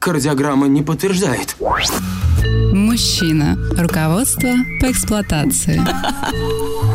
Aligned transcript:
Кардиограмма 0.00 0.66
не 0.66 0.80
подтверждает. 0.80 1.56
Мужчина. 2.72 3.58
Руководство 3.76 4.48
по 4.80 4.90
эксплуатации. 4.90 5.78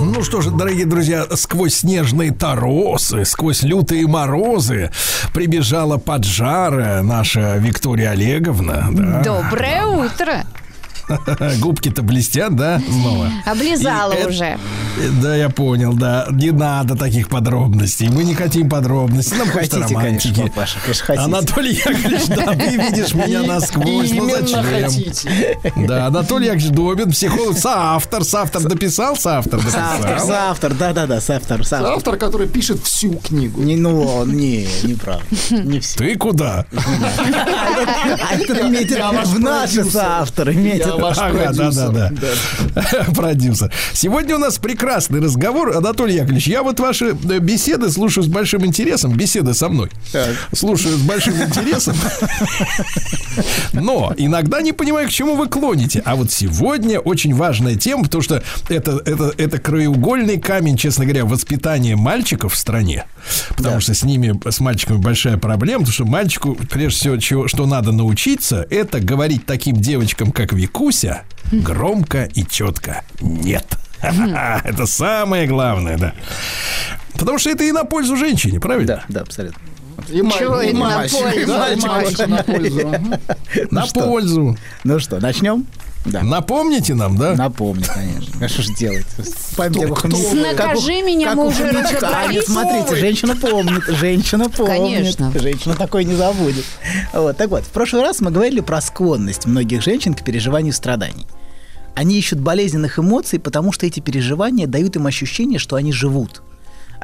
Ну 0.01 0.23
что 0.23 0.41
ж, 0.41 0.47
дорогие 0.47 0.87
друзья, 0.87 1.27
сквозь 1.35 1.75
снежные 1.75 2.31
торосы, 2.31 3.23
сквозь 3.23 3.61
лютые 3.61 4.07
морозы 4.07 4.89
прибежала 5.35 5.97
поджарая 5.97 7.03
наша 7.03 7.57
Виктория 7.57 8.09
Олеговна. 8.09 8.87
Да. 8.91 9.21
Доброе 9.23 9.85
утро. 9.85 10.43
Губки-то 11.59 12.01
блестят, 12.01 12.55
да, 12.55 12.79
снова? 12.79 13.29
Облизала 13.45 14.13
И 14.13 14.17
это- 14.17 14.29
уже. 14.29 14.57
Да, 15.21 15.35
я 15.35 15.49
понял, 15.49 15.93
да. 15.93 16.27
Не 16.31 16.51
надо 16.51 16.95
таких 16.95 17.27
подробностей. 17.29 18.07
Мы 18.07 18.23
не 18.23 18.33
хотим 18.33 18.69
подробностей. 18.69 19.37
Нам 19.37 19.49
хочется 19.49 19.79
Хотите, 19.81 19.95
романтики. 19.95 20.33
конечно, 20.35 20.47
папаша, 20.53 20.79
конечно, 20.81 21.05
хотите. 21.05 21.23
Анатолий 21.25 21.73
Яковлевич, 21.75 22.25
да, 22.27 22.53
ты 22.55 22.77
видишь 22.77 23.13
меня 23.13 23.43
насквозь. 23.43 24.11
Ну 24.13 24.29
зачем? 24.29 25.85
Да, 25.87 26.07
Анатолий 26.07 26.45
Яковлевич 26.47 26.71
Добин, 26.75 27.11
психолог, 27.11 27.57
соавтор. 27.57 28.23
Соавтор 28.23 28.63
дописал, 28.63 29.15
соавтор 29.15 29.61
Соавтор, 29.61 30.09
дописал. 30.09 30.27
соавтор, 30.27 30.73
да-да-да, 30.73 31.19
соавтор, 31.21 31.65
соавтор. 31.65 31.93
Автор, 31.97 32.17
который 32.17 32.47
пишет 32.47 32.81
всю 32.83 33.13
книгу. 33.15 33.61
Не, 33.61 33.75
ну, 33.75 34.25
не, 34.25 34.67
не 34.83 34.93
прав. 34.93 35.21
Не 35.51 35.79
все. 35.81 35.97
Ты 35.97 36.15
куда? 36.15 36.65
А 36.75 38.35
это 38.35 38.63
метит 38.69 38.99
в 39.25 39.39
наши 39.39 39.83
соавторы. 39.83 40.53
Метит. 40.55 40.94
Ваш 40.97 41.17
Ага, 41.17 41.51
да, 41.53 41.71
да, 41.71 41.89
продюсер. 41.89 41.91
да. 42.73 43.05
Продюсер. 43.15 43.71
Сегодня 43.93 44.35
у 44.35 44.39
нас 44.39 44.57
прекрасный 44.57 45.19
разговор. 45.21 45.75
Анатолий 45.75 46.15
Яковлевич, 46.15 46.47
я 46.47 46.63
вот 46.63 46.79
ваши 46.79 47.15
э, 47.29 47.39
беседы 47.39 47.89
слушаю 47.89 48.23
с 48.23 48.27
большим 48.27 48.65
интересом. 48.65 49.13
Беседы 49.13 49.53
со 49.53 49.69
мной. 49.69 49.89
Слушаю 50.53 50.97
с 50.97 51.01
большим 51.01 51.35
интересом. 51.41 51.95
Но 53.73 54.13
иногда 54.17 54.61
не 54.61 54.71
понимаю, 54.71 55.07
к 55.07 55.11
чему 55.11 55.35
вы 55.35 55.47
клоните. 55.47 56.01
А 56.05 56.15
вот 56.15 56.31
сегодня 56.31 56.99
очень 56.99 57.33
важная 57.35 57.75
тема, 57.75 58.03
потому 58.03 58.21
что 58.21 58.43
это, 58.69 59.01
это, 59.05 59.33
это 59.37 59.59
краеугольный 59.59 60.39
камень, 60.39 60.77
честно 60.77 61.05
говоря, 61.05 61.25
воспитания 61.25 61.95
мальчиков 61.95 62.53
в 62.53 62.57
стране. 62.57 63.05
Потому 63.49 63.79
что 63.79 63.93
с 63.93 64.03
ними, 64.03 64.39
с 64.49 64.59
мальчиками 64.59 64.97
большая 64.97 65.37
проблема, 65.37 65.79
потому 65.79 65.93
что 65.93 66.05
мальчику, 66.05 66.55
прежде 66.69 66.99
всего, 66.99 67.17
чего, 67.17 67.47
что 67.47 67.65
надо 67.65 67.91
научиться, 67.91 68.65
это 68.69 68.99
говорить 68.99 69.45
таким 69.45 69.75
девочкам, 69.77 70.31
как 70.31 70.53
Викуся, 70.85 71.23
громко 71.51 72.25
и 72.35 72.45
четко. 72.45 73.01
Нет. 73.19 73.65
Это 74.01 74.85
самое 74.85 75.47
главное, 75.47 75.97
да. 75.97 76.13
Потому 77.13 77.39
что 77.39 77.49
это 77.49 77.63
и 77.63 77.71
на 77.71 77.85
пользу 77.85 78.15
женщине, 78.17 78.59
правильно? 78.59 78.87
Да, 78.87 79.03
да, 79.09 79.21
абсолютно. 79.21 79.59
И 80.09 80.17
Чего 80.17 80.61
и 80.61 80.73
на 80.73 80.99
пользу? 80.99 81.47
да, 81.47 81.75
Мальчик, 81.87 82.27
на 82.27 82.43
пользу. 82.43 82.93
На 83.71 83.85
что? 83.87 84.01
пользу. 84.01 84.57
Ну 84.83 84.99
что, 84.99 85.19
начнем? 85.19 85.65
Да. 86.05 86.21
Напомните 86.21 86.93
нам, 86.93 87.17
да? 87.17 87.33
Напомню, 87.33 87.85
конечно. 87.91 88.45
А 88.45 88.47
что 88.47 88.61
ж 88.61 88.67
делать? 88.77 89.05
Накажи 89.57 91.01
меня, 91.01 91.29
как 91.29 91.37
мы 91.37 91.45
у 91.45 91.47
уже 91.47 91.71
разобрались. 91.71 92.45
Смотрите, 92.45 92.95
женщина 92.95 93.35
помнит, 93.35 93.83
женщина 93.87 94.49
помнит. 94.49 94.77
Конечно. 94.77 95.31
Женщина 95.33 95.75
такое 95.75 96.03
не 96.03 96.15
забудет. 96.15 96.65
Вот, 97.13 97.35
так 97.37 97.49
вот, 97.49 97.63
в 97.63 97.69
прошлый 97.69 98.03
раз 98.03 98.21
мы 98.21 98.29
говорили 98.31 98.59
про 98.59 98.81
склонность 98.81 99.45
многих 99.45 99.81
женщин 99.81 100.13
к 100.13 100.23
переживанию 100.23 100.73
страданий. 100.73 101.25
Они 101.95 102.17
ищут 102.17 102.39
болезненных 102.39 102.99
эмоций, 102.99 103.39
потому 103.39 103.71
что 103.71 103.85
эти 103.85 103.99
переживания 103.99 104.67
дают 104.67 104.95
им 104.97 105.07
ощущение, 105.07 105.59
что 105.59 105.75
они 105.75 105.91
живут. 105.91 106.41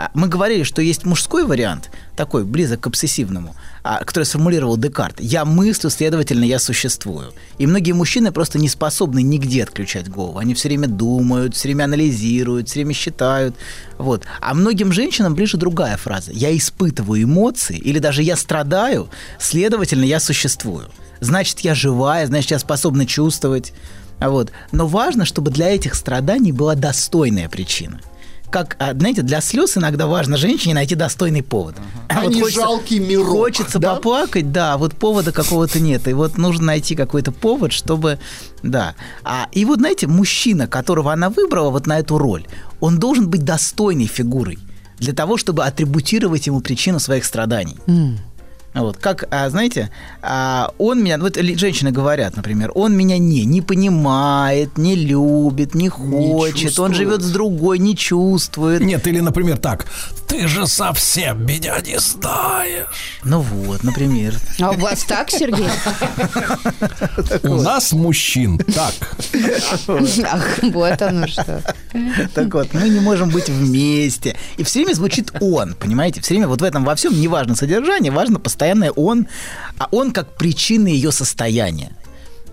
А, 0.02 0.10
Мы 0.16 0.28
говорили, 0.28 0.64
что 0.64 0.82
есть 0.82 1.06
мужской 1.06 1.46
вариант, 1.46 1.92
такой 2.16 2.44
близок 2.44 2.80
к 2.80 2.88
обсессивному, 2.88 3.56
а, 3.84 4.04
который 4.04 4.24
сформулировал 4.24 4.76
Декарт. 4.76 5.20
Я 5.20 5.46
мыслю, 5.46 5.92
следовательно, 5.92 6.44
я 6.44 6.58
существую. 6.58 7.34
И 7.60 7.68
многие 7.68 7.92
мужчины 7.92 8.32
просто 8.32 8.58
не 8.58 8.68
способны 8.68 9.22
нигде 9.22 9.62
отключать 9.62 10.10
голову. 10.10 10.40
Они 10.40 10.56
все 10.56 10.70
время 10.70 10.88
думают, 10.88 11.56
все 11.56 11.68
время 11.68 11.84
анализируют, 11.84 12.68
все 12.68 12.80
время 12.80 12.94
считают. 12.96 13.56
Вот. 14.00 14.24
А 14.40 14.56
многим 14.56 14.92
женщинам 14.92 15.36
ближе 15.36 15.58
другая 15.58 15.98
фраза. 15.98 16.32
Я 16.32 16.56
испытываю 16.58 17.22
эмоции, 17.22 17.78
или 17.78 18.00
даже 18.00 18.24
я 18.24 18.36
страдаю, 18.38 19.08
следовательно, 19.40 20.06
я 20.06 20.20
существую. 20.20 20.88
Значит, 21.20 21.60
я 21.60 21.76
живая, 21.76 22.26
значит, 22.26 22.50
я 22.50 22.58
способна 22.58 23.06
чувствовать. 23.06 23.72
Вот. 24.20 24.52
Но 24.72 24.88
важно, 24.88 25.26
чтобы 25.26 25.52
для 25.52 25.70
этих 25.70 25.94
страданий 25.94 26.52
была 26.52 26.74
достойная 26.74 27.50
причина. 27.50 28.02
Как, 28.52 28.76
а, 28.80 28.94
знаете, 28.94 29.22
для 29.22 29.40
слез 29.40 29.78
иногда 29.78 30.08
важно 30.08 30.36
женщине 30.36 30.74
найти 30.74 30.96
достойный 30.96 31.42
повод. 31.42 31.76
А 32.10 32.26
не 32.26 32.48
жалкий 32.50 33.00
мирок, 33.00 33.28
Хочется 33.30 33.80
да? 33.80 33.96
поплакать, 33.96 34.52
да, 34.52 34.78
вот 34.78 34.94
повода 34.96 35.32
какого-то 35.32 35.80
нет. 35.80 36.08
И 36.08 36.14
вот 36.14 36.38
нужно 36.38 36.66
найти 36.66 36.96
какой-то 36.96 37.32
повод, 37.32 37.72
чтобы... 37.72 38.20
Да. 38.62 38.96
А, 39.24 39.48
и 39.54 39.64
вот, 39.64 39.80
знаете, 39.80 40.08
мужчина, 40.08 40.68
которого 40.68 41.14
она 41.14 41.30
выбрала 41.30 41.70
вот 41.70 41.88
на 41.88 42.00
эту 42.00 42.18
роль, 42.18 42.46
он 42.82 43.00
должен 43.00 43.30
быть 43.30 43.46
достойной 43.46 44.08
фигурой 44.08 44.60
для 44.98 45.14
того, 45.14 45.38
чтобы 45.38 45.64
атрибутировать 45.64 46.46
ему 46.46 46.62
причину 46.62 47.00
своих 47.00 47.26
страданий. 47.26 47.78
Вот, 48.74 48.98
как, 48.98 49.26
а, 49.32 49.50
знаете, 49.50 49.92
а, 50.22 50.72
он 50.78 51.04
меня, 51.04 51.18
вот 51.18 51.36
женщины 51.36 51.92
говорят, 51.92 52.38
например, 52.38 52.72
он 52.74 52.96
меня 52.96 53.18
не, 53.18 53.44
не 53.44 53.62
понимает, 53.62 54.78
не 54.78 54.96
любит, 54.96 55.76
не 55.76 55.90
хочет, 55.90 56.80
он 56.80 56.92
чувствует. 56.92 56.96
живет 56.96 57.22
с 57.22 57.32
другой, 57.32 57.80
не 57.80 57.98
чувствует. 57.98 58.82
Нет, 58.82 59.06
или, 59.08 59.20
например, 59.20 59.58
так. 59.58 59.88
Ты 60.28 60.48
же 60.48 60.66
совсем 60.66 61.46
меня 61.46 61.82
не 61.82 62.00
знаешь. 62.00 63.20
Ну 63.26 63.42
вот, 63.42 63.84
например. 63.84 64.36
А 64.62 64.72
у 64.72 64.78
вас 64.78 65.04
так, 65.04 65.30
Сергей? 65.30 65.68
У 67.44 67.62
нас 67.62 67.92
мужчин 67.92 68.58
так. 68.58 68.94
Ах, 70.32 70.60
вот 70.64 71.02
оно 71.02 71.28
что. 71.28 71.62
Так 72.34 72.54
вот, 72.54 72.74
мы 72.74 72.88
не 72.88 73.02
можем 73.02 73.30
быть 73.30 73.50
вместе. 73.50 74.38
И 74.56 74.64
все 74.64 74.80
время 74.80 74.94
звучит 74.94 75.34
он, 75.42 75.74
понимаете? 75.74 76.22
Все 76.22 76.36
время 76.36 76.48
вот 76.48 76.62
в 76.62 76.64
этом 76.64 76.86
во 76.86 76.96
всем 76.96 77.20
не 77.20 77.28
важно 77.28 77.56
содержание, 77.56 78.14
важно 78.14 78.40
постоянное 78.62 78.92
он, 78.92 79.28
а 79.80 79.88
он 79.92 80.12
как 80.12 80.38
причина 80.38 80.88
ее 80.88 81.12
состояния. 81.12 81.92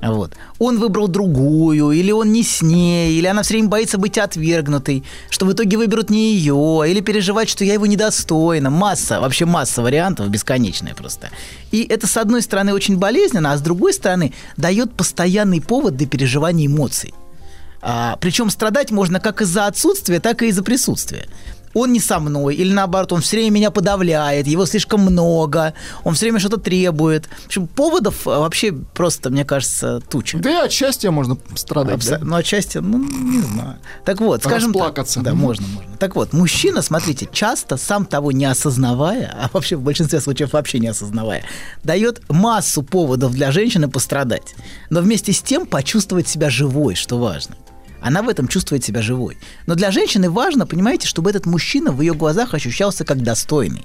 Вот. 0.01 0.33
Он 0.59 0.79
выбрал 0.79 1.09
другую, 1.09 1.91
или 1.91 2.13
он 2.13 2.33
не 2.33 2.43
с 2.43 2.63
ней, 2.63 3.19
или 3.19 3.27
она 3.27 3.43
все 3.43 3.55
время 3.55 3.69
боится 3.69 3.99
быть 3.99 4.17
отвергнутой, 4.17 5.03
что 5.29 5.45
в 5.45 5.53
итоге 5.53 5.77
выберут 5.77 6.09
не 6.09 6.35
ее, 6.35 6.85
или 6.89 7.01
переживать, 7.01 7.49
что 7.51 7.65
я 7.65 7.75
его 7.75 7.87
недостойна. 7.87 8.71
Масса, 8.71 9.21
вообще 9.21 9.45
масса 9.45 9.83
вариантов, 9.83 10.29
бесконечная 10.31 10.95
просто. 10.95 11.29
И 11.73 11.83
это, 11.83 12.07
с 12.07 12.17
одной 12.17 12.41
стороны, 12.41 12.73
очень 12.73 12.97
болезненно, 12.97 13.53
а 13.53 13.57
с 13.59 13.61
другой 13.61 13.93
стороны, 13.93 14.33
дает 14.57 14.95
постоянный 14.95 15.61
повод 15.61 15.97
для 15.97 16.07
переживания 16.07 16.67
эмоций. 16.67 17.13
А, 17.83 18.17
причем 18.21 18.51
страдать 18.51 18.91
можно 18.91 19.21
как 19.21 19.43
из-за 19.43 19.67
отсутствия, 19.67 20.21
так 20.21 20.43
и 20.43 20.47
из-за 20.47 20.63
присутствия. 20.63 21.27
Он 21.75 21.93
не 21.93 22.01
со 22.01 22.19
мной, 22.19 22.55
или 22.55 22.73
наоборот, 22.73 23.13
он 23.13 23.21
все 23.21 23.37
время 23.37 23.51
меня 23.51 23.71
подавляет, 23.71 24.47
его 24.47 24.67
слишком 24.67 25.01
много, 25.03 25.75
он 26.05 26.15
все 26.15 26.27
время 26.27 26.39
что-то 26.41 26.59
требует. 26.59 27.27
В 27.43 27.47
общем, 27.47 27.67
поводов 27.67 28.27
а, 28.27 28.41
вообще 28.41 28.73
просто, 28.73 29.31
мне 29.31 29.45
кажется, 29.45 30.01
туча. 30.09 30.39
Да 30.39 30.51
и 30.51 30.65
от 30.67 30.73
счастья 30.73 31.11
можно 31.11 31.37
страдать. 31.55 31.97
Абсо- 31.97 32.19
да? 32.19 32.25
Ну, 32.25 32.37
отчасти, 32.37 32.79
ну, 32.79 32.99
не 32.99 33.41
знаю. 33.41 33.79
Так 34.05 34.21
вот, 34.21 34.43
скажем 34.43 34.73
так. 34.73 34.81
Расплакаться. 34.83 35.21
Да, 35.21 35.33
Мгм. 35.33 35.41
можно, 35.41 35.67
можно. 35.69 35.97
Так 35.99 36.15
вот, 36.17 36.33
мужчина, 36.33 36.83
смотрите, 36.83 37.29
часто, 37.33 37.77
сам 37.77 38.07
того 38.07 38.33
не 38.33 38.45
осознавая, 38.45 39.35
а 39.41 39.51
вообще 39.53 39.77
в 39.77 39.83
большинстве 39.83 40.21
случаев 40.21 40.53
вообще 40.53 40.79
не 40.79 40.89
осознавая, 40.89 41.45
дает 41.85 42.23
массу 42.29 42.83
поводов 42.83 43.33
для 43.33 43.53
женщины 43.53 43.89
пострадать. 43.89 44.55
Но 44.91 45.01
вместе 45.01 45.33
с 45.33 45.41
тем 45.43 45.67
почувствовать 45.67 46.29
себя 46.29 46.51
живой, 46.51 46.95
что 46.95 47.19
важно. 47.19 47.57
Она 48.09 48.23
в 48.23 48.29
этом 48.31 48.49
чувствует 48.49 48.83
себя 48.83 49.03
живой. 49.03 49.37
Но 49.67 49.75
для 49.75 49.91
женщины 49.91 50.31
важно, 50.31 50.67
понимаете, 50.67 51.07
чтобы 51.07 51.29
этот 51.29 51.45
мужчина 51.45 51.93
в 51.93 52.01
ее 52.01 52.15
глазах 52.15 52.55
ощущался 52.55 53.05
как 53.05 53.23
достойный. 53.23 53.85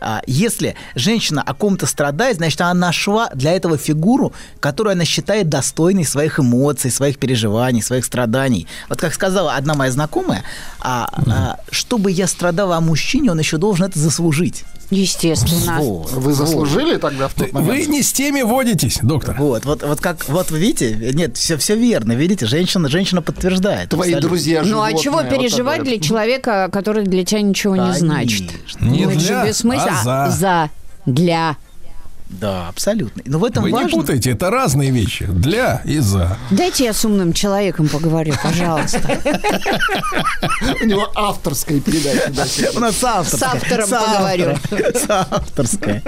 А 0.00 0.22
если 0.26 0.74
женщина 0.94 1.42
о 1.42 1.52
ком-то 1.52 1.84
страдает, 1.84 2.38
значит, 2.38 2.62
она 2.62 2.72
нашла 2.72 3.28
для 3.34 3.52
этого 3.52 3.76
фигуру, 3.76 4.32
которую 4.60 4.92
она 4.92 5.04
считает 5.04 5.50
достойной 5.50 6.06
своих 6.06 6.40
эмоций, 6.40 6.90
своих 6.90 7.18
переживаний, 7.18 7.82
своих 7.82 8.06
страданий. 8.06 8.66
Вот 8.88 9.00
как 9.00 9.12
сказала 9.12 9.54
одна 9.54 9.74
моя 9.74 9.92
знакомая, 9.92 10.44
а, 10.80 11.10
а, 11.26 11.60
чтобы 11.70 12.10
я 12.10 12.26
страдала 12.26 12.76
о 12.76 12.80
мужчине, 12.80 13.32
он 13.32 13.38
еще 13.38 13.58
должен 13.58 13.84
это 13.84 13.98
заслужить. 13.98 14.64
Естественно. 14.90 15.76
Вот. 15.80 16.10
Вы 16.12 16.32
заслужили 16.32 16.96
тогда 16.96 17.28
в 17.28 17.34
тот 17.34 17.52
Вы 17.52 17.60
момент? 17.62 17.88
не 17.88 18.02
с 18.02 18.12
теми 18.12 18.40
водитесь, 18.42 18.98
доктор. 19.02 19.36
Вот, 19.38 19.64
вот, 19.66 19.82
вот 19.82 20.00
как, 20.00 20.26
вот 20.28 20.50
вы 20.50 20.58
видите, 20.58 20.94
нет, 21.14 21.36
все, 21.36 21.56
все 21.58 21.76
верно, 21.76 22.12
видите, 22.12 22.46
женщина, 22.46 22.88
женщина 22.88 23.20
подтверждает. 23.20 23.90
Твои 23.90 24.10
абсолютно. 24.12 24.28
друзья 24.28 24.62
Ну 24.64 24.80
а 24.82 24.88
животные, 24.90 25.02
чего 25.02 25.16
вот 25.16 25.28
переживать 25.28 25.76
так 25.78 25.86
для 25.86 26.00
человека, 26.00 26.70
который 26.72 27.04
для 27.04 27.24
тебя 27.24 27.42
ничего 27.42 27.76
не 27.76 27.92
значит? 27.92 28.50
Конечно. 28.50 28.84
Не 28.84 29.04
Ну, 29.04 29.10
это 29.10 29.18
для, 29.18 29.42
же 29.42 29.48
бессмысленно. 29.48 30.00
а 30.00 30.30
за. 30.30 30.36
за. 30.36 30.70
Для. 31.04 31.56
Да, 32.30 32.68
абсолютно. 32.68 33.22
Но 33.24 33.38
в 33.38 33.44
этом 33.44 33.62
Вы 33.62 33.70
не 33.70 33.74
важно. 33.74 33.90
путайте, 33.98 34.30
это 34.32 34.50
разные 34.50 34.90
вещи. 34.90 35.24
Для 35.26 35.80
и 35.84 35.98
за. 35.98 36.36
Дайте 36.50 36.84
я 36.84 36.92
с 36.92 37.02
умным 37.04 37.32
человеком 37.32 37.88
поговорю, 37.88 38.34
пожалуйста. 38.42 39.00
У 40.82 40.84
него 40.84 41.10
авторская 41.14 41.80
передача. 41.80 42.70
У 42.76 42.80
нас 42.80 43.02
авторская. 43.02 43.50
С 43.50 43.54
автором 43.54 43.88
С 43.88 43.92
автором. 43.92 44.58
поговорю. 44.58 44.58
С 44.94 45.06
авторская. 45.08 46.02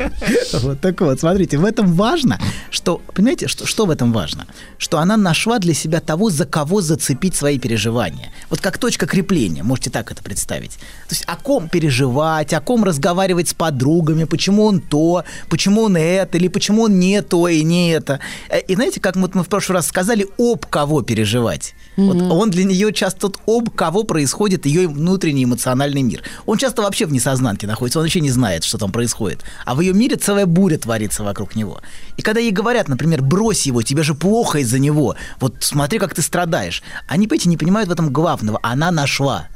Вот 0.61 0.81
так 0.81 1.01
вот, 1.01 1.21
смотрите, 1.21 1.57
в 1.59 1.65
этом 1.65 1.95
важно, 1.95 2.39
что, 2.71 3.01
понимаете, 3.15 3.49
что, 3.49 3.67
что 3.67 3.87
в 3.87 3.91
этом 3.91 4.13
важно? 4.13 4.47
Что 4.79 4.99
она 4.99 5.17
нашла 5.17 5.59
для 5.59 5.73
себя 5.75 6.01
того, 6.01 6.29
за 6.31 6.45
кого 6.45 6.81
зацепить 6.83 7.35
свои 7.35 7.59
переживания. 7.59 8.31
Вот 8.51 8.61
как 8.61 8.79
точка 8.79 9.07
крепления, 9.07 9.63
можете 9.63 9.89
так 9.91 10.11
это 10.13 10.23
представить. 10.23 10.73
То 10.73 11.15
есть 11.15 11.25
о 11.27 11.37
ком 11.37 11.69
переживать, 11.69 12.53
о 12.53 12.61
ком 12.61 12.85
разговаривать 12.85 13.49
с 13.49 13.55
подругами, 13.55 14.25
почему 14.25 14.65
он 14.67 14.81
то, 14.81 15.25
почему 15.49 15.83
он 15.85 15.97
это, 15.97 16.10
или 16.19 16.49
почему 16.49 16.83
он 16.83 16.99
не 16.99 17.23
то 17.23 17.49
и 17.49 17.63
не 17.63 17.91
это. 17.91 18.21
Э, 18.49 18.61
И 18.61 18.75
знаете, 18.75 19.01
как 19.01 19.17
вот 19.17 19.35
мы 19.35 19.43
в 19.43 19.49
прошлый 19.49 19.77
раз 19.77 19.87
сказали, 19.87 20.27
об 20.39 20.67
кого 20.67 21.03
переживать. 21.03 21.75
Вот 21.97 22.23
он 22.23 22.51
для 22.51 22.65
нее 22.65 22.93
часто 22.93 23.29
тот, 23.29 23.41
об 23.47 23.71
кого 23.71 24.05
происходит 24.05 24.65
ее 24.65 24.89
внутренний 24.89 25.45
эмоциональный 25.45 26.03
мир. 26.03 26.23
Он 26.47 26.57
часто 26.57 26.83
вообще 26.83 27.05
в 27.05 27.13
несознанке 27.13 27.67
находится, 27.67 27.99
он 27.99 28.05
вообще 28.05 28.21
не 28.21 28.31
знает, 28.31 28.65
что 28.65 28.79
там 28.79 28.91
происходит. 28.91 29.43
А 29.67 29.75
в 29.75 29.81
ее 29.81 29.93
мире 29.93 30.17
целая 30.17 30.47
буря 30.47 30.79
творится 30.79 31.23
вокруг 31.25 31.57
него. 31.57 31.81
И 32.17 32.23
когда 32.23 32.41
ей 32.41 32.53
говорят, 32.53 32.89
например, 32.89 33.23
брось 33.23 33.67
его, 33.67 33.83
тебе 33.83 34.03
же 34.03 34.15
плохо 34.15 34.59
из-за 34.61 34.79
него, 34.79 35.17
вот 35.41 35.57
смотри, 35.61 35.99
как 35.99 36.15
ты 36.15 36.23
страдаешь. 36.23 36.83
Они, 37.07 37.27
понимаете, 37.27 37.49
не 37.51 37.57
понимают 37.57 37.89
в 37.89 37.93
этом 37.93 38.11
главного. 38.11 38.59
Она 38.63 38.91
нашла. 38.91 39.49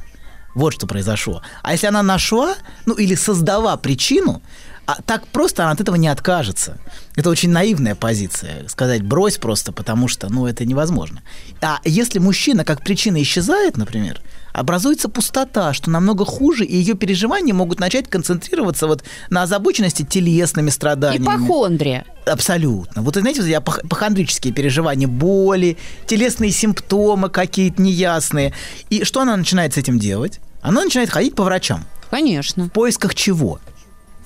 Вот 0.54 0.74
что 0.74 0.86
произошло. 0.86 1.42
А 1.62 1.72
если 1.72 1.86
она 1.88 2.02
нашла, 2.02 2.54
ну 2.86 2.94
или 2.94 3.14
создала 3.14 3.76
причину, 3.76 4.42
а 4.86 5.00
так 5.02 5.26
просто 5.28 5.64
она 5.64 5.72
от 5.72 5.80
этого 5.80 5.96
не 5.96 6.08
откажется. 6.08 6.78
Это 7.16 7.30
очень 7.30 7.50
наивная 7.50 7.94
позиция. 7.94 8.68
Сказать 8.68 9.02
брось 9.02 9.38
просто, 9.38 9.72
потому 9.72 10.08
что, 10.08 10.28
ну, 10.32 10.46
это 10.46 10.64
невозможно. 10.64 11.22
А 11.60 11.80
если 11.84 12.18
мужчина 12.18 12.64
как 12.64 12.82
причина 12.82 13.22
исчезает, 13.22 13.76
например, 13.76 14.20
образуется 14.52 15.08
пустота, 15.08 15.72
что 15.72 15.90
намного 15.90 16.24
хуже, 16.24 16.64
и 16.64 16.76
ее 16.76 16.94
переживания 16.94 17.54
могут 17.54 17.80
начать 17.80 18.08
концентрироваться 18.08 18.86
вот 18.86 19.04
на 19.30 19.42
озабоченности 19.42 20.02
телесными 20.02 20.70
страданиями. 20.70 21.24
Ипохондрия. 21.24 22.04
Абсолютно. 22.26 23.02
Вот, 23.02 23.16
знаете, 23.16 23.42
я 23.48 23.60
похондрические 23.60 24.52
переживания, 24.52 25.08
боли, 25.08 25.76
телесные 26.06 26.50
симптомы 26.50 27.30
какие-то 27.30 27.82
неясные. 27.82 28.52
И 28.90 29.04
что 29.04 29.20
она 29.22 29.36
начинает 29.36 29.74
с 29.74 29.76
этим 29.76 29.98
делать? 29.98 30.40
Она 30.62 30.84
начинает 30.84 31.10
ходить 31.10 31.34
по 31.34 31.42
врачам. 31.42 31.84
Конечно. 32.10 32.66
В 32.66 32.68
поисках 32.70 33.14
чего? 33.14 33.60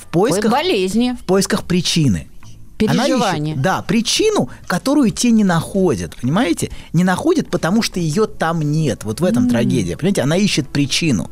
В 0.09 0.11
поисках, 0.11 0.51
Болезни, 0.51 1.17
в 1.21 1.25
поисках 1.25 1.65
причины. 1.65 2.29
Она 2.87 3.05
переживания. 3.07 3.55
ищет, 3.55 3.63
да, 3.63 3.83
причину, 3.83 4.49
которую 4.67 5.11
те 5.11 5.31
не 5.33 5.45
находят, 5.45 6.17
понимаете? 6.17 6.71
Не 6.93 7.05
находят, 7.05 7.51
потому 7.51 7.83
что 7.83 7.99
ее 8.01 8.27
там 8.27 8.63
нет. 8.63 9.05
Вот 9.05 9.21
в 9.21 9.25
этом 9.25 9.49
трагедия. 9.49 9.97
Понимаете, 9.97 10.23
она 10.23 10.37
ищет 10.37 10.69
причину. 10.69 11.29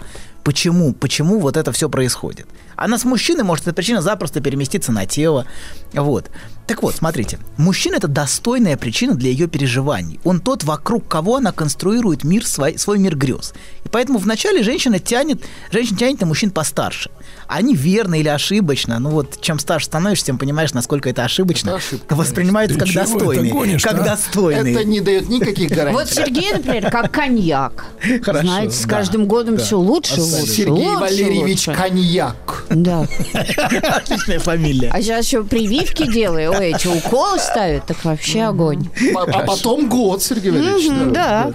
Почему? 0.46 0.92
Почему 0.92 1.40
вот 1.40 1.56
это 1.56 1.72
все 1.72 1.88
происходит? 1.88 2.46
Она 2.76 2.98
с 2.98 3.04
мужчиной 3.04 3.42
может 3.42 3.66
эта 3.66 3.74
причина 3.74 4.00
запросто 4.00 4.40
переместиться 4.40 4.92
на 4.92 5.06
тело. 5.06 5.44
Вот. 5.92 6.30
Так 6.68 6.82
вот, 6.82 6.94
смотрите, 6.94 7.38
мужчина 7.56 7.96
это 7.96 8.06
достойная 8.06 8.76
причина 8.76 9.14
для 9.14 9.30
ее 9.30 9.48
переживаний. 9.48 10.20
Он 10.22 10.40
тот, 10.40 10.62
вокруг 10.62 11.08
кого 11.08 11.36
она 11.36 11.50
конструирует 11.50 12.22
мир 12.22 12.46
свой, 12.46 12.78
свой 12.78 12.98
мир 12.98 13.16
грез. 13.16 13.54
И 13.86 13.88
поэтому 13.88 14.18
вначале 14.18 14.64
женщина 14.64 14.98
тянет, 14.98 15.44
женщина 15.70 15.96
тянет 15.96 16.20
на 16.20 16.26
мужчин 16.26 16.50
постарше. 16.50 17.08
Они 17.46 17.72
верно 17.72 18.16
или 18.16 18.26
ошибочно, 18.26 18.98
ну 18.98 19.10
вот 19.10 19.40
чем 19.40 19.60
старше 19.60 19.86
становишься, 19.86 20.26
тем 20.26 20.38
понимаешь, 20.38 20.72
насколько 20.74 21.08
это 21.08 21.22
ошибочно, 21.22 21.68
Это 21.68 21.78
ошибка, 21.78 22.14
воспринимается 22.16 22.76
как 22.76 22.92
достойный. 22.92 23.50
гонишь, 23.50 23.84
как 23.84 24.00
а? 24.00 24.02
достойный. 24.02 24.72
Это 24.72 24.82
не 24.84 25.00
дает 25.00 25.28
никаких 25.28 25.70
гарантий. 25.70 26.00
Вот 26.00 26.08
Сергей, 26.08 26.52
например, 26.52 26.90
как 26.90 27.12
коньяк. 27.12 27.84
Хорошо, 28.22 28.48
Знаете, 28.48 28.72
с 28.74 28.82
да, 28.82 28.88
каждым 28.88 29.26
годом 29.26 29.56
все 29.58 29.78
лучше, 29.78 30.20
лучше, 30.20 30.46
Сергей 30.48 30.88
лучше, 30.88 30.98
Валерьевич 30.98 31.68
лучше. 31.68 31.80
Коньяк. 31.80 32.64
Да. 32.68 33.06
Отличная 33.34 34.40
фамилия. 34.40 34.90
А 34.92 35.00
сейчас 35.00 35.26
еще 35.26 35.44
прививки 35.44 36.10
делаю, 36.10 36.50
ой, 36.50 36.72
эти 36.72 36.88
уколы 36.88 37.38
ставят, 37.38 37.86
так 37.86 38.04
вообще 38.04 38.42
огонь. 38.42 38.88
А 39.14 39.22
а 39.22 39.46
потом 39.46 39.88
год, 39.88 40.24
Сергей 40.24 40.50
Валерьевич. 40.50 41.12
Да. 41.12 41.52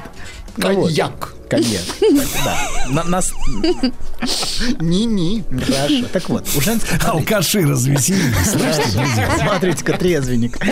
Коньяк. 0.57 1.34
Коньяк. 1.51 1.83
Да. 2.45 2.57
На- 2.88 3.03
нас... 3.03 3.33
Ни-ни. 4.80 5.44
Хорошо. 5.65 6.06
Так 6.13 6.30
вот, 6.30 6.48
у 6.56 6.62
женского... 6.62 6.98
Алкаши 7.12 7.68
развеселились, 7.68 8.51
слышите, 8.51 8.98
друзья? 8.98 9.38
Смотрите-ка, 9.38 9.98
трезвенник. 9.98 10.57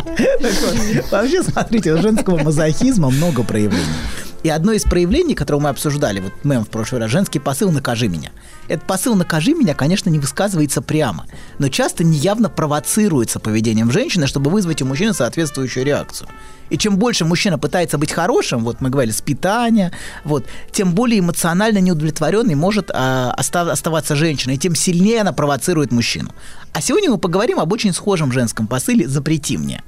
Так 0.00 0.52
вот, 0.62 1.10
Вообще, 1.10 1.42
смотрите, 1.42 1.92
у 1.92 2.00
женского 2.00 2.38
мазохизма 2.42 3.10
много 3.10 3.42
проявлений. 3.42 3.84
И 4.44 4.50
одно 4.50 4.72
из 4.72 4.82
проявлений, 4.82 5.34
которое 5.34 5.58
мы 5.58 5.70
обсуждали, 5.70 6.20
вот 6.20 6.32
мем 6.44 6.66
в 6.66 6.68
прошлый 6.68 7.00
раз, 7.00 7.10
женский 7.10 7.38
посыл 7.38 7.72
«накажи 7.72 8.08
меня». 8.08 8.30
Этот 8.68 8.86
посыл 8.86 9.14
«накажи 9.14 9.54
меня», 9.54 9.74
конечно, 9.74 10.10
не 10.10 10.18
высказывается 10.18 10.82
прямо, 10.82 11.24
но 11.58 11.70
часто 11.70 12.04
неявно 12.04 12.50
провоцируется 12.50 13.40
поведением 13.40 13.90
женщины, 13.90 14.26
чтобы 14.26 14.50
вызвать 14.50 14.82
у 14.82 14.84
мужчины 14.84 15.14
соответствующую 15.14 15.86
реакцию. 15.86 16.28
И 16.68 16.76
чем 16.76 16.98
больше 16.98 17.24
мужчина 17.24 17.58
пытается 17.58 17.96
быть 17.96 18.12
хорошим, 18.12 18.64
вот 18.64 18.82
мы 18.82 18.90
говорили, 18.90 19.12
с 19.12 19.22
питания, 19.22 19.92
вот, 20.24 20.44
тем 20.72 20.92
более 20.92 21.20
эмоционально 21.20 21.78
неудовлетворенной 21.78 22.54
может 22.54 22.90
а, 22.92 23.34
оста- 23.38 23.72
оставаться 23.72 24.14
женщина, 24.14 24.52
и 24.52 24.58
тем 24.58 24.74
сильнее 24.74 25.22
она 25.22 25.32
провоцирует 25.32 25.90
мужчину. 25.90 26.34
А 26.74 26.82
сегодня 26.82 27.10
мы 27.10 27.16
поговорим 27.16 27.60
об 27.60 27.72
очень 27.72 27.94
схожем 27.94 28.30
женском 28.30 28.66
посыле 28.66 29.08
«запрети 29.08 29.56
мне». 29.56 29.82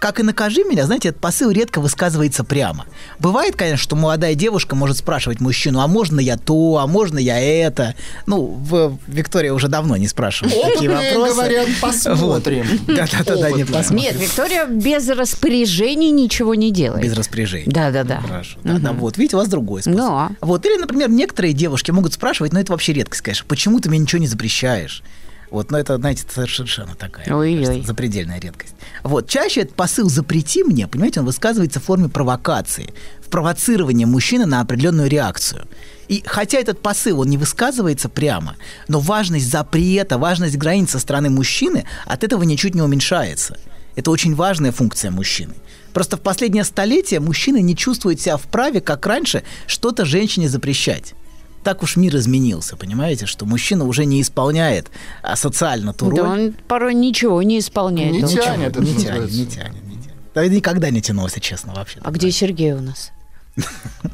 Как 0.00 0.18
и 0.18 0.22
накажи 0.22 0.64
меня, 0.64 0.86
знаете, 0.86 1.10
этот 1.10 1.20
посыл 1.20 1.50
редко 1.50 1.78
высказывается 1.78 2.42
прямо. 2.42 2.86
Бывает, 3.18 3.54
конечно, 3.54 3.76
что 3.76 3.96
молодая 3.96 4.34
девушка 4.34 4.74
может 4.74 4.96
спрашивать 4.96 5.40
мужчину, 5.40 5.80
а 5.80 5.86
можно 5.86 6.20
я 6.20 6.38
то, 6.38 6.78
а 6.78 6.86
можно 6.86 7.18
я 7.18 7.38
это. 7.38 7.94
Ну, 8.24 8.46
в 8.46 8.98
Виктория 9.06 9.52
уже 9.52 9.68
давно 9.68 9.98
не 9.98 10.08
спрашивает 10.08 10.54
такие 10.54 10.90
вопросы. 10.90 11.34
говорят, 11.34 11.68
посмотрим. 11.82 12.66
Да-да-да, 12.86 13.50
не 13.50 13.64
посмотрим. 13.64 13.98
Нет, 13.98 14.16
Виктория 14.18 14.64
без 14.64 15.06
распоряжений 15.06 16.10
ничего 16.10 16.54
не 16.54 16.72
делает. 16.72 17.04
Без 17.04 17.12
распоряжений. 17.12 17.70
Да-да-да. 17.70 18.22
Хорошо. 18.22 18.58
Да, 18.64 18.78
да, 18.78 18.92
вот, 18.92 19.18
видите, 19.18 19.36
у 19.36 19.38
вас 19.38 19.48
другой 19.48 19.82
способ. 19.82 20.00
Да. 20.00 20.30
Вот, 20.40 20.64
или, 20.64 20.80
например, 20.80 21.10
некоторые 21.10 21.52
девушки 21.52 21.90
могут 21.90 22.14
спрашивать, 22.14 22.54
но 22.54 22.60
это 22.60 22.72
вообще 22.72 22.94
редкость, 22.94 23.20
конечно, 23.20 23.44
почему 23.46 23.78
ты 23.80 23.90
мне 23.90 23.98
ничего 23.98 24.18
не 24.20 24.28
запрещаешь? 24.28 25.02
Вот, 25.50 25.70
но 25.70 25.78
это, 25.78 25.96
знаете, 25.96 26.24
совершенно 26.32 26.94
такая 26.94 27.26
мне 27.26 27.34
Ой-ой. 27.34 27.64
кажется, 27.64 27.86
запредельная 27.86 28.38
редкость. 28.40 28.74
Вот, 29.02 29.28
чаще 29.28 29.62
этот 29.62 29.74
посыл 29.74 30.08
«запрети 30.08 30.62
мне», 30.62 30.86
понимаете, 30.86 31.20
он 31.20 31.26
высказывается 31.26 31.80
в 31.80 31.84
форме 31.84 32.08
провокации, 32.08 32.94
в 33.20 33.28
провоцировании 33.28 34.04
мужчины 34.04 34.46
на 34.46 34.60
определенную 34.60 35.08
реакцию. 35.08 35.66
И 36.08 36.22
хотя 36.24 36.58
этот 36.58 36.80
посыл, 36.80 37.20
он 37.20 37.28
не 37.28 37.36
высказывается 37.36 38.08
прямо, 38.08 38.56
но 38.88 39.00
важность 39.00 39.50
запрета, 39.50 40.18
важность 40.18 40.56
границ 40.56 40.90
со 40.90 40.98
стороны 40.98 41.30
мужчины 41.30 41.84
от 42.06 42.24
этого 42.24 42.42
ничуть 42.44 42.74
не 42.74 42.82
уменьшается. 42.82 43.58
Это 43.96 44.10
очень 44.10 44.34
важная 44.34 44.72
функция 44.72 45.10
мужчины. 45.10 45.54
Просто 45.92 46.16
в 46.16 46.20
последнее 46.20 46.64
столетие 46.64 47.20
мужчины 47.20 47.60
не 47.60 47.76
чувствуют 47.76 48.20
себя 48.20 48.36
вправе, 48.36 48.80
как 48.80 49.04
раньше, 49.06 49.42
что-то 49.66 50.04
женщине 50.04 50.48
запрещать. 50.48 51.14
Так 51.62 51.82
уж 51.82 51.96
мир 51.96 52.16
изменился, 52.16 52.76
понимаете, 52.76 53.26
что 53.26 53.44
мужчина 53.44 53.84
уже 53.84 54.06
не 54.06 54.22
исполняет 54.22 54.88
а, 55.22 55.36
социально 55.36 55.92
ту 55.92 56.10
Да 56.10 56.22
роль. 56.22 56.28
он 56.28 56.52
порой 56.68 56.94
ничего 56.94 57.42
не 57.42 57.58
исполняет. 57.58 58.12
Не 58.12 58.24
Он- 58.24 58.28
тянет, 58.30 58.76
не 58.78 58.86
тянет, 58.86 58.96
называется. 58.96 59.36
не 59.38 59.46
тянет, 59.46 59.84
не 59.84 59.94
тянет. 59.96 60.14
Да 60.34 60.46
никогда 60.48 60.90
не 60.90 61.02
тянулся, 61.02 61.38
честно, 61.40 61.74
вообще. 61.74 61.98
А 62.02 62.10
где 62.10 62.30
Сергей 62.30 62.72
у 62.72 62.80
нас? 62.80 63.10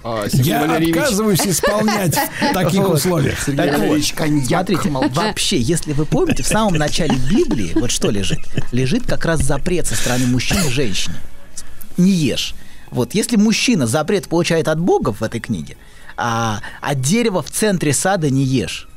А, 0.02 0.24
Я 0.32 0.66
Валерьевич. 0.66 0.96
отказываюсь 0.96 1.40
исполнять 1.46 2.16
в 2.16 2.52
таких 2.54 2.80
Вот. 2.80 2.94
условиях. 2.96 3.38
Сергей 3.40 3.56
Так 3.56 3.70
вот, 3.72 3.78
Валерьевич, 3.80 4.12
коньяк. 4.14 4.48
Смотрите, 4.68 4.88
вообще, 5.14 5.60
если 5.60 5.92
вы 5.92 6.04
помните, 6.06 6.42
в 6.42 6.46
самом 6.48 6.74
начале 6.74 7.14
Библии, 7.30 7.72
вот 7.76 7.90
что 7.92 8.10
лежит? 8.10 8.38
Лежит 8.72 9.06
как 9.06 9.24
раз 9.24 9.40
запрет 9.40 9.86
со 9.86 9.94
стороны 9.94 10.26
мужчины 10.26 10.68
женщине. 10.70 11.16
Не 11.96 12.10
ешь. 12.10 12.54
Вот, 12.90 13.14
если 13.14 13.36
мужчина 13.36 13.86
запрет 13.86 14.26
получает 14.28 14.68
от 14.68 14.80
Бога 14.80 15.12
в 15.12 15.22
этой 15.22 15.40
книге, 15.40 15.76
а 16.16 16.60
от 16.80 17.00
дерева 17.00 17.42
в 17.42 17.50
центре 17.50 17.92
сада 17.92 18.30
не 18.30 18.44
ешь. 18.44 18.88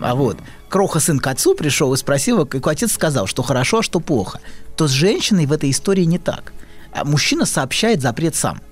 А 0.00 0.14
вот, 0.14 0.38
Кроха 0.68 1.00
сын 1.00 1.18
к 1.18 1.26
отцу 1.26 1.54
пришел 1.54 1.92
и 1.92 1.98
спросил, 1.98 2.46
как 2.46 2.66
отец 2.66 2.92
сказал, 2.92 3.26
что 3.26 3.42
хорошо, 3.42 3.80
а 3.80 3.82
что 3.82 4.00
плохо. 4.00 4.40
То 4.76 4.88
с 4.88 4.90
женщиной 4.90 5.44
в 5.44 5.52
этой 5.52 5.70
истории 5.70 6.04
не 6.04 6.18
так. 6.18 6.54
А 6.94 7.04
мужчина 7.04 7.44
сообщает 7.44 8.00
запрет 8.00 8.34
сам. 8.34 8.62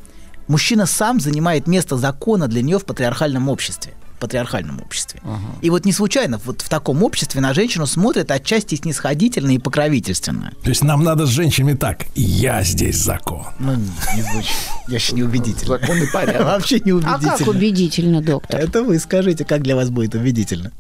Мужчина 0.49 0.87
сам 0.87 1.21
занимает 1.21 1.67
место 1.67 1.99
закона 1.99 2.49
для 2.49 2.63
нее 2.63 2.79
в 2.79 2.87
патриархальном 2.87 3.51
обществе. 3.51 3.93
Патриархальном 4.21 4.81
обществе. 4.81 5.21
И 5.63 5.71
вот 5.71 5.85
не 5.85 5.93
случайно 5.93 6.39
вот 6.45 6.61
в 6.63 6.69
таком 6.69 7.03
обществе 7.03 7.41
на 7.41 7.53
женщину 7.55 7.87
смотрят 7.87 8.31
отчасти 8.31 8.77
снисходительно 8.77 9.51
и 9.53 9.59
покровительственно. 9.59 10.53
То 10.63 10.69
есть 10.71 10.83
нам 10.85 11.03
надо 11.03 11.27
с 11.27 11.31
женщинами 11.31 11.75
так. 11.75 12.07
Я 12.15 12.63
здесь 12.63 12.97
закон. 13.03 13.45
Ну, 13.59 13.75
не, 14.15 14.23
звучит. 14.23 14.51
Я 14.89 14.95
еще 14.97 15.15
не 15.15 15.23
убедительно. 15.23 15.79
Законный 15.79 16.07
порядок. 16.09 16.45
Вообще 16.47 16.81
не 16.81 16.93
А 16.93 16.95
убедительно. 16.97 17.37
как 17.39 17.49
убедительно, 17.49 18.23
доктор? 18.23 18.61
Это 18.61 18.83
вы 18.83 18.99
скажите, 18.99 19.45
как 19.45 19.63
для 19.63 19.75
вас 19.77 19.91
будет 19.91 20.15
убедительно. 20.15 20.71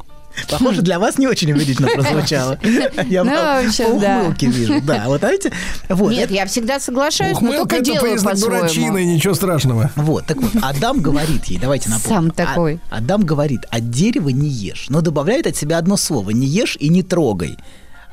Похоже, 0.49 0.83
для 0.83 0.99
вас 0.99 1.19
не 1.19 1.27
очень 1.27 1.53
убедительно 1.53 1.89
прозвучало. 1.95 2.59
Я 3.07 3.25
Ну, 3.25 3.31
по- 3.31 3.59
общем, 3.67 3.85
по 3.85 3.91
ухмылке 3.91 4.47
вижу. 4.47 4.81
Да, 4.83 5.05
вот 5.07 5.21
знаете, 5.21 5.53
вот. 5.89 6.13
Нет, 6.13 6.31
я 6.31 6.47
всегда 6.47 6.81
соглашаюсь, 6.81 7.41
но 7.41 7.53
только 7.53 7.81
делаю 7.81 8.15
по-своему. 8.23 8.59
дурачины, 8.59 9.05
ничего 9.05 9.35
страшного. 9.35 9.91
Вот, 9.97 10.27
так 10.27 10.39
вот, 10.39 10.51
Адам 10.63 11.01
говорит 11.01 11.45
ей, 11.47 11.59
давайте 11.59 11.91
напомним. 11.91 12.23
Сам 12.23 12.31
такой. 12.31 12.81
А- 12.91 12.99
Адам 12.99 13.23
говорит, 13.25 13.63
от 13.71 13.91
дерева 13.91 14.29
не 14.29 14.49
ешь, 14.49 14.87
но 14.89 15.01
добавляет 15.01 15.47
от 15.47 15.57
себя 15.57 15.79
одно 15.79 15.97
слово, 15.97 16.31
не 16.31 16.47
ешь 16.47 16.77
и 16.79 16.89
не 16.89 17.03
трогай. 17.03 17.57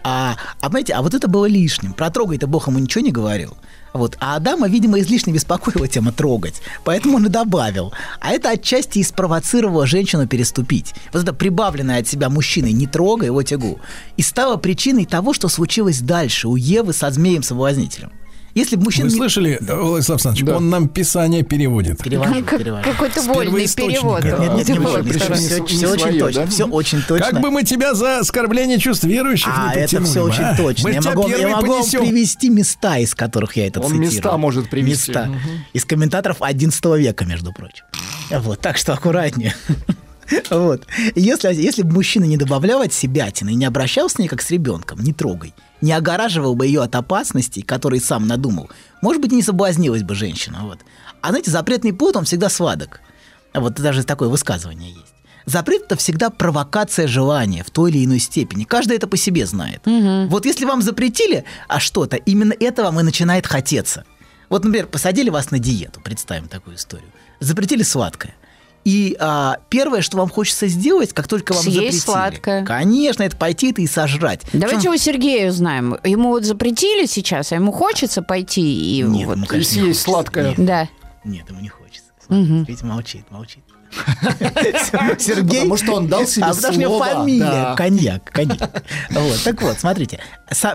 А, 0.03 0.35
а 0.61 0.65
понимаете, 0.69 0.93
а 0.93 1.01
вот 1.01 1.13
это 1.13 1.27
было 1.27 1.45
лишним. 1.47 1.93
Про 1.93 2.09
трогай-то 2.09 2.47
Бог 2.47 2.67
ему 2.67 2.79
ничего 2.79 3.03
не 3.03 3.11
говорил. 3.11 3.57
Вот. 3.97 4.15
А 4.19 4.35
Адама, 4.35 4.67
видимо, 4.67 4.99
излишне 4.99 5.33
беспокоила 5.33 5.87
тема 5.87 6.11
трогать. 6.11 6.61
Поэтому 6.83 7.17
он 7.17 7.25
и 7.25 7.29
добавил. 7.29 7.91
А 8.19 8.31
это 8.31 8.51
отчасти 8.51 8.99
и 8.99 9.03
спровоцировало 9.03 9.87
женщину 9.87 10.27
переступить. 10.27 10.93
Вот 11.11 11.23
это 11.23 11.33
прибавленное 11.33 11.99
от 11.99 12.07
себя 12.07 12.29
мужчиной 12.29 12.73
«не 12.73 12.85
трогай 12.85 13.25
его 13.25 13.41
тягу» 13.41 13.79
и 14.15 14.21
стало 14.21 14.57
причиной 14.57 15.05
того, 15.05 15.33
что 15.33 15.49
случилось 15.49 15.99
дальше 15.99 16.47
у 16.47 16.55
Евы 16.55 16.93
со 16.93 17.09
змеем-соблазнителем. 17.09 18.11
Если 18.57 18.75
бы 18.75 18.85
мужчина... 18.85 19.05
Вы 19.09 19.15
слышали, 19.15 19.59
Владислав 19.61 20.15
Александрович, 20.15 20.45
Да. 20.45 20.57
он 20.57 20.69
нам 20.69 20.87
писание 20.89 21.43
переводит. 21.43 22.03
Перевожу, 22.03 22.33
Как- 22.43 22.59
перевожу. 22.59 22.83
Какой-то 22.91 23.21
вольный 23.21 23.67
перевод. 23.67 24.23
Нет, 24.23 24.39
нет, 24.39 24.53
нет, 24.55 24.67
не 24.69 24.79
Вот, 24.79 24.91
вольный, 24.93 25.11
второй. 25.19 25.37
все, 25.37 25.59
не 25.59 25.67
все 25.67 25.87
очень 25.91 26.19
точно. 26.19 26.41
да? 26.41 26.47
Все 26.47 26.65
очень 26.65 27.01
точно. 27.03 27.25
Как 27.27 27.39
бы 27.39 27.51
мы 27.51 27.63
тебя 27.63 27.93
за 27.93 28.19
оскорбление 28.19 28.79
чувств 28.79 29.03
верующих 29.03 29.53
а, 29.55 29.75
не 29.75 29.81
это 29.81 30.03
все 30.03 30.23
очень 30.23 30.43
а? 30.43 30.57
точно. 30.57 30.89
Мы 30.89 30.95
я 30.95 31.01
тебя 31.01 31.13
могу, 31.13 31.29
я 31.29 31.47
могу 31.49 31.67
вам 31.73 31.83
привести 31.85 32.49
места, 32.49 32.97
из 32.97 33.13
которых 33.13 33.55
я 33.57 33.67
это 33.67 33.79
Он 33.79 33.87
цитирую. 33.91 34.11
места 34.11 34.37
может 34.37 34.69
привести. 34.71 35.11
Места. 35.11 35.25
Мгм. 35.27 35.39
Из 35.73 35.85
комментаторов 35.85 36.37
11 36.39 36.83
века, 36.97 37.25
между 37.25 37.53
прочим. 37.53 37.85
Вот, 38.31 38.59
так 38.59 38.77
что 38.77 38.93
аккуратнее. 38.93 39.55
Вот. 40.49 40.85
Если, 41.15 41.53
если 41.53 41.83
бы 41.83 41.93
мужчина 41.93 42.25
не 42.25 42.37
добавлял 42.37 42.81
от 42.81 42.93
себя 42.93 43.27
и 43.27 43.43
не 43.43 43.65
обращался 43.65 44.15
с 44.15 44.19
ней 44.19 44.27
как 44.27 44.41
с 44.41 44.51
ребенком, 44.51 44.99
не 44.99 45.13
трогай, 45.13 45.53
не 45.81 45.93
огораживал 45.93 46.55
бы 46.55 46.65
ее 46.65 46.81
от 46.81 46.95
опасностей, 46.95 47.61
которые 47.61 48.01
сам 48.01 48.27
надумал, 48.27 48.69
может 49.01 49.21
быть, 49.21 49.31
не 49.31 49.41
соблазнилась 49.41 50.03
бы 50.03 50.15
женщина. 50.15 50.59
Вот. 50.63 50.79
А 51.21 51.29
знаете, 51.29 51.51
запретный 51.51 51.93
плод, 51.93 52.15
он 52.15 52.25
всегда 52.25 52.49
сладок. 52.49 53.01
Вот 53.53 53.75
даже 53.75 54.03
такое 54.03 54.29
высказывание 54.29 54.91
есть. 54.91 55.13
Запрет 55.45 55.83
это 55.83 55.95
всегда 55.95 56.29
провокация 56.29 57.07
желания 57.07 57.63
в 57.63 57.71
той 57.71 57.89
или 57.89 58.03
иной 58.03 58.19
степени. 58.19 58.65
Каждый 58.65 58.97
это 58.97 59.07
по 59.07 59.15
себе 59.15 59.45
знает. 59.45 59.81
Вот 59.85 60.45
если 60.45 60.65
вам 60.65 60.81
запретили 60.81 61.45
а 61.69 61.79
что-то, 61.79 62.17
именно 62.17 62.53
это 62.59 62.83
вам 62.83 62.99
и 62.99 63.03
начинает 63.03 63.47
хотеться. 63.47 64.03
Вот, 64.49 64.65
например, 64.65 64.87
посадили 64.87 65.29
вас 65.29 65.51
на 65.51 65.59
диету, 65.59 66.01
представим 66.01 66.49
такую 66.49 66.75
историю. 66.75 67.09
Запретили 67.39 67.83
сладкое. 67.83 68.35
И 68.87 69.17
а, 69.19 69.57
первое, 69.67 69.99
что 70.01 70.15
вам 70.15 70.29
хочется 70.29 70.67
сделать, 70.67 71.11
как 71.11 71.27
только 71.27 71.51
вам 71.51 71.61
Съесть 71.61 71.75
запретили, 71.75 71.99
сладкое. 71.99 72.63
конечно, 72.63 73.23
это 73.23 73.35
пойти 73.35 73.71
это 73.71 73.81
и 73.81 73.87
сожрать. 73.87 74.43
Давайте 74.53 74.77
Причем- 74.77 74.93
у 74.93 74.97
Сергея 74.97 75.49
узнаем. 75.49 75.97
Ему 76.05 76.29
вот 76.29 76.45
запретили 76.45 77.05
сейчас, 77.05 77.51
а 77.51 77.55
ему 77.55 77.73
хочется 77.73 78.21
пойти 78.21 78.61
и 78.61 79.01
Нет, 79.03 79.25
вот- 79.27 79.35
ему, 79.35 79.43
И 79.43 79.47
конечно, 79.47 79.75
не 79.75 79.83
съесть 79.87 80.01
сладкое. 80.03 80.51
Нет, 80.51 80.65
Да. 80.65 80.87
Нет, 81.25 81.49
ему 81.49 81.59
не 81.59 81.67
хочется. 81.67 82.05
Видите, 82.29 82.85
молчит, 82.85 83.25
молчит. 83.29 83.59
Сергей... 85.19 85.61
Потому 85.61 85.77
что 85.77 85.93
он 85.93 86.07
дал 86.07 86.25
себе 86.25 86.45
А 86.45 86.53
потому 86.53 86.73
что 86.73 86.81
слово, 86.83 87.05
фамилия. 87.05 87.39
да. 87.39 87.75
Коньяк, 87.75 88.23
коньяк. 88.31 88.83
Вот, 89.11 89.43
так 89.43 89.61
вот, 89.61 89.79
смотрите. 89.79 90.19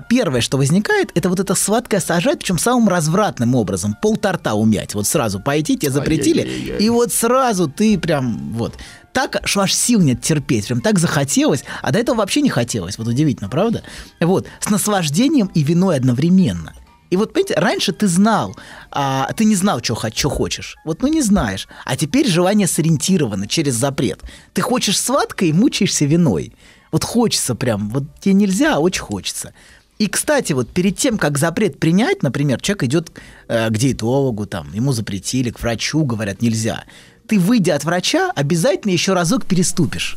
Первое, 0.09 0.41
что 0.41 0.57
возникает, 0.59 1.11
это 1.15 1.29
вот 1.29 1.41
это 1.41 1.55
сладкое 1.55 2.01
сажать, 2.01 2.41
причем 2.41 2.59
самым 2.59 2.89
развратным 2.89 3.55
образом. 3.55 3.97
Пол 4.01 4.17
торта 4.17 4.55
умять. 4.55 4.95
Вот 4.95 5.07
сразу 5.07 5.41
пойти, 5.41 5.77
тебе 5.77 5.91
запретили, 5.93 6.41
Ай-яй-яй-яй. 6.43 6.79
и 6.79 6.91
вот 6.91 7.13
сразу 7.13 7.69
ты 7.69 7.99
прям 7.99 8.53
вот 8.53 8.75
так, 9.13 9.41
что 9.45 9.61
аж 9.61 9.75
сил 9.75 10.01
нет 10.01 10.23
терпеть, 10.23 10.67
прям 10.69 10.81
так 10.81 10.99
захотелось, 10.99 11.65
а 11.83 11.93
до 11.93 11.99
этого 11.99 12.17
вообще 12.17 12.41
не 12.41 12.49
хотелось, 12.51 12.97
вот 12.99 13.09
удивительно, 13.09 13.51
правда? 13.51 13.83
Вот, 14.21 14.47
с 14.61 14.71
наслаждением 14.71 15.49
и 15.55 15.63
виной 15.63 15.97
одновременно. 15.97 16.73
И 17.13 17.17
вот, 17.17 17.35
понимаете, 17.35 17.61
раньше 17.61 17.93
ты 17.93 18.09
знал, 18.09 18.57
а, 18.91 19.31
ты 19.35 19.45
не 19.45 19.55
знал, 19.55 19.83
что, 19.83 19.99
что 20.15 20.31
хочешь. 20.31 20.77
Вот, 20.83 21.03
ну, 21.03 21.09
не 21.09 21.21
знаешь. 21.21 21.69
А 21.85 21.95
теперь 21.95 22.27
желание 22.27 22.67
сориентировано 22.67 23.47
через 23.47 23.75
запрет. 23.75 24.21
Ты 24.55 24.63
хочешь 24.63 24.99
сладкое 24.99 25.51
и 25.51 25.53
мучаешься 25.53 26.07
виной. 26.07 26.55
Вот 26.91 27.05
хочется 27.05 27.55
прям, 27.55 27.91
вот 27.91 28.05
тебе 28.19 28.33
нельзя, 28.33 28.77
а 28.77 28.79
очень 28.79 29.03
хочется. 29.03 29.53
И, 29.99 30.07
кстати, 30.07 30.55
вот 30.55 30.71
перед 30.71 30.97
тем, 30.97 31.19
как 31.19 31.37
запрет 31.37 31.79
принять, 31.79 32.23
например, 32.23 32.63
человек 32.63 32.85
идет 32.85 33.13
э, 33.47 33.69
к 33.69 33.77
диетологу, 33.77 34.47
там, 34.47 34.73
ему 34.73 34.93
запретили, 34.93 35.51
к 35.51 35.61
врачу 35.61 36.07
говорят, 36.07 36.41
нельзя. 36.41 36.85
Ты, 37.29 37.39
выйдя 37.39 37.75
от 37.75 37.85
врача, 37.85 38.33
обязательно 38.35 38.93
еще 38.93 39.13
разок 39.13 39.45
переступишь. 39.45 40.17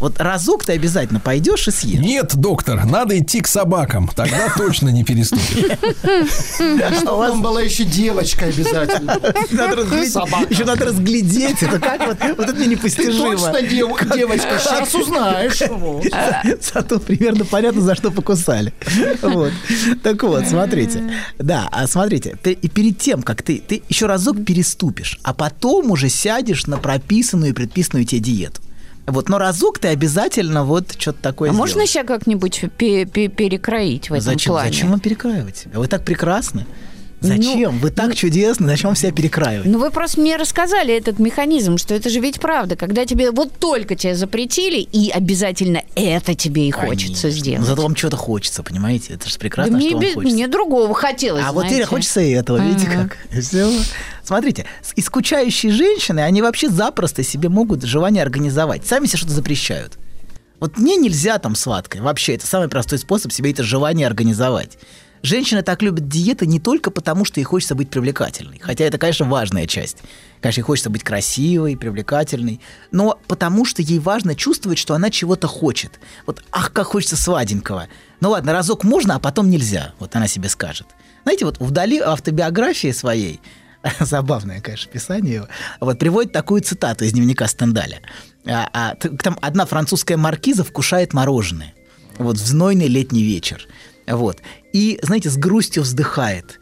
Вот 0.00 0.18
разок 0.18 0.64
ты 0.64 0.72
обязательно 0.72 1.20
пойдешь 1.20 1.68
и 1.68 1.70
съешь. 1.70 2.00
Нет, 2.00 2.34
доктор, 2.34 2.86
надо 2.86 3.18
идти 3.18 3.42
к 3.42 3.46
собакам. 3.46 4.08
Тогда 4.08 4.48
точно 4.56 4.88
не 4.88 5.04
переступишь. 5.04 5.78
Чтобы 6.96 7.26
там 7.26 7.42
была 7.42 7.60
еще 7.60 7.84
девочка 7.84 8.46
обязательно. 8.46 9.20
Еще 10.48 10.64
надо 10.64 10.86
разглядеть. 10.86 11.62
Это 11.62 11.78
как 11.78 12.06
вот, 12.06 12.18
это 12.20 12.54
мне 12.54 12.66
непостижимо. 12.68 13.36
точно 13.36 13.62
дев- 13.62 14.12
девочка, 14.14 14.58
сейчас 14.58 14.94
узнаешь. 14.94 15.62
Зато 16.72 16.98
примерно 16.98 17.44
понятно, 17.44 17.82
за 17.82 17.94
что 17.94 18.10
покусали. 18.10 18.72
Вот. 19.20 19.52
Так 20.02 20.22
вот, 20.22 20.46
смотрите. 20.46 21.12
Да, 21.38 21.68
а 21.70 21.86
смотрите, 21.86 22.38
ты, 22.42 22.52
и 22.52 22.68
перед 22.68 22.98
тем, 22.98 23.22
как 23.22 23.42
ты, 23.42 23.58
ты 23.66 23.82
еще 23.88 24.06
разок 24.06 24.42
переступишь, 24.44 25.18
а 25.22 25.34
потом 25.34 25.90
уже 25.90 26.08
сядешь 26.08 26.66
на 26.66 26.78
прописанную 26.78 27.50
и 27.50 27.54
предписанную 27.54 28.06
тебе 28.06 28.20
диету. 28.20 28.62
Вот, 29.10 29.28
но 29.28 29.38
разок 29.38 29.78
ты 29.78 29.88
обязательно 29.88 30.64
вот 30.64 30.92
что-то 30.98 31.20
такое 31.22 31.50
А 31.50 31.52
можно 31.52 31.70
сделаешь. 31.86 31.90
себя 31.90 32.04
как-нибудь 32.04 32.64
пе- 32.76 33.04
пе- 33.06 33.28
перекроить 33.28 34.10
в 34.10 34.14
этом 34.14 34.24
Зачем, 34.34 34.52
плане? 34.52 34.72
зачем 34.72 34.90
вам 34.90 35.00
перекраивать? 35.00 35.64
Вы 35.72 35.86
так 35.88 36.04
прекрасны. 36.04 36.66
Зачем? 37.20 37.78
Вы 37.78 37.90
так 37.90 38.14
чудесны, 38.14 38.66
зачем 38.66 38.88
вам 38.88 38.96
себя 38.96 39.12
перекраивать? 39.12 39.66
Ну, 39.66 39.78
вы 39.78 39.90
просто 39.90 40.20
мне 40.20 40.36
рассказали 40.36 40.94
этот 40.96 41.18
механизм, 41.18 41.76
что 41.76 41.94
это 41.94 42.08
же 42.08 42.18
ведь 42.20 42.40
правда, 42.40 42.76
когда 42.76 43.04
тебе 43.04 43.30
вот 43.30 43.52
только 43.58 43.94
тебя 43.94 44.14
запретили, 44.14 44.78
и 44.80 45.10
обязательно 45.10 45.82
это 45.94 46.34
тебе 46.34 46.66
и 46.68 46.70
хочется 46.70 47.22
Конечно. 47.22 47.30
сделать. 47.30 47.60
Но 47.60 47.66
зато 47.66 47.82
вам 47.82 47.94
что-то 47.94 48.16
хочется, 48.16 48.62
понимаете? 48.62 49.14
Это 49.14 49.28
же 49.28 49.34
Да 49.34 49.40
прекрасно, 49.40 49.76
мне, 49.76 49.88
что 49.90 49.96
вам 49.98 50.14
хочется. 50.14 50.34
мне 50.34 50.48
другого 50.48 50.94
хотелось, 50.94 51.44
А 51.46 51.52
вот 51.52 51.60
знаете. 51.60 51.74
теперь 51.76 51.86
хочется 51.86 52.20
и 52.22 52.30
этого, 52.30 52.56
видите 52.58 52.86
Ага. 52.88 53.08
как? 53.30 53.42
Всё. 53.42 53.70
Смотрите, 54.24 54.64
и 54.96 55.00
скучающие 55.02 55.72
женщины, 55.72 56.20
они 56.20 56.40
вообще 56.40 56.68
запросто 56.70 57.22
себе 57.22 57.48
могут 57.48 57.82
желание 57.82 58.22
организовать. 58.22 58.86
Сами 58.86 59.06
себе 59.06 59.18
что-то 59.18 59.34
запрещают. 59.34 59.98
Вот 60.58 60.78
мне 60.78 60.96
нельзя 60.96 61.38
там 61.38 61.54
сладкое. 61.54 62.02
Вообще, 62.02 62.34
это 62.34 62.46
самый 62.46 62.68
простой 62.68 62.98
способ 62.98 63.32
себе 63.32 63.50
это 63.50 63.62
желание 63.62 64.06
организовать. 64.06 64.78
Женщины 65.22 65.62
так 65.62 65.82
любят 65.82 66.08
диеты 66.08 66.46
не 66.46 66.58
только 66.58 66.90
потому, 66.90 67.24
что 67.24 67.40
ей 67.40 67.44
хочется 67.44 67.74
быть 67.74 67.90
привлекательной. 67.90 68.58
Хотя 68.58 68.84
это, 68.84 68.96
конечно, 68.96 69.26
важная 69.26 69.66
часть. 69.66 69.98
Конечно, 70.40 70.60
ей 70.60 70.64
хочется 70.64 70.88
быть 70.88 71.04
красивой, 71.04 71.76
привлекательной. 71.76 72.60
Но 72.90 73.18
потому 73.26 73.64
что 73.66 73.82
ей 73.82 73.98
важно 73.98 74.34
чувствовать, 74.34 74.78
что 74.78 74.94
она 74.94 75.10
чего-то 75.10 75.46
хочет. 75.46 76.00
Вот, 76.26 76.42
ах, 76.50 76.72
как 76.72 76.86
хочется 76.86 77.16
сладенького. 77.16 77.88
Ну 78.20 78.30
ладно, 78.30 78.52
разок 78.52 78.82
можно, 78.82 79.16
а 79.16 79.18
потом 79.18 79.50
нельзя. 79.50 79.92
Вот 79.98 80.16
она 80.16 80.26
себе 80.26 80.48
скажет. 80.48 80.86
Знаете, 81.24 81.44
вот 81.44 81.58
вдали 81.60 81.98
автобиографии 81.98 82.92
своей, 82.92 83.40
забавное, 84.00 84.60
конечно, 84.60 84.90
писание 84.90 85.46
вот 85.80 85.98
приводит 85.98 86.32
такую 86.32 86.62
цитату 86.62 87.04
из 87.04 87.12
дневника 87.12 87.46
Стендаля. 87.46 88.00
А, 88.46 88.68
а, 88.72 88.94
там 88.94 89.38
одна 89.42 89.66
французская 89.66 90.16
маркиза 90.16 90.64
вкушает 90.64 91.12
мороженое. 91.12 91.74
Вот 92.18 92.36
в 92.36 92.46
знойный 92.46 92.88
летний 92.88 93.22
вечер. 93.22 93.66
Вот. 94.06 94.38
И, 94.72 94.98
знаете, 95.02 95.30
с 95.30 95.36
грустью 95.36 95.82
вздыхает. 95.82 96.60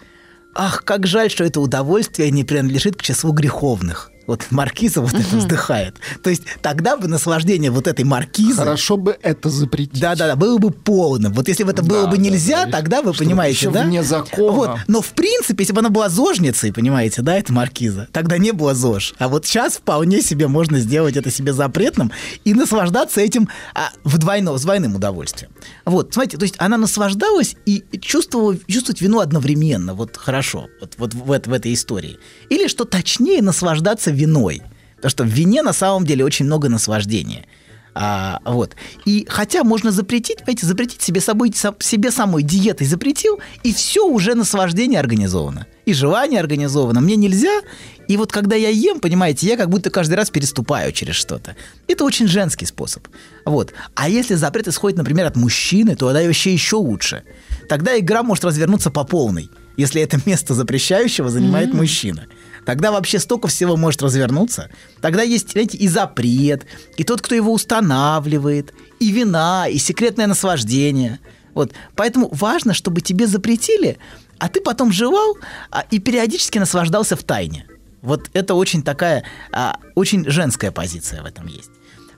Ах, 0.55 0.85
как 0.85 1.07
жаль, 1.07 1.31
что 1.31 1.45
это 1.45 1.61
удовольствие 1.61 2.31
не 2.31 2.45
принадлежит 2.45 2.97
к 2.97 3.03
числу 3.03 3.33
греховных. 3.33 4.11
Вот 4.28 4.47
маркиза 4.50 5.00
вот 5.00 5.14
это 5.14 5.37
вздыхает. 5.37 5.97
То 6.23 6.28
есть 6.28 6.42
тогда 6.61 6.99
бы 6.99 7.08
наслаждение 7.08 7.70
вот 7.70 7.88
этой 7.88 8.04
маркизы... 8.04 8.56
Хорошо 8.58 8.99
бы 8.99 9.16
это 9.23 9.49
запретить. 9.49 9.99
Да-да-да, 9.99 10.37
было 10.37 10.58
бы 10.58 10.70
полным. 10.70 11.32
Вот 11.32 11.49
если 11.49 11.64
бы 11.64 11.70
это 11.70 11.82
было 11.82 12.04
Да, 12.04 12.11
бы 12.11 12.16
да, 12.18 12.23
нельзя, 12.23 12.66
да. 12.66 12.73
тогда 12.73 13.00
вы 13.00 13.14
понимаете, 13.14 13.56
еще 13.58 13.70
да? 13.70 13.85
вне 13.85 14.02
закона. 14.02 14.52
Вот. 14.52 14.70
Но 14.87 15.00
в 15.00 15.12
принципе, 15.12 15.62
если 15.62 15.73
бы 15.73 15.80
она 15.80 15.88
была 15.88 16.11
зожницей, 16.11 16.75
понимаете, 16.75 17.23
да, 17.23 17.38
это 17.38 17.54
маркиза, 17.54 18.06
тогда 18.12 18.37
не 18.37 18.52
было 18.52 18.75
ЗОЖ. 18.75 19.14
А 19.18 19.28
вот 19.28 19.47
сейчас 19.47 19.78
вполне 19.78 20.20
себе 20.20 20.47
можно 20.47 20.78
сделать 20.78 21.16
это 21.16 21.30
себе 21.30 21.54
запретным 21.54 22.12
и 22.44 22.52
наслаждаться 22.52 23.23
этим 23.23 23.49
а, 23.75 23.92
вдвойно, 24.04 24.58
с 24.58 24.62
двойным 24.62 24.94
удовольствием. 24.94 25.50
Вот, 25.87 26.12
смотрите, 26.12 26.37
то 26.37 26.42
есть 26.42 26.56
она 26.58 26.76
наслаждалась 26.76 27.56
и 27.64 27.82
чувствовала, 27.99 28.58
чувствовать 28.66 29.00
вину 29.00 29.20
одновременно. 29.20 29.94
Вот 29.94 30.18
хорошо, 30.18 30.68
вот, 30.82 30.97
вот 30.99 31.14
в, 31.14 31.25
в 31.25 31.52
этой 31.54 31.73
истории. 31.73 32.18
Или, 32.50 32.68
что 32.68 32.85
точнее, 32.85 33.40
наслаждаться 33.40 34.18
виной. 34.19 34.63
Потому 34.97 35.11
что 35.11 35.25
в 35.25 35.29
вине 35.29 35.63
на 35.63 35.73
самом 35.73 36.05
деле 36.05 36.25
очень 36.25 36.47
много 36.47 36.69
наслаждения. 36.69 37.47
А, 38.01 38.41
вот. 38.45 38.77
И 39.07 39.27
хотя 39.29 39.65
можно 39.65 39.91
запретить, 39.91 40.39
понимаете, 40.39 40.67
запретить 40.67 41.03
себе, 41.03 41.21
собой, 41.21 41.53
себе 41.81 42.11
самой 42.13 42.45
диетой 42.45 42.87
запретил, 42.87 43.41
и 43.65 43.73
все 43.73 44.07
уже 44.07 44.35
наслаждение 44.35 45.01
организовано. 45.01 45.67
И 45.85 45.93
желание 45.93 46.39
организовано. 46.39 47.01
Мне 47.01 47.17
нельзя. 47.17 47.61
И 48.07 48.17
вот 48.17 48.31
когда 48.31 48.55
я 48.55 48.69
ем, 48.69 49.01
понимаете, 49.01 49.49
я 49.49 49.57
как 49.57 49.69
будто 49.69 49.91
каждый 49.91 50.15
раз 50.15 50.31
переступаю 50.31 50.93
через 50.93 51.17
что-то. 51.17 51.57
Это 51.89 52.05
очень 52.05 52.29
женский 52.29 52.67
способ. 52.67 53.09
Вот. 53.45 53.73
А 53.95 54.09
если 54.09 54.37
запрет 54.37 54.69
исходит, 54.69 54.99
например, 54.99 55.27
от 55.27 55.37
мужчины, 55.37 55.97
то 55.97 56.07
тогда 56.07 56.25
вообще 56.25 56.53
еще 56.53 56.77
лучше. 56.77 57.25
Тогда 57.69 57.99
игра 57.99 58.23
может 58.23 58.45
развернуться 58.45 58.91
по 58.91 59.03
полной, 59.03 59.51
если 59.77 60.01
это 60.01 60.21
место 60.25 60.55
запрещающего 60.55 61.31
занимает 61.31 61.71
mm-hmm. 61.71 61.77
мужчина. 61.77 62.27
Тогда 62.69 62.93
вообще 62.93 63.19
столько 63.19 63.49
всего 63.49 63.79
может 63.79 64.03
развернуться. 64.03 64.69
Тогда 65.01 65.23
есть, 65.23 65.53
знаете, 65.53 65.79
и 65.79 65.89
запрет, 65.89 66.67
и 66.99 67.03
тот, 67.03 67.23
кто 67.23 67.35
его 67.35 67.51
устанавливает, 67.51 68.75
и 69.01 69.11
вина, 69.11 69.67
и 69.69 69.79
секретное 69.79 70.27
наслаждение. 70.27 71.19
Вот. 71.55 71.73
Поэтому 71.97 72.29
важно, 72.31 72.75
чтобы 72.75 73.01
тебе 73.01 73.27
запретили, 73.27 73.97
а 74.37 74.51
ты 74.51 74.61
потом 74.61 74.93
жевал 74.93 75.39
а, 75.71 75.87
и 75.91 75.99
периодически 75.99 76.59
наслаждался 76.59 77.17
в 77.17 77.23
тайне. 77.23 77.65
Вот 78.03 78.29
это 78.35 78.53
очень 78.53 78.83
такая, 78.83 79.25
а, 79.51 79.79
очень 79.95 80.29
женская 80.29 80.71
позиция 80.71 81.23
в 81.23 81.25
этом 81.25 81.47
есть. 81.47 81.71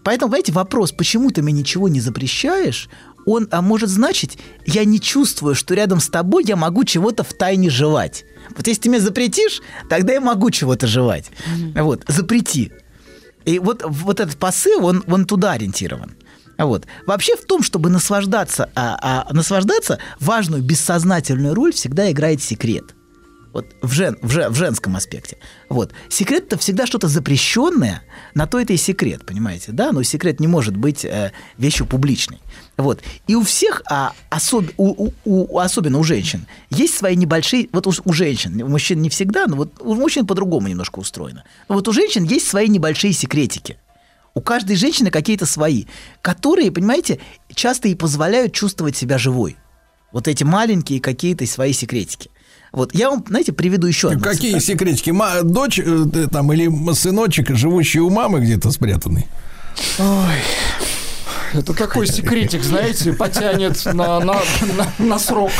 Поэтому, 0.02 0.30
знаете, 0.30 0.50
вопрос, 0.50 0.90
почему 0.90 1.30
ты 1.30 1.42
мне 1.42 1.52
ничего 1.52 1.88
не 1.88 2.00
запрещаешь, 2.00 2.88
он 3.24 3.46
а, 3.52 3.62
может 3.62 3.88
значить, 3.88 4.36
я 4.66 4.84
не 4.84 5.00
чувствую, 5.00 5.54
что 5.54 5.74
рядом 5.74 6.00
с 6.00 6.08
тобой 6.08 6.42
я 6.44 6.56
могу 6.56 6.82
чего-то 6.82 7.22
в 7.22 7.34
тайне 7.34 7.70
жевать. 7.70 8.24
Вот 8.56 8.66
если 8.66 8.82
ты 8.82 8.88
мне 8.88 9.00
запретишь, 9.00 9.60
тогда 9.88 10.12
я 10.12 10.20
могу 10.20 10.50
чего-то 10.50 10.86
жевать. 10.86 11.30
Mm-hmm. 11.30 11.82
Вот, 11.82 12.04
запрети. 12.08 12.72
И 13.44 13.58
вот, 13.58 13.82
вот 13.84 14.20
этот 14.20 14.36
посыл, 14.36 14.84
он, 14.84 15.04
он 15.06 15.24
туда 15.24 15.52
ориентирован. 15.52 16.14
Вот. 16.58 16.86
Вообще 17.06 17.36
в 17.36 17.44
том, 17.46 17.62
чтобы 17.62 17.88
наслаждаться, 17.88 18.70
а, 18.74 19.26
а 19.28 19.32
наслаждаться, 19.32 19.98
важную 20.18 20.62
бессознательную 20.62 21.54
роль 21.54 21.72
всегда 21.72 22.10
играет 22.10 22.42
секрет– 22.42 22.94
вот 23.52 23.66
в, 23.82 23.92
жен, 23.92 24.16
в, 24.22 24.30
жен, 24.30 24.52
в 24.52 24.56
женском 24.56 24.96
аспекте. 24.96 25.36
Вот. 25.68 25.92
Секрет 26.08 26.44
это 26.46 26.58
всегда 26.58 26.86
что-то 26.86 27.08
запрещенное, 27.08 28.02
на 28.34 28.46
то 28.46 28.60
это 28.60 28.72
и 28.72 28.76
секрет, 28.76 29.24
понимаете, 29.26 29.72
да? 29.72 29.92
Но 29.92 30.02
секрет 30.02 30.40
не 30.40 30.46
может 30.46 30.76
быть 30.76 31.04
э, 31.04 31.32
вещью 31.58 31.86
публичной. 31.86 32.38
Вот. 32.76 33.02
И 33.26 33.34
у 33.34 33.42
всех, 33.42 33.82
а, 33.90 34.12
особ, 34.30 34.66
у, 34.76 35.06
у, 35.06 35.12
у, 35.24 35.58
особенно 35.58 35.98
у 35.98 36.04
женщин, 36.04 36.46
есть 36.70 36.96
свои 36.96 37.16
небольшие, 37.16 37.68
вот 37.72 37.86
у, 37.86 37.92
у 38.04 38.12
женщин, 38.12 38.62
у 38.62 38.68
мужчин 38.68 39.02
не 39.02 39.08
всегда, 39.10 39.46
но 39.46 39.56
вот 39.56 39.72
у 39.80 39.94
мужчин 39.94 40.26
по-другому 40.26 40.68
немножко 40.68 40.98
устроено. 40.98 41.44
Но 41.68 41.74
вот 41.74 41.88
у 41.88 41.92
женщин 41.92 42.24
есть 42.24 42.46
свои 42.46 42.68
небольшие 42.68 43.12
секретики. 43.12 43.78
У 44.32 44.40
каждой 44.40 44.76
женщины 44.76 45.10
какие-то 45.10 45.44
свои, 45.44 45.86
которые, 46.22 46.70
понимаете, 46.70 47.18
часто 47.52 47.88
и 47.88 47.96
позволяют 47.96 48.52
чувствовать 48.52 48.96
себя 48.96 49.18
живой. 49.18 49.56
Вот 50.12 50.28
эти 50.28 50.44
маленькие 50.44 51.00
какие-то 51.00 51.46
свои 51.46 51.72
секретики. 51.72 52.30
Вот 52.72 52.94
я 52.94 53.10
вам, 53.10 53.24
знаете, 53.28 53.52
приведу 53.52 53.86
еще 53.86 54.08
одну 54.10 54.20
Какие 54.20 54.52
цитату. 54.52 54.66
секретики? 54.66 55.10
Ма, 55.10 55.42
дочь 55.42 55.78
э, 55.78 56.06
там 56.30 56.52
или 56.52 56.92
сыночек, 56.94 57.50
живущий 57.56 58.00
у 58.00 58.10
мамы 58.10 58.40
где-то 58.40 58.70
спрятанный? 58.70 59.26
Ой. 59.98 60.34
Это 61.52 61.74
такой 61.74 62.06
секретик, 62.06 62.62
знаете, 62.62 63.12
потянет 63.12 63.84
на, 63.86 64.20
на, 64.20 64.34
на, 64.76 64.92
на 64.98 65.18
срок. 65.18 65.50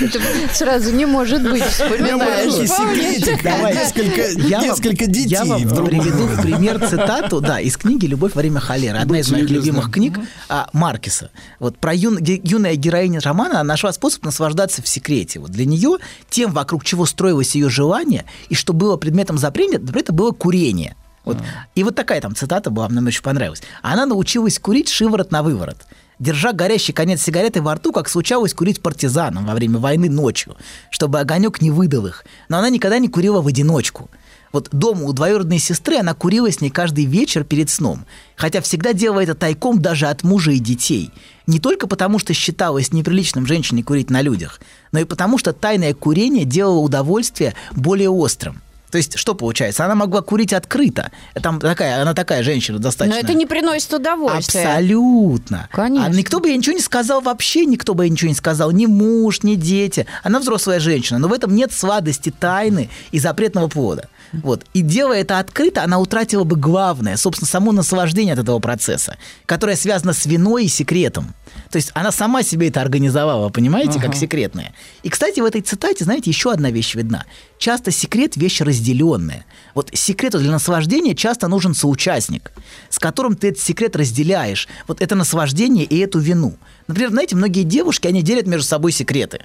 Это 0.00 0.20
сразу 0.52 0.92
не 0.92 1.06
может 1.06 1.42
быть, 1.42 1.62
вспоминаешь. 1.62 2.52
секретик, 2.52 3.42
давай, 3.44 3.74
несколько, 3.74 4.28
я 4.48 4.60
несколько 4.60 5.06
детей. 5.06 5.28
Я 5.28 5.44
вам 5.44 5.62
приведу 5.62 6.26
в 6.26 6.42
пример 6.42 6.80
цитату, 6.86 7.40
да, 7.40 7.60
из 7.60 7.76
книги 7.76 8.06
«Любовь 8.06 8.34
во 8.34 8.40
время 8.40 8.60
холеры». 8.60 8.98
Одна 8.98 9.20
из 9.20 9.30
моих 9.30 9.48
любимых 9.48 9.90
книг 9.90 10.18
а, 10.48 10.68
Маркиса. 10.72 11.30
Вот 11.58 11.78
про 11.78 11.94
юн, 11.94 12.18
юная 12.20 12.74
героиня 12.74 13.20
романа 13.20 13.62
нашла 13.62 13.92
способ 13.92 14.24
наслаждаться 14.24 14.82
в 14.82 14.88
секрете. 14.88 15.38
Вот 15.38 15.50
для 15.50 15.64
нее 15.64 15.98
тем, 16.28 16.52
вокруг 16.52 16.84
чего 16.84 17.06
строилось 17.06 17.54
ее 17.54 17.68
желание, 17.68 18.24
и 18.48 18.54
что 18.54 18.72
было 18.72 18.96
предметом 18.96 19.38
запрета, 19.38 19.80
это 19.94 20.12
было 20.12 20.32
курение. 20.32 20.96
Вот. 21.24 21.38
А. 21.38 21.66
И 21.74 21.84
вот 21.84 21.94
такая 21.94 22.20
там 22.20 22.34
цитата 22.34 22.70
была, 22.70 22.88
мне 22.88 23.00
очень 23.06 23.22
понравилась. 23.22 23.62
Она 23.82 24.06
научилась 24.06 24.58
курить 24.58 24.88
шиворот 24.88 25.30
на 25.30 25.42
выворот 25.42 25.78
держа 26.20 26.52
горящий 26.52 26.92
конец 26.92 27.22
сигареты 27.22 27.60
во 27.60 27.74
рту, 27.74 27.90
как 27.92 28.08
случалось 28.08 28.54
курить 28.54 28.80
партизанам 28.80 29.46
во 29.46 29.54
время 29.54 29.78
войны 29.78 30.08
ночью, 30.08 30.56
чтобы 30.90 31.18
огонек 31.18 31.60
не 31.60 31.72
выдал 31.72 32.06
их. 32.06 32.24
Но 32.48 32.58
она 32.58 32.70
никогда 32.70 32.98
не 32.98 33.08
курила 33.08 33.40
в 33.40 33.48
одиночку. 33.48 34.08
Вот 34.52 34.68
дома 34.72 35.04
у 35.04 35.12
двоюродной 35.12 35.58
сестры 35.58 35.98
она 35.98 36.12
курила 36.12 36.50
с 36.50 36.60
ней 36.60 36.70
каждый 36.70 37.04
вечер 37.04 37.44
перед 37.44 37.70
сном, 37.70 38.04
хотя 38.36 38.60
всегда 38.60 38.92
делала 38.92 39.20
это 39.20 39.36
тайком 39.36 39.80
даже 39.80 40.06
от 40.06 40.24
мужа 40.24 40.50
и 40.50 40.58
детей. 40.58 41.12
Не 41.46 41.60
только 41.60 41.86
потому, 41.86 42.18
что 42.18 42.34
считалось 42.34 42.92
неприличным 42.92 43.46
женщине 43.46 43.84
курить 43.84 44.10
на 44.10 44.22
людях, 44.22 44.60
но 44.90 44.98
и 44.98 45.04
потому, 45.04 45.38
что 45.38 45.52
тайное 45.52 45.94
курение 45.94 46.44
делало 46.44 46.78
удовольствие 46.78 47.54
более 47.72 48.10
острым. 48.10 48.60
То 48.90 48.98
есть, 48.98 49.18
что 49.18 49.34
получается? 49.34 49.84
Она 49.84 49.94
могла 49.94 50.20
курить 50.22 50.52
открыто. 50.52 51.10
Там 51.34 51.60
такая, 51.60 52.02
она 52.02 52.14
такая 52.14 52.42
женщина 52.42 52.78
достаточно. 52.78 53.20
Но 53.20 53.26
это 53.26 53.34
не 53.34 53.46
приносит 53.46 53.92
удовольствия. 53.92 54.62
Абсолютно. 54.62 55.68
Конечно. 55.72 56.06
А 56.06 56.10
никто 56.10 56.40
бы 56.40 56.48
ей 56.48 56.58
ничего 56.58 56.74
не 56.74 56.82
сказал 56.82 57.20
вообще, 57.20 57.64
никто 57.66 57.94
бы 57.94 58.04
ей 58.04 58.10
ничего 58.10 58.28
не 58.28 58.34
сказал. 58.34 58.70
Ни 58.72 58.86
муж, 58.86 59.42
ни 59.42 59.54
дети. 59.54 60.06
Она 60.22 60.40
взрослая 60.40 60.80
женщина. 60.80 61.18
Но 61.18 61.28
в 61.28 61.32
этом 61.32 61.54
нет 61.54 61.72
сладости, 61.72 62.30
тайны 62.30 62.90
и 63.12 63.18
запретного 63.18 63.68
плода. 63.68 64.08
Вот. 64.32 64.64
И 64.74 64.82
делая 64.82 65.20
это 65.20 65.38
открыто, 65.38 65.82
она 65.82 65.98
утратила 65.98 66.44
бы 66.44 66.56
главное, 66.56 67.16
собственно, 67.16 67.48
само 67.48 67.72
наслаждение 67.72 68.34
от 68.34 68.40
этого 68.40 68.58
процесса, 68.60 69.16
которое 69.46 69.76
связано 69.76 70.12
с 70.12 70.26
виной 70.26 70.66
и 70.66 70.68
секретом. 70.68 71.34
То 71.70 71.76
есть 71.76 71.90
она 71.94 72.12
сама 72.12 72.42
себе 72.42 72.68
это 72.68 72.80
организовала, 72.80 73.48
понимаете, 73.48 73.98
ага. 73.98 74.06
как 74.06 74.14
секретное. 74.14 74.72
И, 75.02 75.08
кстати, 75.08 75.40
в 75.40 75.44
этой 75.44 75.60
цитате, 75.62 76.04
знаете, 76.04 76.30
еще 76.30 76.52
одна 76.52 76.70
вещь 76.70 76.94
видна. 76.94 77.24
Часто 77.60 77.90
секрет– 77.90 78.36
вещь 78.38 78.62
разделенная. 78.62 79.44
Вот 79.74 79.90
секрету 79.92 80.38
для 80.38 80.50
наслаждения 80.50 81.14
часто 81.14 81.46
нужен 81.46 81.74
соучастник, 81.74 82.52
с 82.88 82.98
которым 82.98 83.36
ты 83.36 83.48
этот 83.48 83.62
секрет 83.62 83.94
разделяешь. 83.96 84.66
Вот 84.88 85.02
это 85.02 85.14
наслаждение 85.14 85.84
и 85.84 85.98
эту 85.98 86.20
вину. 86.20 86.56
Например, 86.86 87.10
знаете, 87.10 87.36
многие 87.36 87.64
девушки, 87.64 88.06
они 88.06 88.22
делят 88.22 88.46
между 88.46 88.66
собой 88.66 88.92
секреты. 88.92 89.40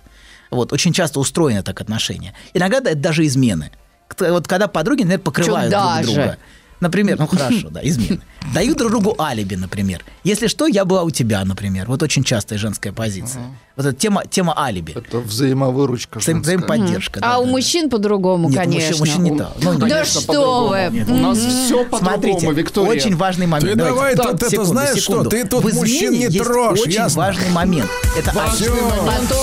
Вот, 0.50 0.72
очень 0.72 0.94
часто 0.94 1.20
устроены 1.20 1.62
так 1.62 1.82
отношения. 1.82 2.34
Иногда 2.54 2.78
это 2.78 2.96
даже 2.96 3.26
измены. 3.26 3.72
Вот 4.18 4.48
когда 4.48 4.70
подруги, 4.70 5.02
например, 5.02 5.20
покрывают 5.20 5.70
друг 5.70 6.04
друга. 6.04 6.38
Например, 6.86 7.18
ну 7.18 7.26
хорошо, 7.26 7.70
да, 7.72 7.80
измены. 7.84 8.22
Дают 8.54 8.78
друг 8.78 8.92
другу 8.92 9.16
алиби, 9.20 9.56
например. 9.56 10.04
Если 10.24 10.46
что, 10.46 10.68
я 10.68 10.86
была 10.86 11.02
у 11.02 11.10
тебя, 11.10 11.44
например. 11.44 11.88
Вот 11.88 12.04
очень 12.04 12.24
частая 12.24 12.60
женская 12.60 12.92
позиция. 12.94 13.42
Вот 13.76 13.88
эта 13.88 13.98
тема, 13.98 14.24
тема 14.30 14.54
алиби. 14.56 14.92
Это 14.96 15.18
взаимовыручка. 15.18 16.20
Взаим, 16.20 16.44
взаимоподдержка. 16.44 17.20
Да, 17.22 17.28
а 17.28 17.30
да, 17.32 17.40
у 17.40 17.46
мужчин 17.46 17.90
по-другому, 17.90 18.50
Нет, 18.50 18.60
конечно. 18.60 18.98
Мужчин, 19.00 19.22
мужчин 19.22 19.34
не 19.34 19.38
так. 19.40 19.54
Ну, 19.64 19.74
да 19.74 19.80
конечно, 19.90 20.22
что 20.22 20.68
вы. 20.68 20.90
Нет, 20.92 21.10
у 21.10 21.16
нас 21.16 21.40
все 21.40 21.84
по-другому, 21.86 21.98
Смотрите, 22.12 22.52
Виктория. 22.52 22.92
очень 22.92 23.16
важный 23.16 23.48
момент. 23.48 23.72
Ты 23.72 23.76
Давайте. 23.76 24.18
давай 24.18 24.32
тут 24.38 24.42
секунду, 24.48 24.62
это 24.62 24.66
знаешь 24.66 25.02
секунду. 25.02 25.22
что? 25.22 25.30
Ты 25.32 25.48
тут 25.48 25.64
В 25.66 25.76
мужчин 25.76 26.14
не 26.14 26.20
есть 26.26 26.38
трожь, 26.38 26.80
очень 26.82 26.92
ясно? 26.92 27.22
важный 27.24 27.50
момент. 27.50 27.90
Это 28.16 28.32
Важный 28.32 28.70
момент. 28.70 29.34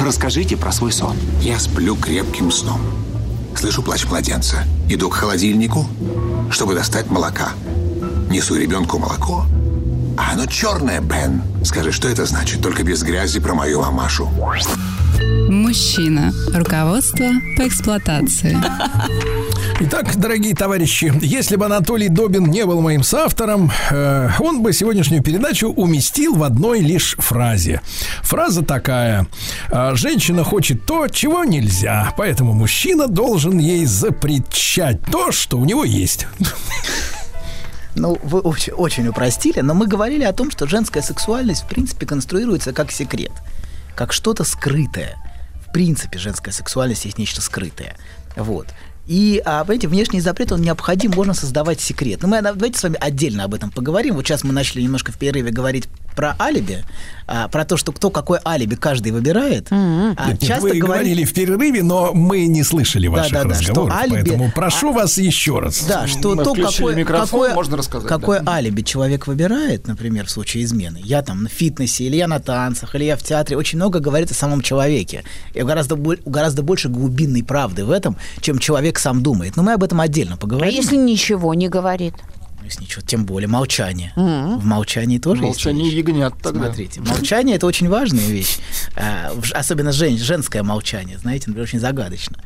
Расскажите 0.00 0.56
про 0.56 0.70
свой 0.70 0.92
сон. 0.92 1.16
Я 1.40 1.58
сплю 1.58 1.96
крепким 1.96 2.52
сном. 2.52 2.80
Слышу 3.56 3.82
плач 3.82 4.04
младенца. 4.06 4.64
Иду 4.88 5.08
к 5.08 5.14
холодильнику, 5.14 5.86
чтобы 6.50 6.74
достать 6.74 7.10
молока. 7.10 7.50
Несу 8.30 8.56
ребенку 8.56 8.98
молоко. 8.98 9.46
А 10.16 10.32
оно 10.32 10.46
черное, 10.46 11.00
Бен. 11.00 11.42
Скажи, 11.64 11.92
что 11.92 12.08
это 12.08 12.26
значит? 12.26 12.62
Только 12.62 12.82
без 12.82 13.02
грязи 13.02 13.40
про 13.40 13.54
мою 13.54 13.80
мамашу. 13.80 14.28
Мужчина. 15.48 16.32
Руководство 16.52 17.26
по 17.56 17.66
эксплуатации. 17.66 18.56
Итак, 19.80 20.16
дорогие 20.16 20.54
товарищи, 20.54 21.12
если 21.22 21.56
бы 21.56 21.66
Анатолий 21.66 22.08
Добин 22.08 22.44
не 22.46 22.64
был 22.66 22.80
моим 22.80 23.02
соавтором, 23.02 23.70
э, 23.90 24.30
он 24.38 24.62
бы 24.62 24.72
сегодняшнюю 24.72 25.22
передачу 25.22 25.68
уместил 25.68 26.34
в 26.36 26.42
одной 26.44 26.80
лишь 26.80 27.16
фразе. 27.18 27.80
Фраза 28.22 28.62
такая. 28.62 29.26
«А, 29.70 29.94
Женщина 29.94 30.44
хочет 30.44 30.84
то, 30.86 31.08
чего 31.08 31.44
нельзя, 31.44 32.12
поэтому 32.16 32.52
мужчина 32.52 33.08
должен 33.08 33.58
ей 33.58 33.84
запрещать 33.86 35.00
то, 35.10 35.32
что 35.32 35.58
у 35.58 35.64
него 35.64 35.84
есть. 35.84 36.26
Ну, 37.94 38.18
вы 38.22 38.40
очень, 38.40 38.72
очень 38.72 39.06
упростили, 39.08 39.60
но 39.60 39.74
мы 39.74 39.86
говорили 39.86 40.24
о 40.24 40.32
том, 40.32 40.50
что 40.50 40.66
женская 40.66 41.02
сексуальность, 41.02 41.64
в 41.64 41.68
принципе, 41.68 42.06
конструируется 42.06 42.72
как 42.72 42.90
секрет, 42.90 43.32
как 43.94 44.12
что-то 44.12 44.44
скрытое. 44.44 45.16
В 45.66 45.72
принципе, 45.72 46.18
женская 46.18 46.52
сексуальность 46.52 47.04
есть 47.04 47.18
нечто 47.18 47.40
скрытое. 47.40 47.96
Вот. 48.36 48.68
И, 49.06 49.42
а, 49.44 49.64
понимаете, 49.64 49.88
внешний 49.88 50.20
запрет, 50.20 50.52
он 50.52 50.62
необходим, 50.62 51.10
можно 51.10 51.34
создавать 51.34 51.80
секрет. 51.80 52.22
Но 52.22 52.28
мы 52.28 52.40
давайте 52.40 52.78
с 52.78 52.82
вами 52.82 52.96
отдельно 53.00 53.44
об 53.44 53.54
этом 53.54 53.70
поговорим. 53.70 54.14
Вот 54.14 54.26
сейчас 54.26 54.44
мы 54.44 54.52
начали 54.52 54.80
немножко 54.80 55.12
в 55.12 55.18
перерыве 55.18 55.50
говорить 55.50 55.88
про 56.14 56.36
алиби, 56.40 56.84
а, 57.26 57.48
про 57.48 57.64
то, 57.64 57.76
что 57.76 57.92
кто 57.92 58.10
какое 58.10 58.40
алиби 58.46 58.74
каждый 58.74 59.12
выбирает, 59.12 59.68
а, 59.70 59.74
Нет, 60.28 60.40
нет, 60.40 60.40
часто 60.42 60.62
вы 60.62 60.68
говорит- 60.70 60.82
говорили 60.84 61.24
в 61.24 61.32
перерыве, 61.32 61.82
но 61.82 62.12
мы 62.12 62.46
не 62.46 62.62
слышали 62.62 63.06
ваших 63.06 63.32
да, 63.32 63.44
да, 63.44 63.54
что 63.54 63.68
разговоров, 63.70 63.96
алиби- 63.96 64.14
поэтому 64.14 64.52
прошу 64.52 64.92
вас 64.92 65.18
еще 65.18 65.58
раз. 65.60 65.84
Да, 65.88 66.06
что 66.06 66.34
Мы 66.34 66.44
то, 66.44 66.52
включили 66.54 66.76
какое, 66.76 66.94
микрофон, 66.96 67.26
какое, 67.26 67.54
можно 67.54 67.76
рассказать, 67.76 68.08
какое 68.08 68.40
да. 68.40 68.52
алиби 68.52 68.82
человек 68.82 69.26
выбирает, 69.26 69.86
например, 69.86 70.26
в 70.26 70.30
случае 70.30 70.64
измены. 70.64 71.00
Я 71.02 71.22
там 71.22 71.44
на 71.44 71.48
фитнесе, 71.48 72.04
или 72.04 72.16
я 72.16 72.28
на 72.28 72.40
танцах, 72.40 72.94
или 72.94 73.04
я 73.04 73.16
в 73.16 73.22
театре. 73.22 73.56
Очень 73.56 73.78
много 73.78 74.00
говорит 74.00 74.30
о 74.30 74.34
самом 74.34 74.60
человеке. 74.60 75.24
И 75.54 75.62
гораздо, 75.62 75.96
гораздо 75.96 76.62
больше 76.62 76.88
глубинной 76.88 77.42
правды 77.42 77.84
в 77.84 77.90
этом, 77.90 78.16
чем 78.40 78.58
человек 78.58 78.98
сам 78.98 79.22
думает. 79.22 79.56
Но 79.56 79.62
мы 79.62 79.72
об 79.74 79.82
этом 79.82 80.00
отдельно 80.00 80.34
А 80.34 80.36
поговорим. 80.38 80.74
если 80.74 80.96
ничего 80.96 81.54
не 81.54 81.68
говорит? 81.68 82.14
Ну, 82.62 82.66
если 82.66 82.82
ничего, 82.84 83.02
тем 83.02 83.24
более 83.26 83.48
молчание. 83.48 84.12
В 84.16 84.64
молчании 84.64 85.18
тоже 85.18 85.42
есть 85.42 85.64
Молчание 85.64 85.88
ягнят 85.88 86.34
тогда. 86.40 86.66
Смотрите, 86.66 87.00
молчание 87.00 87.56
это 87.56 87.66
очень 87.66 87.88
важная 87.88 88.24
вещь, 88.26 88.58
А, 88.96 89.32
особенно 89.52 89.90
жен- 89.92 90.16
женское 90.18 90.62
молчание, 90.62 91.18
знаете, 91.18 91.44
например, 91.48 91.64
очень 91.68 91.80
загадочно. 91.80 92.38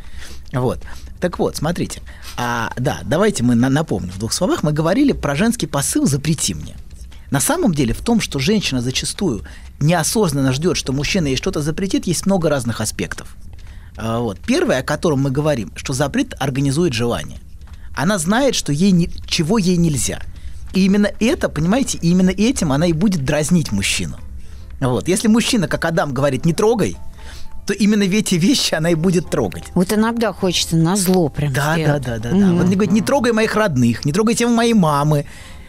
Вот. 0.53 0.79
Так 1.21 1.39
вот, 1.39 1.57
смотрите, 1.57 2.01
а, 2.39 2.73
да, 2.77 3.01
давайте 3.05 3.43
мы 3.43 3.55
на- 3.55 3.69
напомним 3.69 4.11
в 4.11 4.19
двух 4.19 4.33
словах. 4.33 4.63
Мы 4.63 4.73
говорили 4.73 5.13
про 5.13 5.35
женский 5.37 5.67
посыл 5.67 6.07
«запрети 6.07 6.55
мне». 6.55 6.77
На 7.31 7.41
самом 7.41 7.75
деле 7.75 7.93
в 7.93 8.01
том, 8.01 8.21
что 8.21 8.39
женщина 8.39 8.81
зачастую 8.81 9.43
неосознанно 9.81 10.53
ждет, 10.53 10.77
что 10.77 10.93
мужчина 10.93 11.27
ей 11.27 11.37
что-то 11.37 11.61
запретит, 11.61 12.07
есть 12.07 12.25
много 12.25 12.49
разных 12.49 12.81
аспектов. 12.81 13.37
А, 13.99 14.21
Вот. 14.21 14.39
Первое, 14.41 14.79
о 14.79 14.83
котором 14.83 15.21
мы 15.21 15.31
говорим, 15.31 15.73
что 15.77 15.93
запрет 15.93 16.35
организует 16.39 16.93
желание. 16.95 17.39
Она 17.97 18.19
знает, 18.19 18.55
что 18.55 18.73
ей 18.73 18.93
не- 18.93 19.11
чего 19.27 19.59
ей 19.59 19.77
нельзя. 19.77 20.21
И 20.75 20.85
именно 20.85 21.11
это, 21.21 21.49
понимаете, 21.49 21.99
именно 22.03 22.31
этим 22.31 22.71
она 22.73 22.87
и 22.87 22.93
будет 22.93 23.25
дразнить 23.25 23.73
мужчину. 23.73 24.17
Вот. 24.81 25.09
Если 25.09 25.29
мужчина, 25.29 25.69
как 25.69 25.85
Адам, 25.87 26.13
говорит 26.13 26.45
«не 26.45 26.53
трогай», 26.53 26.97
то 27.67 27.73
именно 27.73 28.03
эти 28.05 28.37
вещи 28.37 28.75
она 28.75 28.91
и 28.91 28.95
будет 28.95 29.29
трогать. 29.31 29.65
Вот 29.75 29.93
иногда 29.93 30.33
хочется 30.33 30.77
на 30.77 30.95
зло 30.95 31.29
прям 31.31 31.53
Да, 31.53 31.75
да, 31.75 31.83
сделать. 31.83 32.03
да, 32.03 32.19
да, 32.19 32.31
да. 32.31 32.53
Вот 32.53 32.67
мне 32.67 32.75
говорит, 32.77 32.93
не 32.93 33.01
трогай 33.01 33.33
моих 33.33 33.57
родных, 33.57 34.05
не 34.05 34.13
трогай 34.13 34.35
тему 34.37 34.55
моей 34.55 34.75
мамы. 34.75 35.27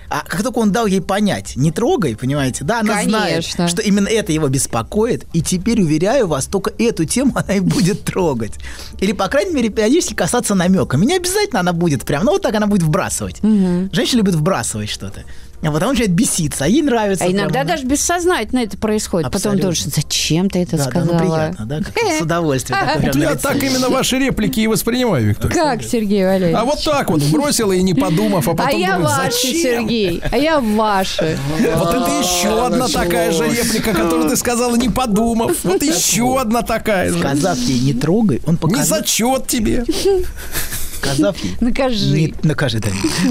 А 0.09 0.23
как 0.25 0.43
только 0.43 0.59
он 0.59 0.71
дал 0.71 0.85
ей 0.85 1.01
понять, 1.01 1.55
не 1.55 1.71
трогай, 1.71 2.15
понимаете, 2.15 2.63
да, 2.63 2.79
она 2.79 3.03
знает, 3.03 3.31
Конечно. 3.31 3.67
что 3.67 3.81
именно 3.81 4.07
это 4.07 4.31
его 4.31 4.47
беспокоит, 4.47 5.25
и 5.33 5.41
теперь, 5.41 5.81
уверяю 5.81 6.27
вас, 6.27 6.45
только 6.45 6.71
эту 6.77 7.05
тему 7.05 7.33
она 7.35 7.55
и 7.55 7.59
будет 7.59 8.03
трогать. 8.03 8.53
Или, 8.99 9.11
по 9.11 9.27
крайней 9.27 9.53
мере, 9.53 9.69
периодически 9.69 10.13
касаться 10.13 10.55
намеками. 10.55 11.05
Не 11.05 11.17
обязательно 11.17 11.59
она 11.59 11.73
будет 11.73 12.05
прям, 12.05 12.23
ну 12.23 12.31
вот 12.31 12.41
так 12.41 12.55
она 12.55 12.67
будет 12.67 12.83
вбрасывать. 12.83 13.41
Женщина 13.41 14.17
любит 14.17 14.35
вбрасывать 14.35 14.89
что-то. 14.89 15.23
А 15.63 15.71
потом 15.71 15.89
начинает 15.89 16.11
беситься, 16.13 16.65
а 16.65 16.67
ей 16.67 16.81
нравится. 16.81 17.25
А 17.25 17.31
иногда 17.31 17.63
да. 17.63 17.71
даже 17.71 17.85
бессознательно 17.85 18.59
это 18.59 18.77
происходит. 18.77 19.31
Потом 19.31 19.53
Абсолютно. 19.53 19.61
думаешь, 19.61 19.83
зачем 19.83 20.49
ты 20.49 20.59
это 20.59 20.77
Да, 20.77 20.83
да, 20.83 20.89
сказала? 20.89 21.13
ну 21.13 21.19
приятно, 21.19 21.65
да, 21.65 21.79
с 22.17 22.21
удовольствием. 22.21 22.79
я 23.21 23.35
так 23.35 23.61
именно 23.63 23.89
ваши 23.89 24.19
реплики 24.19 24.59
и 24.61 24.67
воспринимаю, 24.67 25.25
Виктор. 25.27 25.51
Как, 25.51 25.81
Сергей 25.83 26.25
Валерьевич? 26.25 26.55
А 26.57 26.63
вот 26.63 26.83
так 26.83 27.09
вот 27.09 27.23
бросила 27.23 27.71
и 27.71 27.81
не 27.81 27.95
подумав, 27.95 28.47
а 28.47 28.51
А 28.51 28.55
потом 28.55 28.79
я 28.79 28.97
думает, 28.97 29.17
ваши, 29.17 29.31
зачем? 29.47 29.61
Сергей. 29.61 30.23
А 30.31 30.37
я 30.37 30.59
ваши. 30.59 31.37
Вот 31.77 31.89
это 31.89 32.09
еще 32.19 32.65
одна 32.65 32.87
такая 32.87 33.31
же 33.31 33.49
реплика, 33.49 33.93
которую 33.93 34.29
ты 34.29 34.37
сказала, 34.37 34.75
не 34.75 34.89
подумав. 34.89 35.51
Вот 35.63 35.81
еще 35.81 36.39
одна 36.39 36.61
такая 36.61 37.11
же. 37.11 37.19
Сказав 37.19 37.57
ей 37.57 37.79
не 37.79 37.93
трогай, 37.93 38.41
он 38.45 38.53
Не 38.53 38.57
показал, 38.57 38.99
зачет 38.99 39.47
тебе. 39.47 39.83
Сказав 40.97 41.37
ей 41.43 41.55
Накажи. 41.61 42.11
Не, 42.11 42.33
накажи, 42.43 42.79
да. 42.79 42.89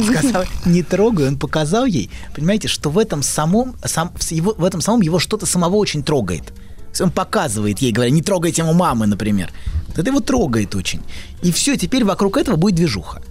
Сказал, 0.20 0.44
не 0.64 0.83
трогай, 0.83 1.29
он 1.29 1.38
показал 1.38 1.87
ей, 1.87 2.11
понимаете, 2.35 2.68
что 2.68 2.90
в 2.90 2.98
этом 2.98 3.22
самом, 3.22 3.76
сам, 3.85 4.12
его, 4.31 4.55
в 4.57 4.64
этом 4.64 4.81
самом 4.81 5.02
его 5.02 5.18
что-то 5.18 5.46
самого 5.46 5.76
очень 5.76 6.02
трогает. 6.02 6.52
Он 7.00 7.11
показывает 7.11 7.81
ей, 7.81 7.92
говоря, 7.92 8.11
не 8.11 8.22
трогай 8.22 8.52
тему 8.52 8.72
мамы, 8.72 9.07
например. 9.07 9.50
Это 9.96 10.11
его 10.11 10.20
трогает 10.20 10.74
очень. 10.74 11.00
И 11.42 11.52
все, 11.52 11.76
теперь 11.76 12.05
вокруг 12.05 12.37
этого 12.37 12.57
будет 12.57 12.76
движуха. 12.76 13.22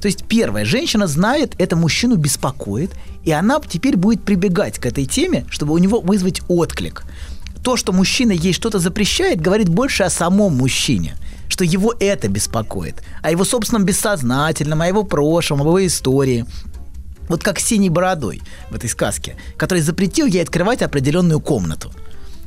То 0.00 0.06
есть 0.06 0.24
первое, 0.24 0.64
женщина 0.64 1.06
знает, 1.06 1.54
это 1.58 1.76
мужчину 1.76 2.16
беспокоит, 2.16 2.90
и 3.24 3.30
она 3.30 3.60
теперь 3.60 3.96
будет 3.96 4.24
прибегать 4.24 4.78
к 4.78 4.86
этой 4.86 5.06
теме, 5.06 5.46
чтобы 5.48 5.74
у 5.74 5.78
него 5.78 6.00
вызвать 6.00 6.42
отклик. 6.48 7.04
То, 7.62 7.76
что 7.76 7.92
мужчина 7.92 8.32
ей 8.32 8.52
что-то 8.52 8.80
запрещает, 8.80 9.40
говорит 9.40 9.68
больше 9.68 10.02
о 10.02 10.10
самом 10.10 10.56
мужчине, 10.56 11.16
что 11.52 11.64
его 11.64 11.94
это 12.00 12.28
беспокоит, 12.28 13.02
о 13.20 13.30
его 13.30 13.44
собственном 13.44 13.84
бессознательном, 13.84 14.80
о 14.80 14.86
его 14.86 15.04
прошлом, 15.04 15.60
об 15.60 15.66
его 15.66 15.86
истории. 15.86 16.46
Вот 17.28 17.42
как 17.42 17.60
с 17.60 17.66
синей 17.66 17.90
бородой 17.90 18.40
в 18.70 18.74
этой 18.74 18.88
сказке, 18.88 19.36
который 19.58 19.80
запретил 19.80 20.24
ей 20.24 20.42
открывать 20.42 20.80
определенную 20.80 21.40
комнату. 21.40 21.92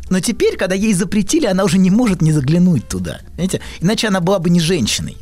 Но 0.09 0.19
теперь, 0.21 0.57
когда 0.57 0.73
ей 0.73 0.93
запретили, 0.93 1.45
она 1.45 1.63
уже 1.63 1.77
не 1.77 1.91
может 1.91 2.23
не 2.23 2.31
заглянуть 2.31 2.87
туда. 2.87 3.19
Понимаете? 3.35 3.61
Иначе 3.79 4.07
она 4.07 4.21
была 4.21 4.39
бы 4.39 4.49
не 4.49 4.59
женщиной. 4.59 5.17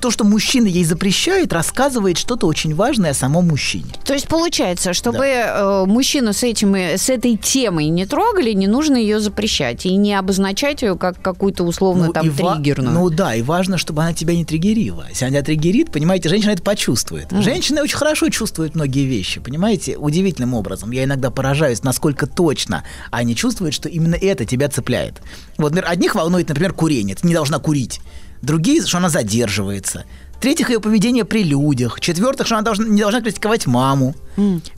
То, 0.00 0.10
что 0.10 0.24
мужчина 0.24 0.66
ей 0.66 0.84
запрещает, 0.84 1.52
рассказывает 1.52 2.18
что-то 2.18 2.46
очень 2.46 2.74
важное 2.74 3.10
о 3.12 3.14
самом 3.14 3.48
мужчине. 3.48 3.86
То 4.04 4.12
есть 4.12 4.28
получается, 4.28 4.92
чтобы 4.92 5.24
э, 5.24 5.84
мужчину 5.86 6.32
с, 6.32 6.42
этим, 6.42 6.76
и- 6.76 6.96
с 6.96 7.08
этой 7.08 7.36
темой 7.36 7.86
не 7.88 8.04
трогали, 8.06 8.52
не 8.52 8.66
нужно 8.66 8.96
ее 8.96 9.20
запрещать 9.20 9.86
и 9.86 9.96
не 9.96 10.14
обозначать 10.14 10.82
ее 10.82 10.96
как 10.96 11.20
какую-то 11.22 11.64
условно 11.64 12.12
там 12.12 12.26
и 12.26 12.30
ва- 12.30 12.54
триггерную. 12.54 12.92
Ну 12.92 13.10
да, 13.10 13.34
и 13.34 13.42
важно, 13.42 13.78
чтобы 13.78 14.02
она 14.02 14.12
тебя 14.12 14.34
не 14.34 14.44
триггерила. 14.44 15.06
Если 15.08 15.24
она 15.24 15.40
триггерит, 15.42 15.90
понимаете, 15.90 16.28
женщина 16.28 16.50
это 16.52 16.62
почувствует. 16.62 17.28
Женщины 17.32 17.80
очень 17.82 17.96
хорошо 17.96 18.28
чувствуют 18.28 18.74
многие 18.74 19.04
вещи, 19.06 19.40
понимаете, 19.40 19.96
удивительным 19.96 20.54
образом. 20.54 20.90
Я 20.90 21.04
иногда 21.04 21.30
поражаюсь, 21.30 21.82
насколько 21.82 22.26
точно 22.26 22.84
они 23.10 23.34
чувствуют, 23.34 23.74
что 23.74 23.88
именно 23.88 24.14
это 24.14 24.44
тебя 24.44 24.68
цепляет. 24.68 25.14
Вот, 25.56 25.72
например, 25.72 25.90
одних 25.90 26.14
волнует, 26.14 26.48
например, 26.48 26.72
курение. 26.74 27.16
Ты 27.16 27.26
не 27.26 27.34
должна 27.34 27.58
курить. 27.58 28.00
Другие, 28.42 28.84
что 28.84 28.98
она 28.98 29.08
задерживается. 29.08 30.04
Третьих, 30.40 30.70
ее 30.70 30.80
поведение 30.80 31.24
при 31.24 31.42
людях. 31.42 32.00
Четвертых, 32.00 32.46
что 32.46 32.56
она 32.56 32.62
должна, 32.62 32.86
не 32.86 33.00
должна 33.00 33.20
критиковать 33.20 33.66
маму. 33.66 34.14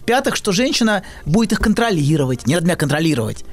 Пятых, 0.07 0.37
что 0.37 0.53
женщина 0.53 1.03
будет 1.27 1.53
их 1.53 1.61
контролировать. 1.61 2.47
Не 2.47 2.55
надо 2.55 2.67
меня 2.67 2.77
контролировать. 2.77 3.45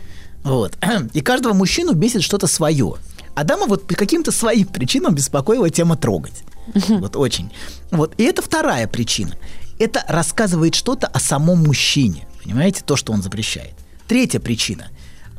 Вот. 0.44 0.78
И 1.14 1.22
каждого 1.22 1.54
мужчину 1.54 1.94
бесит 1.94 2.22
что-то 2.22 2.48
свое. 2.48 2.96
Адама 3.34 3.66
вот 3.66 3.88
по 3.88 3.96
каким-то 3.96 4.32
своим 4.32 4.68
причинам 4.68 5.16
беспокоила 5.16 5.70
тема 5.70 5.98
трогать. 5.98 6.44
Вот 6.88 7.16
очень. 7.16 7.52
Вот. 7.92 8.14
И 8.18 8.24
это 8.24 8.42
вторая 8.42 8.88
причина. 8.88 9.36
Это 9.78 10.06
рассказывает 10.08 10.74
что-то 10.76 11.08
о 11.08 11.20
самом 11.20 11.64
мужчине. 11.64 12.28
Понимаете, 12.44 12.82
то, 12.86 12.96
что 12.96 13.12
он 13.12 13.22
запрещает. 13.22 13.74
Третья 14.08 14.40
причина. 14.40 14.88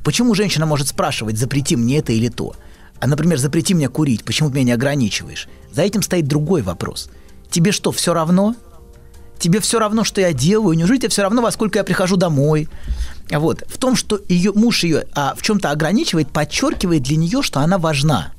Почему 0.05 0.35
женщина 0.35 0.67
может 0.67 0.89
спрашивать, 0.89 1.39
запрети 1.39 1.75
мне 1.75 1.99
это 1.99 2.13
или 2.13 2.29
то? 2.29 2.55
А, 3.01 3.07
например, 3.07 3.39
запрети 3.39 3.75
мне 3.75 3.89
курить, 3.89 4.25
почему 4.25 4.49
ты 4.49 4.57
меня 4.57 4.65
не 4.65 4.73
ограничиваешь? 4.73 5.49
За 5.73 5.83
этим 5.83 6.03
стоит 6.03 6.27
другой 6.27 6.63
вопрос. 6.63 7.11
Тебе 7.51 7.73
что, 7.73 7.93
все 7.93 8.15
равно? 8.15 8.55
Тебе 9.39 9.61
все 9.61 9.79
равно, 9.79 10.03
что 10.05 10.21
я 10.21 10.33
делаю? 10.33 10.77
Неужели 10.77 10.99
тебе 10.99 11.09
все 11.11 11.23
равно, 11.23 11.43
во 11.43 11.51
сколько 11.51 11.79
я 11.79 11.85
прихожу 11.85 12.17
домой? 12.17 12.69
Вот. 13.31 13.65
В 13.67 13.77
том, 13.77 13.97
что 13.97 14.19
ее 14.29 14.53
муж 14.53 14.85
ее 14.85 15.07
а, 15.13 15.35
в 15.37 15.43
чем-то 15.43 15.71
ограничивает, 15.71 16.31
подчеркивает 16.31 17.03
для 17.03 17.17
нее, 17.17 17.43
что 17.43 17.61
она 17.61 17.77
важна. 17.77 18.33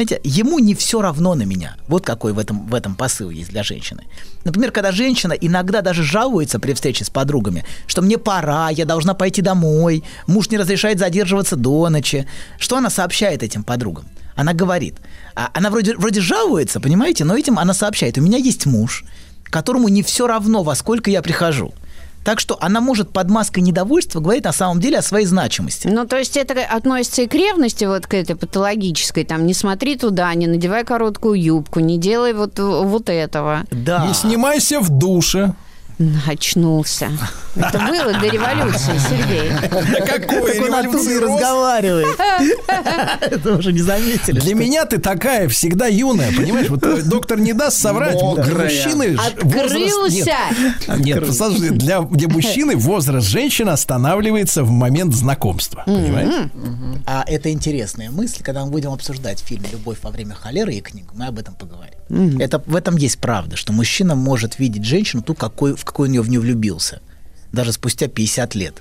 Знаете, 0.00 0.18
ему 0.24 0.58
не 0.60 0.74
все 0.74 1.02
равно 1.02 1.34
на 1.34 1.42
меня. 1.42 1.76
Вот 1.86 2.06
какой 2.06 2.32
в 2.32 2.38
этом, 2.38 2.66
в 2.66 2.74
этом 2.74 2.94
посыл 2.94 3.28
есть 3.28 3.50
для 3.50 3.62
женщины. 3.62 4.04
Например, 4.44 4.72
когда 4.72 4.92
женщина 4.92 5.34
иногда 5.34 5.82
даже 5.82 6.02
жалуется 6.02 6.58
при 6.58 6.72
встрече 6.72 7.04
с 7.04 7.10
подругами, 7.10 7.66
что 7.86 8.00
мне 8.00 8.16
пора, 8.16 8.70
я 8.70 8.86
должна 8.86 9.12
пойти 9.12 9.42
домой, 9.42 10.02
муж 10.26 10.48
не 10.48 10.56
разрешает 10.56 10.98
задерживаться 10.98 11.56
до 11.56 11.90
ночи. 11.90 12.26
Что 12.58 12.78
она 12.78 12.88
сообщает 12.88 13.42
этим 13.42 13.62
подругам? 13.62 14.06
Она 14.36 14.54
говорит, 14.54 14.94
а, 15.34 15.50
она 15.52 15.68
вроде, 15.68 15.94
вроде 15.94 16.22
жалуется, 16.22 16.80
понимаете, 16.80 17.24
но 17.24 17.36
этим 17.36 17.58
она 17.58 17.74
сообщает, 17.74 18.16
у 18.16 18.22
меня 18.22 18.38
есть 18.38 18.64
муж, 18.64 19.04
которому 19.50 19.88
не 19.88 20.02
все 20.02 20.26
равно, 20.26 20.62
во 20.62 20.76
сколько 20.76 21.10
я 21.10 21.20
прихожу. 21.20 21.74
Так 22.24 22.38
что 22.40 22.58
она 22.60 22.80
может 22.80 23.12
под 23.12 23.30
маской 23.30 23.60
недовольства 23.60 24.20
говорить 24.20 24.44
на 24.44 24.52
самом 24.52 24.80
деле 24.80 24.98
о 24.98 25.02
своей 25.02 25.26
значимости. 25.26 25.88
Ну, 25.88 26.06
то 26.06 26.18
есть 26.18 26.36
это 26.36 26.54
относится 26.64 27.22
и 27.22 27.26
к 27.26 27.34
ревности, 27.34 27.84
вот 27.84 28.06
к 28.06 28.14
этой 28.14 28.36
патологической, 28.36 29.24
там, 29.24 29.46
не 29.46 29.54
смотри 29.54 29.96
туда, 29.96 30.32
не 30.34 30.46
надевай 30.46 30.84
короткую 30.84 31.40
юбку, 31.40 31.80
не 31.80 31.98
делай 31.98 32.32
вот, 32.32 32.58
вот 32.58 33.08
этого. 33.08 33.64
Да. 33.70 34.06
Не 34.06 34.14
снимайся 34.14 34.80
в 34.80 34.90
душе. 34.90 35.54
Очнулся. 36.26 37.10
Это 37.54 37.78
было 37.78 38.12
до 38.18 38.26
революции, 38.28 38.92
Сергей. 39.08 39.50
Да 39.70 40.06
какой 40.06 40.54
Так 40.54 40.62
он 40.62 40.74
оттуда 40.74 41.20
разговаривает. 41.20 42.18
Это 43.20 43.56
уже 43.56 43.72
не 43.72 43.80
заметили. 43.80 44.40
Для 44.40 44.54
меня 44.54 44.86
ты 44.86 44.98
такая 44.98 45.48
всегда 45.48 45.88
юная, 45.88 46.32
понимаешь? 46.34 46.68
Вот 46.68 46.82
э, 46.84 47.02
доктор 47.02 47.38
не 47.38 47.52
даст 47.52 47.78
соврать. 47.78 48.20
Мужчины. 48.22 49.16
Открылся! 49.18 50.36
Нет, 50.88 50.98
нет, 50.98 51.26
послушай, 51.26 51.70
для, 51.70 52.00
для 52.00 52.28
мужчины 52.28 52.76
возраст 52.76 53.26
женщины 53.26 53.70
останавливается 53.70 54.64
в 54.64 54.70
момент 54.70 55.14
знакомства. 55.14 55.82
Понимаете? 55.84 56.50
А 57.06 57.24
это 57.26 57.50
интересная 57.52 58.10
мысль, 58.10 58.42
когда 58.42 58.64
мы 58.64 58.70
будем 58.70 58.92
обсуждать 58.92 59.40
фильм 59.40 59.64
«Любовь 59.70 59.98
во 60.02 60.10
время 60.10 60.34
холеры» 60.34 60.74
и 60.74 60.80
книгу, 60.80 61.10
мы 61.14 61.26
об 61.26 61.38
этом 61.38 61.54
поговорим. 61.54 61.99
Это, 62.10 62.62
в 62.66 62.74
этом 62.74 62.96
есть 62.96 63.18
правда, 63.18 63.56
что 63.56 63.72
мужчина 63.72 64.14
может 64.14 64.58
видеть 64.58 64.84
женщину 64.84 65.22
ту, 65.22 65.34
какой, 65.34 65.76
в 65.76 65.84
какой 65.84 66.08
он 66.08 66.14
ее 66.14 66.22
в 66.22 66.28
нее 66.28 66.40
влюбился, 66.40 67.00
даже 67.52 67.72
спустя 67.72 68.08
50 68.08 68.54
лет. 68.56 68.74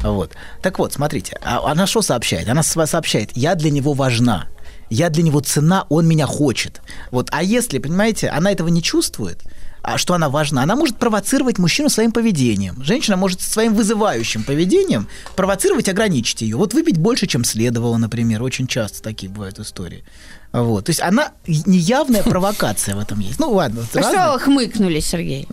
Вот. 0.00 0.32
Так 0.62 0.78
вот, 0.78 0.92
смотрите, 0.92 1.38
а 1.42 1.70
она 1.70 1.86
что 1.86 2.02
сообщает? 2.02 2.48
Она 2.48 2.62
со- 2.62 2.86
сообщает, 2.86 3.30
я 3.34 3.54
для 3.54 3.70
него 3.70 3.94
важна, 3.94 4.46
я 4.90 5.08
для 5.10 5.22
него 5.22 5.40
цена, 5.40 5.86
он 5.88 6.06
меня 6.06 6.26
хочет. 6.26 6.82
Вот. 7.10 7.28
А 7.32 7.42
если, 7.42 7.78
понимаете, 7.78 8.28
она 8.28 8.52
этого 8.52 8.68
не 8.68 8.82
чувствует, 8.82 9.42
а 9.82 9.98
что 9.98 10.14
она 10.14 10.28
важна, 10.28 10.62
она 10.62 10.76
может 10.76 10.96
провоцировать 10.96 11.58
мужчину 11.58 11.88
своим 11.88 12.12
поведением. 12.12 12.82
Женщина 12.82 13.16
может 13.16 13.40
своим 13.40 13.74
вызывающим 13.74 14.42
поведением 14.44 15.08
провоцировать, 15.36 15.88
ограничить 15.88 16.42
ее. 16.42 16.56
Вот 16.56 16.74
выпить 16.74 16.98
больше, 16.98 17.26
чем 17.26 17.44
следовало, 17.44 17.96
например. 17.96 18.42
Очень 18.42 18.66
часто 18.66 19.02
такие 19.02 19.30
бывают 19.30 19.58
истории. 19.58 20.04
Вот. 20.52 20.86
То 20.86 20.90
есть 20.90 21.00
она 21.00 21.32
неявная 21.46 22.22
провокация 22.24 22.96
в 22.96 22.98
этом 22.98 23.20
есть. 23.20 23.38
Ну 23.38 23.50
ладно. 23.50 23.82
Вы 23.92 24.00
разные. 24.00 24.20
что 24.20 24.38
хмыкнули, 24.38 25.00
Сергей? 25.00 25.46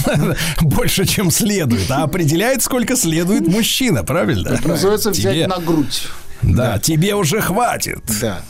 Больше, 0.60 1.06
чем 1.06 1.30
следует. 1.30 1.90
А 1.90 2.02
определяет, 2.02 2.62
сколько 2.62 2.96
следует 2.96 3.46
мужчина, 3.46 4.04
правильно? 4.04 4.48
Это 4.48 4.68
называется 4.68 5.10
взять 5.10 5.48
на 5.48 5.58
грудь. 5.58 6.08
Да, 6.42 6.78
тебе 6.78 7.14
уже 7.14 7.40
хватит. 7.40 8.00
Да. 8.20 8.42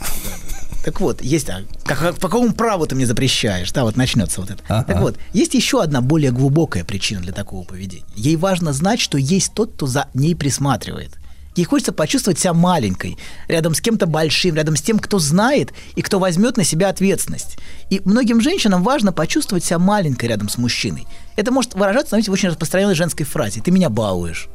Так 0.85 1.01
вот, 1.01 1.23
есть, 1.23 1.49
а, 1.49 1.63
как- 1.83 2.19
по 2.19 2.29
какому 2.29 2.53
праву 2.53 2.85
ты 2.85 2.93
мне 2.93 3.07
запрещаешь? 3.07 3.71
Да, 3.71 3.85
вот 3.85 3.95
начнется 3.95 4.39
вот 4.39 4.51
это. 4.51 4.63
Ага. 4.67 4.83
Так 4.83 5.01
вот, 5.01 5.17
есть 5.33 5.55
еще 5.55 5.81
одна 5.81 5.99
более 6.01 6.29
глубокая 6.29 6.83
причина 6.83 7.21
для 7.21 7.33
такого 7.33 7.63
поведения. 7.65 8.05
Ей 8.15 8.35
важно 8.35 8.71
знать, 8.71 8.99
что 8.99 9.17
есть 9.17 9.55
тот, 9.55 9.73
кто 9.73 9.87
за 9.87 10.09
ней 10.13 10.35
присматривает. 10.35 11.17
Ей 11.55 11.63
хочется 11.65 11.91
почувствовать 11.91 12.37
себя 12.37 12.53
маленькой, 12.53 13.17
рядом 13.47 13.73
с 13.73 13.81
кем-то 13.81 14.05
большим, 14.05 14.53
рядом 14.53 14.75
с 14.75 14.81
тем, 14.83 14.99
кто 14.99 15.17
знает 15.17 15.73
и 15.95 16.03
кто 16.03 16.19
возьмет 16.19 16.55
на 16.55 16.63
себя 16.63 16.89
ответственность. 16.89 17.57
И 17.89 17.99
многим 18.05 18.39
женщинам 18.39 18.83
важно 18.83 19.11
почувствовать 19.11 19.63
себя 19.63 19.79
маленькой 19.79 20.29
рядом 20.29 20.49
с 20.49 20.59
мужчиной. 20.59 21.07
Это 21.35 21.51
может 21.51 21.73
выражаться, 21.73 22.09
знаете, 22.09 22.29
в 22.29 22.33
очень 22.35 22.49
распространенной 22.49 22.93
женской 22.93 23.25
фразе 23.25 23.59
«ты 23.59 23.71
меня 23.71 23.89
балуешь» 23.89 24.49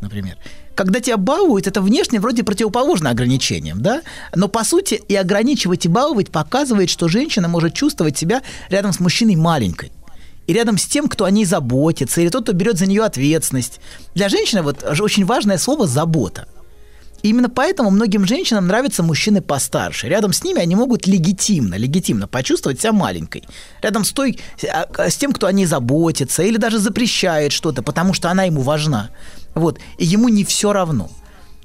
например. 0.00 0.36
Когда 0.78 1.00
тебя 1.00 1.16
балуют, 1.16 1.66
это 1.66 1.80
внешне 1.80 2.20
вроде 2.20 2.44
противоположно 2.44 3.10
ограничениям, 3.10 3.82
да? 3.82 4.02
Но 4.32 4.46
по 4.46 4.62
сути 4.62 5.02
и 5.08 5.16
ограничивать, 5.16 5.86
и 5.86 5.88
баловать 5.88 6.30
показывает, 6.30 6.88
что 6.88 7.08
женщина 7.08 7.48
может 7.48 7.74
чувствовать 7.74 8.16
себя 8.16 8.42
рядом 8.68 8.92
с 8.92 9.00
мужчиной 9.00 9.34
маленькой. 9.34 9.90
И 10.46 10.52
рядом 10.52 10.78
с 10.78 10.86
тем, 10.86 11.08
кто 11.08 11.24
о 11.24 11.32
ней 11.32 11.44
заботится, 11.46 12.20
или 12.20 12.28
тот, 12.28 12.44
кто 12.44 12.52
берет 12.52 12.78
за 12.78 12.86
нее 12.86 13.02
ответственность. 13.02 13.80
Для 14.14 14.28
женщины 14.28 14.62
вот 14.62 14.84
очень 14.84 15.24
важное 15.24 15.58
слово 15.58 15.88
«забота». 15.88 16.46
И 17.22 17.30
именно 17.30 17.50
поэтому 17.50 17.90
многим 17.90 18.24
женщинам 18.24 18.68
нравятся 18.68 19.02
мужчины 19.02 19.42
постарше. 19.42 20.08
Рядом 20.08 20.32
с 20.32 20.44
ними 20.44 20.62
они 20.62 20.76
могут 20.76 21.08
легитимно, 21.08 21.74
легитимно 21.74 22.28
почувствовать 22.28 22.80
себя 22.80 22.92
маленькой. 22.92 23.42
Рядом 23.82 24.04
с, 24.04 24.12
той, 24.12 24.38
а, 24.72 25.10
с 25.10 25.16
тем, 25.16 25.32
кто 25.32 25.48
о 25.48 25.52
ней 25.52 25.66
заботится 25.66 26.44
или 26.44 26.56
даже 26.56 26.78
запрещает 26.78 27.50
что-то, 27.50 27.82
потому 27.82 28.14
что 28.14 28.30
она 28.30 28.44
ему 28.44 28.60
важна. 28.60 29.10
Вот. 29.58 29.78
И 29.98 30.04
ему 30.04 30.28
не 30.28 30.44
все 30.44 30.72
равно. 30.72 31.10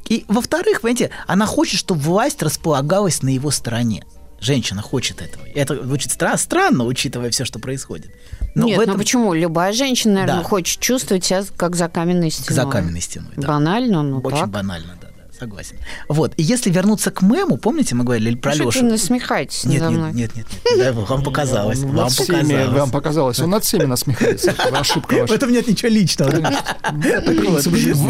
И 0.09 0.25
во-вторых, 0.27 0.81
понимаете, 0.81 1.11
она 1.27 1.45
хочет, 1.45 1.79
чтобы 1.79 2.01
власть 2.01 2.41
располагалась 2.43 3.21
на 3.21 3.29
его 3.29 3.51
стороне. 3.51 4.03
Женщина 4.39 4.81
хочет 4.81 5.21
этого. 5.21 5.45
Это 5.55 5.81
звучит 5.81 6.11
стра- 6.11 6.35
странно, 6.37 6.83
учитывая 6.83 7.29
все, 7.29 7.45
что 7.45 7.59
происходит. 7.59 8.11
Но 8.55 8.65
Нет, 8.65 8.75
ну 8.77 8.83
этом 8.83 8.97
почему? 8.97 9.33
Любая 9.33 9.71
женщина, 9.71 10.15
наверное, 10.15 10.41
Да. 10.43 10.43
хочет 10.43 10.81
чувствовать 10.81 11.23
себя 11.23 11.43
как 11.55 11.77
за 11.77 11.87
каменной 11.87 12.29
стеной. 12.29 12.55
за 12.65 12.65
каменной 12.69 12.99
стеной. 12.99 13.31
да. 13.37 13.47
Банально, 13.47 14.03
ну 14.03 14.19
Очень 14.19 14.37
так. 14.39 14.49
банально, 14.49 14.97
да, 15.01 15.02
согласен. 15.43 15.77
Вот. 16.09 16.33
И 16.37 16.43
если 16.43 16.69
вернуться 16.69 17.11
к 17.11 17.21
мему, 17.21 17.57
помните, 17.57 17.95
мы 17.95 18.03
говорили 18.03 18.35
про 18.35 18.53
Лешу? 18.53 18.81
вы 18.81 18.89
насмехаетесь 18.89 19.65
Нет, 19.65 19.81
надо 19.81 19.91
нет, 19.91 19.99
мной? 19.99 20.13
нет, 20.13 20.35
нет, 20.35 20.47
нет. 20.77 20.95
Вам 20.95 21.23
показалось. 21.23 21.83
Он 21.83 21.91
Вам 21.91 22.09
показалось. 22.09 22.67
Вам 22.73 22.91
показалось. 22.91 23.39
Он 23.39 23.49
над 23.49 23.63
всеми 23.63 23.85
насмехается. 23.85 24.51
Это 24.51 24.79
ошибка 24.79 25.13
В 25.15 25.19
ваша. 25.21 25.35
этом 25.35 25.51
нет 25.51 25.67
ничего 25.67 25.89
личного. 25.89 26.31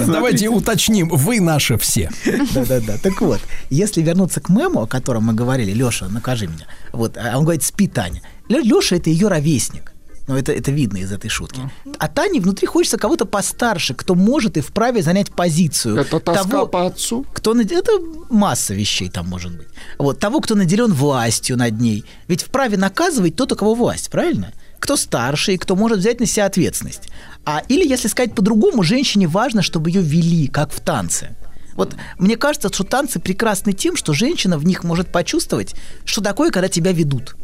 Давайте 0.07 0.49
уточним, 0.49 1.09
вы 1.09 1.39
наши 1.39 1.77
все. 1.77 2.09
Да-да-да. 2.53 2.97
Так 2.97 3.21
вот, 3.21 3.39
если 3.69 4.01
вернуться 4.01 4.41
к 4.41 4.49
мему, 4.49 4.81
о 4.81 4.87
котором 4.87 5.23
мы 5.23 5.33
говорили, 5.33 5.71
Леша, 5.71 6.07
накажи 6.07 6.47
меня. 6.47 6.65
Вот, 6.91 7.17
а 7.17 7.37
он 7.37 7.43
говорит, 7.43 7.63
спи, 7.63 7.87
Таня. 7.87 8.21
Леша 8.47 8.97
это 8.97 9.09
ее 9.09 9.27
ровесник. 9.27 9.92
Ну, 10.27 10.37
это, 10.37 10.53
это 10.53 10.71
видно 10.71 10.97
из 10.97 11.11
этой 11.11 11.29
шутки. 11.29 11.59
А 11.99 12.07
Тане 12.07 12.39
внутри 12.39 12.65
хочется 12.65 12.97
кого-то 12.97 13.25
постарше, 13.25 13.93
кто 13.93 14.15
может 14.15 14.57
и 14.57 14.61
вправе 14.61 15.01
занять 15.01 15.31
позицию. 15.31 15.97
Это 15.97 16.19
тоска 16.19 16.49
того, 16.49 16.67
по 16.67 16.85
отцу? 16.85 17.25
кто 17.33 17.53
это 17.59 17.91
масса 18.29 18.73
вещей 18.73 19.09
там 19.09 19.27
может 19.27 19.57
быть. 19.57 19.67
Вот 19.97 20.19
того, 20.19 20.39
кто 20.39 20.55
наделен 20.55 20.93
властью 20.93 21.57
над 21.57 21.79
ней. 21.79 22.05
Ведь 22.27 22.43
вправе 22.43 22.77
наказывать 22.77 23.35
тот, 23.35 23.51
у 23.51 23.55
кого 23.55 23.73
власть, 23.75 24.09
правильно? 24.09 24.53
Кто 24.79 24.95
старше 24.95 25.53
и 25.53 25.57
кто 25.57 25.75
может 25.75 25.99
взять 25.99 26.19
на 26.19 26.25
себя 26.25 26.45
ответственность. 26.45 27.09
А 27.45 27.61
или, 27.67 27.85
если 27.85 28.07
сказать 28.07 28.33
по-другому, 28.33 28.83
женщине 28.83 29.27
важно, 29.27 29.61
чтобы 29.61 29.89
ее 29.89 30.01
вели, 30.01 30.47
как 30.47 30.71
в 30.71 30.79
танце. 30.79 31.35
Вот 31.75 31.95
мне 32.17 32.37
кажется, 32.37 32.69
что 32.71 32.83
танцы 32.83 33.19
прекрасны 33.19 33.73
тем, 33.73 33.95
что 33.95 34.13
женщина 34.13 34.57
в 34.57 34.65
них 34.65 34.83
может 34.83 35.11
почувствовать, 35.11 35.75
что 36.05 36.21
такое, 36.21 36.51
когда 36.51 36.69
тебя 36.69 36.91
ведут. 36.91 37.35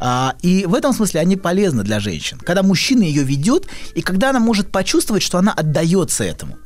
А, 0.00 0.34
и 0.40 0.64
в 0.66 0.74
этом 0.74 0.92
смысле 0.92 1.20
они 1.20 1.36
полезны 1.36 1.82
для 1.82 2.00
женщин. 2.00 2.38
Когда 2.38 2.62
мужчина 2.62 3.02
ее 3.02 3.22
ведет, 3.22 3.66
и 3.94 4.00
когда 4.00 4.30
она 4.30 4.40
может 4.40 4.72
почувствовать, 4.72 5.22
что 5.22 5.38
она 5.38 5.52
отдается 5.52 6.24
этому. 6.24 6.56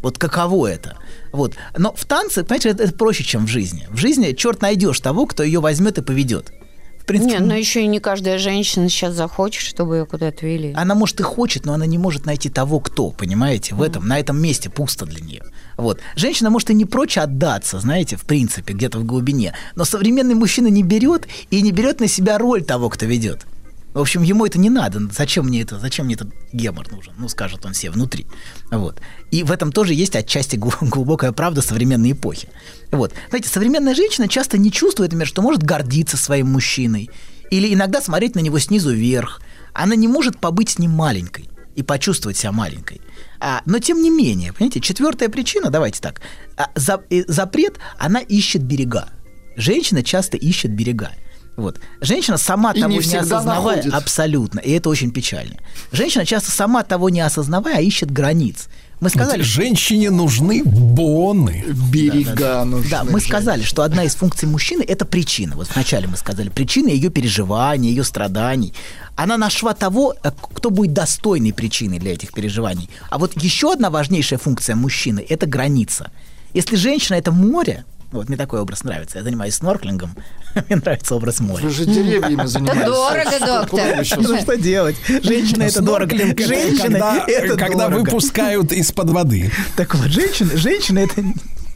Вот 0.00 0.18
каково 0.18 0.68
это. 0.68 0.96
Вот. 1.32 1.54
Но 1.76 1.92
в 1.94 2.04
танце, 2.04 2.44
понимаете, 2.44 2.68
это, 2.70 2.84
это 2.84 2.94
проще, 2.94 3.24
чем 3.24 3.46
в 3.46 3.48
жизни. 3.48 3.88
В 3.90 3.96
жизни 3.96 4.32
черт 4.32 4.62
найдешь 4.62 5.00
того, 5.00 5.26
кто 5.26 5.42
ее 5.42 5.60
возьмет 5.60 5.98
и 5.98 6.02
поведет. 6.02 6.52
В 7.00 7.06
принципе, 7.06 7.34
Нет, 7.34 7.42
но 7.46 7.54
еще 7.54 7.82
и 7.82 7.86
не 7.86 8.00
каждая 8.00 8.38
женщина 8.38 8.88
сейчас 8.88 9.14
захочет, 9.14 9.62
чтобы 9.62 9.96
ее 9.96 10.06
куда-то 10.06 10.46
вели. 10.46 10.72
она 10.74 10.94
может 10.94 11.20
и 11.20 11.22
хочет, 11.22 11.66
но 11.66 11.74
она 11.74 11.84
не 11.84 11.98
может 11.98 12.24
найти 12.24 12.48
того, 12.48 12.80
кто, 12.80 13.10
понимаете, 13.10 13.74
в 13.74 13.82
этом, 13.82 14.08
на 14.08 14.18
этом 14.18 14.40
месте 14.40 14.70
пусто 14.70 15.04
для 15.04 15.20
нее. 15.20 15.42
Вот. 15.76 16.00
Женщина 16.16 16.50
может 16.50 16.70
и 16.70 16.74
не 16.74 16.84
прочь 16.84 17.18
отдаться, 17.18 17.80
знаете, 17.80 18.16
в 18.16 18.22
принципе, 18.22 18.74
где-то 18.74 18.98
в 18.98 19.04
глубине, 19.04 19.54
но 19.74 19.84
современный 19.84 20.34
мужчина 20.34 20.68
не 20.68 20.82
берет 20.82 21.26
и 21.50 21.62
не 21.62 21.72
берет 21.72 22.00
на 22.00 22.08
себя 22.08 22.38
роль 22.38 22.62
того, 22.62 22.88
кто 22.90 23.06
ведет. 23.06 23.46
В 23.94 24.00
общем, 24.00 24.22
ему 24.22 24.44
это 24.44 24.58
не 24.58 24.70
надо. 24.70 25.00
Зачем 25.12 25.46
мне 25.46 25.62
это? 25.62 25.78
Зачем 25.78 26.06
мне 26.06 26.16
этот 26.16 26.28
гемор 26.52 26.90
нужен? 26.90 27.12
Ну, 27.16 27.28
скажет 27.28 27.64
он 27.64 27.74
себе 27.74 27.92
внутри. 27.92 28.26
Вот. 28.72 29.00
И 29.30 29.44
в 29.44 29.52
этом 29.52 29.70
тоже 29.70 29.94
есть 29.94 30.16
отчасти 30.16 30.56
гл- 30.56 30.72
глубокая 30.80 31.30
правда 31.30 31.62
современной 31.62 32.10
эпохи. 32.10 32.48
Вот. 32.90 33.14
Знаете, 33.28 33.48
современная 33.48 33.94
женщина 33.94 34.26
часто 34.26 34.58
не 34.58 34.72
чувствует, 34.72 35.12
например, 35.12 35.28
что 35.28 35.42
может 35.42 35.62
гордиться 35.62 36.16
своим 36.16 36.48
мужчиной. 36.48 37.08
Или 37.52 37.72
иногда 37.72 38.00
смотреть 38.00 38.34
на 38.34 38.40
него 38.40 38.58
снизу 38.58 38.92
вверх. 38.92 39.40
Она 39.72 39.94
не 39.94 40.08
может 40.08 40.40
побыть 40.40 40.70
с 40.70 40.78
ним 40.80 40.90
маленькой 40.90 41.48
и 41.76 41.84
почувствовать 41.84 42.36
себя 42.36 42.50
маленькой. 42.50 43.00
А, 43.46 43.60
но 43.66 43.78
тем 43.78 44.00
не 44.02 44.08
менее, 44.08 44.54
понимаете, 44.54 44.80
четвертая 44.80 45.28
причина, 45.28 45.68
давайте 45.68 46.00
так, 46.00 46.22
а, 46.56 46.70
за- 46.74 47.02
э, 47.10 47.24
запрет, 47.28 47.78
она 47.98 48.20
ищет 48.20 48.62
берега. 48.62 49.10
Женщина 49.54 50.02
часто 50.02 50.38
ищет 50.38 50.70
берега. 50.72 51.10
Вот. 51.56 51.78
Женщина 52.00 52.38
сама 52.38 52.72
И 52.72 52.80
того 52.80 52.90
не 52.92 52.98
не, 53.06 53.16
осознавая, 53.16 53.76
находит. 53.76 53.94
абсолютно, 53.94 54.60
и 54.60 54.70
это 54.72 54.88
очень 54.88 55.10
печально. 55.12 55.56
Женщина 55.92 56.24
часто 56.24 56.50
сама 56.52 56.82
того 56.84 57.10
не 57.10 57.20
осознавая, 57.20 57.82
ищет 57.82 58.10
границ. 58.10 58.68
Мы 59.00 59.10
сказали, 59.10 59.42
Женщине 59.42 60.10
нужны 60.10 60.62
боны. 60.64 61.64
Берега 61.90 62.64
нужны. 62.64 62.90
да, 62.90 63.04
мы 63.04 63.20
сказали, 63.20 63.62
что 63.62 63.82
одна 63.82 64.04
из 64.04 64.14
функций 64.14 64.48
мужчины– 64.48 64.82
это 64.88 65.04
причина. 65.04 65.56
Вот 65.56 65.68
вначале 65.74 66.06
мы 66.06 66.16
сказали, 66.16 66.48
причина 66.48 66.88
ее 66.88 67.10
переживаний, 67.10 67.90
ее 67.90 68.04
страданий. 68.04 68.72
Она 69.16 69.36
нашла 69.36 69.74
того, 69.74 70.14
э, 70.22 70.30
кто 70.54 70.70
будет 70.70 70.92
достойной 70.92 71.52
причиной 71.52 71.98
для 71.98 72.12
этих 72.12 72.32
переживаний. 72.32 72.88
А 73.10 73.18
вот 73.18 73.40
еще 73.42 73.72
одна 73.72 73.90
важнейшая 73.90 74.38
функция 74.38 74.76
мужчины– 74.76 75.24
это 75.28 75.46
граница. 75.46 76.10
Если 76.54 76.76
женщина– 76.76 77.16
это 77.18 77.32
море, 77.32 77.84
вот 78.18 78.28
мне 78.28 78.36
такой 78.36 78.60
образ 78.60 78.84
нравится. 78.84 79.18
Я 79.18 79.24
занимаюсь 79.24 79.54
снорклингом, 79.54 80.14
мне 80.68 80.76
нравится 80.76 81.14
образ 81.14 81.40
моря. 81.40 81.62
Вы 81.64 81.70
же 81.70 81.84
деревьями 81.84 82.46
занимаетесь. 82.46 82.84
дорого, 82.86 83.24
Куда 83.68 83.94
доктор. 83.96 84.20
Ну 84.28 84.40
что 84.40 84.56
делать? 84.56 84.96
Женщина 85.08 85.62
это 85.64 85.82
дорого. 85.82 86.14
Это 86.16 86.46
Женщина 86.46 86.82
когда, 86.98 87.24
это 87.26 87.56
когда 87.56 87.88
дорого. 87.88 88.04
выпускают 88.10 88.72
из-под 88.72 89.10
воды. 89.10 89.50
Так 89.76 89.94
вот, 89.94 90.06
женщина, 90.08 90.56
женщина 90.56 91.00
это 91.00 91.22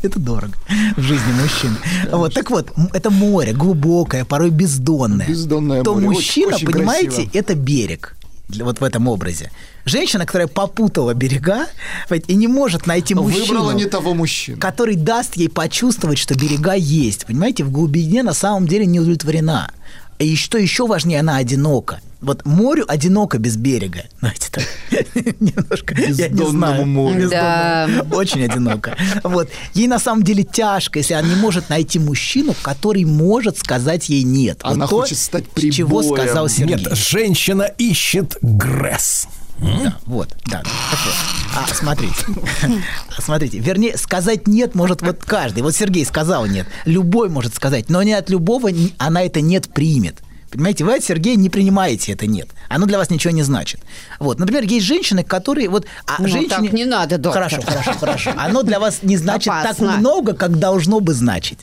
это 0.01 0.21
дорого 0.21 0.53
в 0.97 1.03
жизни 1.03 1.33
мужчин. 1.43 1.77
Вот, 2.13 2.33
так 2.33 2.51
вот, 2.51 2.71
это 2.93 3.11
море 3.11 3.53
глубокое, 3.53 4.25
порой 4.25 4.51
бездонное. 4.51 5.27
Бездонное 5.27 5.83
То 5.83 5.95
море. 5.95 6.07
Очень- 6.07 6.17
мужчина, 6.17 6.55
очень 6.57 6.71
понимаете, 6.71 7.07
красиво. 7.11 7.31
это 7.35 7.55
берег. 7.57 8.15
Для- 8.49 8.65
Вот 8.65 8.81
в 8.81 8.85
этом 8.85 9.09
образе. 9.09 9.51
Женщина, 9.85 10.25
которая 10.27 10.49
попутала 10.49 11.15
берега 11.15 11.67
и 12.27 12.35
не 12.35 12.49
может 12.49 12.87
найти 12.87 13.15
мужчину, 13.15 13.45
Выбрала 13.47 13.73
не 13.73 13.85
того 13.87 14.15
мужчину. 14.15 14.59
который 14.59 14.97
даст 14.97 15.37
ей 15.37 15.49
почувствовать, 15.49 16.19
что 16.19 16.35
берега 16.35 16.73
есть. 16.75 17.27
Понимаете, 17.27 17.65
в 17.65 17.71
глубине 17.71 18.23
на 18.23 18.33
самом 18.35 18.67
деле 18.67 18.87
не 18.87 19.01
удовлетворена. 19.01 19.71
И 20.19 20.35
что 20.37 20.59
еще 20.59 20.87
важнее, 20.87 21.21
она 21.21 21.37
одинока. 21.37 22.01
Вот 22.21 22.45
морю 22.45 22.85
одиноко 22.89 23.39
без 23.39 23.57
берега. 23.57 24.05
Знаете, 24.19 24.49
так, 24.51 24.65
немножко, 25.41 25.95
я 25.97 26.29
не 26.29 26.47
знаю. 26.51 26.85
морю. 26.85 27.31
Да. 27.31 27.89
Очень 28.11 28.45
одиноко. 28.45 28.97
Вот. 29.23 29.49
Ей 29.75 29.87
на 29.87 30.01
самом 30.01 30.25
деле 30.25 30.43
тяжко, 30.43 30.99
если 30.99 31.15
она 31.15 31.29
не 31.29 31.37
может 31.37 31.69
найти 31.69 31.99
мужчину, 32.01 32.55
который 32.63 33.05
может 33.05 33.59
сказать 33.59 34.09
ей 34.09 34.25
нет. 34.25 34.59
Она 34.63 34.87
вот 34.87 34.91
то, 34.91 35.01
хочет 35.03 35.19
стать 35.19 35.45
Чего 35.55 36.01
прибоем. 36.01 36.15
сказал 36.15 36.49
Сергей. 36.49 36.77
Нет, 36.77 36.97
женщина 36.97 37.63
ищет 37.63 38.37
гресс. 38.43 39.29
Да, 39.61 39.97
вот, 40.07 40.29
да. 40.47 40.63
Так 40.63 40.99
вот. 41.05 41.15
А, 41.57 41.75
смотрите. 41.75 42.15
Смотрите, 43.19 43.59
вернее, 43.59 43.97
сказать 43.97 44.47
нет 44.47 44.75
может 44.75 45.03
вот 45.03 45.25
каждый. 45.25 45.63
Вот 45.63 45.75
Сергей 45.75 46.05
сказал 46.05 46.47
нет. 46.47 46.67
Любой 46.85 47.29
может 47.29 47.55
сказать, 47.55 47.89
но 47.89 48.03
не 48.03 48.13
от 48.13 48.31
любого 48.31 48.71
она 48.99 49.23
это 49.23 49.41
нет 49.41 49.69
примет. 49.73 50.23
Понимаете, 50.51 50.85
вы 50.85 50.95
от 50.97 51.05
Сергея 51.05 51.37
не 51.37 51.51
принимаете 51.51 52.13
это 52.13 52.27
нет. 52.27 52.49
Оно 52.69 52.87
для 52.87 52.99
вас 52.99 53.11
ничего 53.11 53.33
не 53.33 53.43
значит. 53.43 53.81
Вот, 54.19 54.39
например, 54.39 54.65
есть 54.65 54.87
женщины, 54.87 55.25
которые 55.25 55.69
вот... 55.69 55.87
А 56.07 56.17
Ну, 56.19 56.29
женщине... 56.29 56.49
так 56.49 56.73
не 56.73 56.85
надо, 56.85 57.19
доктор. 57.19 57.45
Хорошо, 57.45 57.63
хорошо, 57.63 57.93
хорошо. 57.99 58.33
Оно 58.37 58.63
для 58.63 58.79
вас 58.79 58.99
не 59.03 59.17
значит 59.17 59.49
Опасно. 59.49 59.89
так 59.89 59.99
много, 59.99 60.35
как 60.35 60.59
должно 60.59 61.01
бы 61.01 61.15
значить. 61.15 61.59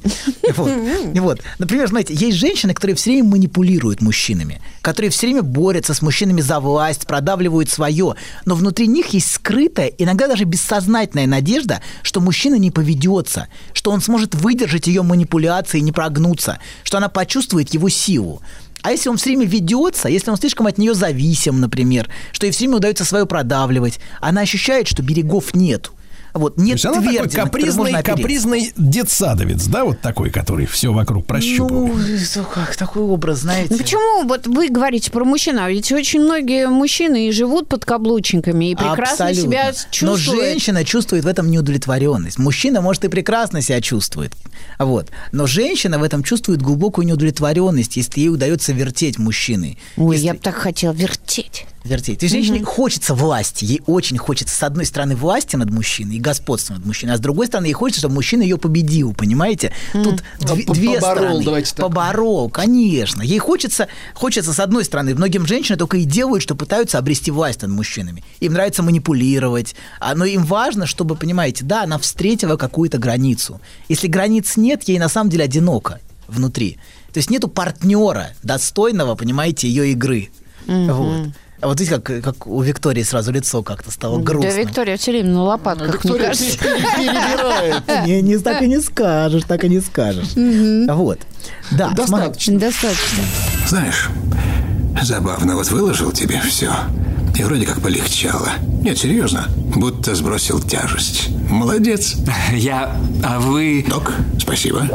Вот. 0.55 0.71
Вот. 1.15 1.41
Например, 1.59 1.87
смотрите, 1.87 2.13
есть 2.13 2.37
женщины, 2.37 2.73
которые 2.73 2.95
все 2.95 3.11
время 3.11 3.29
манипулируют 3.29 4.01
мужчинами, 4.01 4.61
которые 4.81 5.11
все 5.11 5.27
время 5.27 5.41
борются 5.41 5.93
с 5.93 6.01
мужчинами 6.01 6.41
за 6.41 6.59
власть, 6.59 7.07
продавливают 7.07 7.69
свое, 7.69 8.15
но 8.45 8.55
внутри 8.55 8.87
них 8.87 9.07
есть 9.07 9.31
скрытая, 9.31 9.87
иногда 9.87 10.27
даже 10.27 10.43
бессознательная 10.43 11.27
надежда, 11.27 11.81
что 12.03 12.21
мужчина 12.21 12.55
не 12.55 12.71
поведется, 12.71 13.47
что 13.73 13.91
он 13.91 14.01
сможет 14.01 14.35
выдержать 14.35 14.87
ее 14.87 15.01
манипуляции 15.03 15.79
не 15.79 15.91
прогнуться, 15.91 16.59
что 16.83 16.97
она 16.97 17.09
почувствует 17.09 17.73
его 17.73 17.89
силу. 17.89 18.41
А 18.85 18.91
если 18.91 19.09
он 19.09 19.17
все 19.17 19.31
время 19.31 19.47
ведется, 19.47 20.09
если 20.09 20.29
он 20.29 20.37
слишком 20.37 20.67
от 20.67 20.77
нее 20.77 20.93
зависим, 20.95 21.59
например, 21.59 22.09
что 22.31 22.45
ей 22.45 22.51
все 22.51 22.61
время 22.63 22.77
удается 22.77 23.05
свое 23.05 23.25
продавливать, 23.25 23.99
она 24.21 24.41
ощущает, 24.41 24.87
что 24.87 25.03
берегов 25.03 25.53
нету. 25.53 25.91
Вот, 26.35 26.55
То 26.55 26.61
нет 26.61 26.73
есть 26.73 26.85
она 26.85 27.01
такой 27.01 27.29
капризный, 27.29 28.03
капризный 28.03 28.73
детсадовец, 28.75 29.67
да, 29.67 29.85
вот 29.85 30.01
такой, 30.01 30.29
который 30.29 30.65
все 30.65 30.91
вокруг 30.91 31.25
прощупывает. 31.25 31.93
Ну, 32.35 32.43
как 32.53 32.75
такой 32.75 33.03
образ, 33.03 33.39
знаете. 33.39 33.69
Ну, 33.71 33.77
Почему 33.77 34.23
вот 34.27 34.45
вы 34.45 34.67
говорите 34.67 35.11
про 35.11 35.23
мужчин, 35.23 35.57
а 35.59 35.69
ведь 35.69 35.93
очень 35.93 36.19
многие 36.19 36.67
мужчины 36.67 37.29
и 37.29 37.31
живут 37.31 37.69
под 37.69 37.85
каблучниками 37.85 38.71
и 38.71 38.75
прекрасно 38.75 39.27
Абсолютно. 39.27 39.41
себя 39.43 39.65
Но 39.67 39.73
чувствуют. 39.91 40.41
женщина 40.45 40.83
чувствует 40.83 41.23
в 41.23 41.27
этом 41.27 41.49
неудовлетворенность. 41.49 42.37
Мужчина, 42.37 42.81
может, 42.81 43.05
и 43.05 43.07
прекрасно 43.07 43.61
себя 43.61 43.79
чувствует. 43.79 44.33
Вот. 44.77 45.09
Но 45.31 45.47
женщина 45.47 45.99
в 45.99 46.03
этом 46.03 46.21
чувствует 46.21 46.61
глубокую 46.61 47.07
неудовлетворенность, 47.07 47.95
если 47.95 48.19
ей 48.19 48.29
удается 48.29 48.73
вертеть 48.73 49.17
мужчиной. 49.17 49.77
Ой, 49.95 50.15
Если- 50.17 50.27
я 50.27 50.33
бы 50.33 50.39
так 50.39 50.55
хотела 50.55 50.91
вертеть. 50.91 51.65
Вертеть. 51.85 52.19
То 52.19 52.25
есть 52.25 52.33
женщине 52.33 52.63
хочется 52.63 53.13
власти. 53.13 53.65
Ей 53.65 53.81
очень 53.85 54.17
хочется, 54.17 54.55
с 54.55 54.63
одной 54.63 54.85
стороны, 54.85 55.15
власти 55.15 55.55
над 55.55 55.69
мужчиной 55.69 56.15
и 56.15 56.19
господства 56.19 56.73
над 56.73 56.85
мужчиной, 56.85 57.13
а 57.13 57.17
с 57.17 57.19
другой 57.19 57.47
стороны, 57.47 57.67
ей 57.67 57.73
хочется, 57.73 58.01
чтобы 58.01 58.15
мужчина 58.15 58.41
ее 58.41 58.57
победил, 58.57 59.13
понимаете? 59.13 59.71
Тут 59.93 60.23
две, 60.39 60.63
По- 60.65 60.73
две 60.73 60.95
поборол, 60.95 61.15
стороны. 61.17 61.45
давайте 61.45 61.75
так. 61.75 61.85
Поборол, 61.85 62.49
конечно. 62.49 63.21
Ей 63.21 63.39
хочется, 63.39 63.87
хочется, 64.13 64.53
с 64.53 64.59
одной 64.59 64.83
стороны, 64.85 65.15
многим 65.15 65.45
женщинам 65.45 65.79
только 65.79 65.97
и 65.97 66.03
делают, 66.03 66.41
что 66.43 66.55
пытаются 66.55 66.97
обрести 66.97 67.31
власть 67.31 67.61
над 67.61 67.71
мужчинами. 67.71 68.23
Им 68.39 68.53
нравится 68.53 68.83
манипулировать, 68.83 69.75
а, 69.99 70.15
но 70.15 70.25
им 70.25 70.43
важно, 70.43 70.85
чтобы, 70.87 71.15
понимаете, 71.15 71.63
да, 71.63 71.83
она 71.83 71.97
встретила 71.97 72.57
какую-то 72.57 72.97
границу. 72.97 73.61
Если 73.89 74.07
границ 74.07 74.57
нет, 74.57 74.83
ей 74.83 74.99
на 74.99 75.09
самом 75.09 75.29
деле 75.29 75.45
одиноко 75.45 75.99
внутри. 76.27 76.77
То 77.13 77.19
есть 77.19 77.29
нету 77.29 77.47
партнера 77.47 78.31
достойного, 78.43 79.15
понимаете, 79.15 79.67
ее 79.69 79.91
игры. 79.91 80.29
Вот. 80.67 81.27
А 81.61 81.67
вот 81.67 81.79
видите, 81.79 81.99
как, 81.99 82.23
как 82.23 82.47
у 82.47 82.61
Виктории 82.61 83.01
сразу 83.03 83.31
лицо 83.31 83.63
как-то 83.63 83.89
стало 83.89 84.19
грустным. 84.19 84.53
Да, 84.53 84.61
Виктория 84.61 84.97
все 84.97 85.11
время 85.11 85.29
на 85.31 85.43
лопатках, 85.43 85.87
мне 85.87 86.13
Виктория 86.13 86.27
кажется. 86.27 86.57
перебирает. 86.57 87.83
Не, 88.05 88.21
не, 88.21 88.37
так 88.37 88.61
и 88.61 88.67
не 88.67 88.79
скажешь, 88.81 89.43
так 89.47 89.63
и 89.63 89.69
не 89.69 89.79
скажешь. 89.79 90.33
Вот. 90.35 91.19
Да. 91.71 91.89
Достаточно. 91.91 92.59
Достаточно. 92.59 93.23
Знаешь, 93.67 94.09
забавно, 95.01 95.55
вот 95.55 95.69
выложил 95.71 96.11
тебе 96.11 96.39
все. 96.41 96.71
И 97.37 97.43
вроде 97.43 97.65
как 97.65 97.81
полегчало. 97.81 98.49
Нет, 98.81 98.97
серьезно, 98.97 99.47
будто 99.75 100.15
сбросил 100.15 100.61
тяжесть. 100.61 101.29
Молодец. 101.49 102.15
Я... 102.53 102.95
А 103.23 103.39
вы... 103.39 103.85
Док, 103.87 104.13
спасибо. 104.39 104.87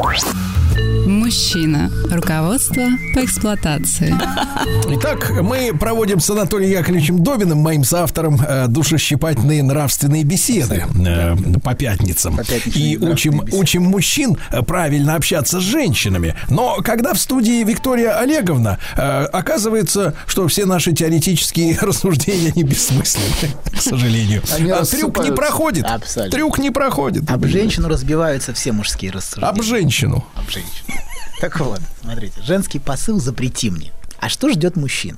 Мужчина. 1.05 1.91
Руководство 2.09 2.83
по 3.13 3.23
эксплуатации. 3.25 4.13
Итак, 4.91 5.31
мы 5.41 5.71
проводим 5.77 6.19
с 6.19 6.29
Анатолием 6.29 6.71
Яковлевичем 6.71 7.23
Добиным, 7.23 7.57
моим 7.59 7.83
соавтором, 7.83 8.39
э, 8.39 8.67
душещипательные 8.67 9.63
нравственные 9.63 10.23
беседы 10.23 10.85
э, 11.05 11.35
по 11.63 11.73
пятницам. 11.73 12.37
По 12.37 12.43
И 12.75 12.97
учим, 12.97 13.41
беседы. 13.41 13.57
учим 13.57 13.83
мужчин 13.83 14.37
э, 14.51 14.61
правильно 14.61 15.15
общаться 15.15 15.59
с 15.59 15.63
женщинами. 15.63 16.35
Но 16.49 16.77
когда 16.83 17.13
в 17.13 17.19
студии 17.19 17.63
Виктория 17.63 18.17
Олеговна, 18.17 18.77
э, 18.95 19.01
оказывается, 19.25 20.13
что 20.27 20.47
все 20.47 20.65
наши 20.65 20.93
теоретические 20.93 21.77
рассуждения 21.81 22.30
не 22.55 22.63
бессмысленны, 22.63 23.51
к 23.75 23.81
сожалению. 23.81 24.43
А 24.71 24.85
трюк 24.85 25.23
не 25.23 25.31
проходит. 25.31 25.85
Абсолютно. 25.85 26.37
Трюк 26.37 26.59
не 26.59 26.71
проходит. 26.71 27.29
Об 27.29 27.45
женщину 27.45 27.87
разбиваются 27.87 28.53
все 28.53 28.71
мужские 28.71 29.11
рассуждения. 29.11 29.49
Об 29.49 29.61
женщину. 29.61 30.25
Об 30.35 30.49
женщину. 30.49 30.87
Так 31.39 31.59
вот, 31.59 31.79
смотрите, 32.01 32.41
женский 32.41 32.79
посыл 32.79 33.19
«запрети 33.19 33.69
мне». 33.69 33.91
А 34.19 34.29
что 34.29 34.49
ждет 34.49 34.75
мужчина? 34.75 35.17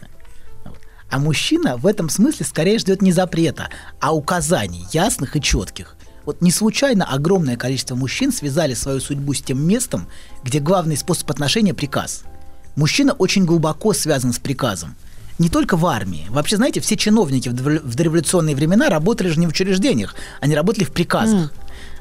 А 1.10 1.20
мужчина 1.20 1.78
в 1.78 1.86
этом 1.86 2.10
смысле 2.10 2.46
скорее 2.46 2.80
ждет 2.80 3.02
не 3.02 3.12
запрета, 3.12 3.70
а 4.00 4.16
указаний, 4.16 4.88
ясных 4.92 5.36
и 5.36 5.42
четких. 5.42 5.96
Вот 6.26 6.42
не 6.42 6.52
случайно 6.52 7.06
огромное 7.06 7.58
количество 7.58 7.96
мужчин 7.96 8.32
связали 8.32 8.74
свою 8.74 9.00
судьбу 9.00 9.34
с 9.34 9.42
тем 9.42 9.62
местом, 9.62 10.08
где 10.44 10.60
главный 10.60 10.98
способ 10.98 11.30
отношения– 11.30 11.74
приказ. 11.76 12.24
Мужчина 12.76 13.14
очень 13.14 13.46
глубоко 13.46 13.94
связан 13.94 14.34
с 14.34 14.40
приказом. 14.40 14.96
Не 15.40 15.50
только 15.50 15.78
в 15.78 15.86
армии. 15.86 16.28
Вообще, 16.30 16.58
знаете, 16.58 16.80
все 16.80 16.96
чиновники 16.96 17.50
в 17.50 17.54
дорев- 17.54 17.84
в 17.84 17.96
дореволюционные 17.96 18.56
времена 18.56 18.90
работали 18.90 19.30
же 19.30 19.40
не 19.40 19.48
в 19.48 19.50
учреждениях, 19.50 20.16
они 20.42 20.56
работали 20.56 20.84
в 20.84 20.92
приказах. 20.92 21.52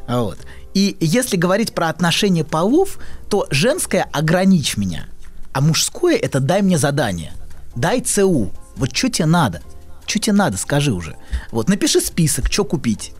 Вот. 0.06 0.38
И 0.74 0.96
если 1.00 1.36
говорить 1.36 1.74
про 1.74 1.88
отношения 1.88 2.44
полов, 2.44 2.98
то 3.28 3.46
женское 3.50 4.08
ограничь 4.12 4.76
меня, 4.76 5.06
а 5.52 5.60
мужское 5.60 6.16
это 6.16 6.40
дай 6.40 6.62
мне 6.62 6.78
задание. 6.78 7.32
Дай 7.74 8.00
ЦУ. 8.00 8.50
Вот 8.76 8.94
что 8.96 9.08
тебе 9.10 9.26
надо? 9.26 9.62
Что 10.06 10.18
тебе 10.18 10.32
надо, 10.34 10.56
скажи 10.58 10.92
уже. 10.92 11.16
Вот 11.50 11.68
напиши 11.68 12.00
список, 12.00 12.50
что 12.52 12.64
купить. 12.64 13.12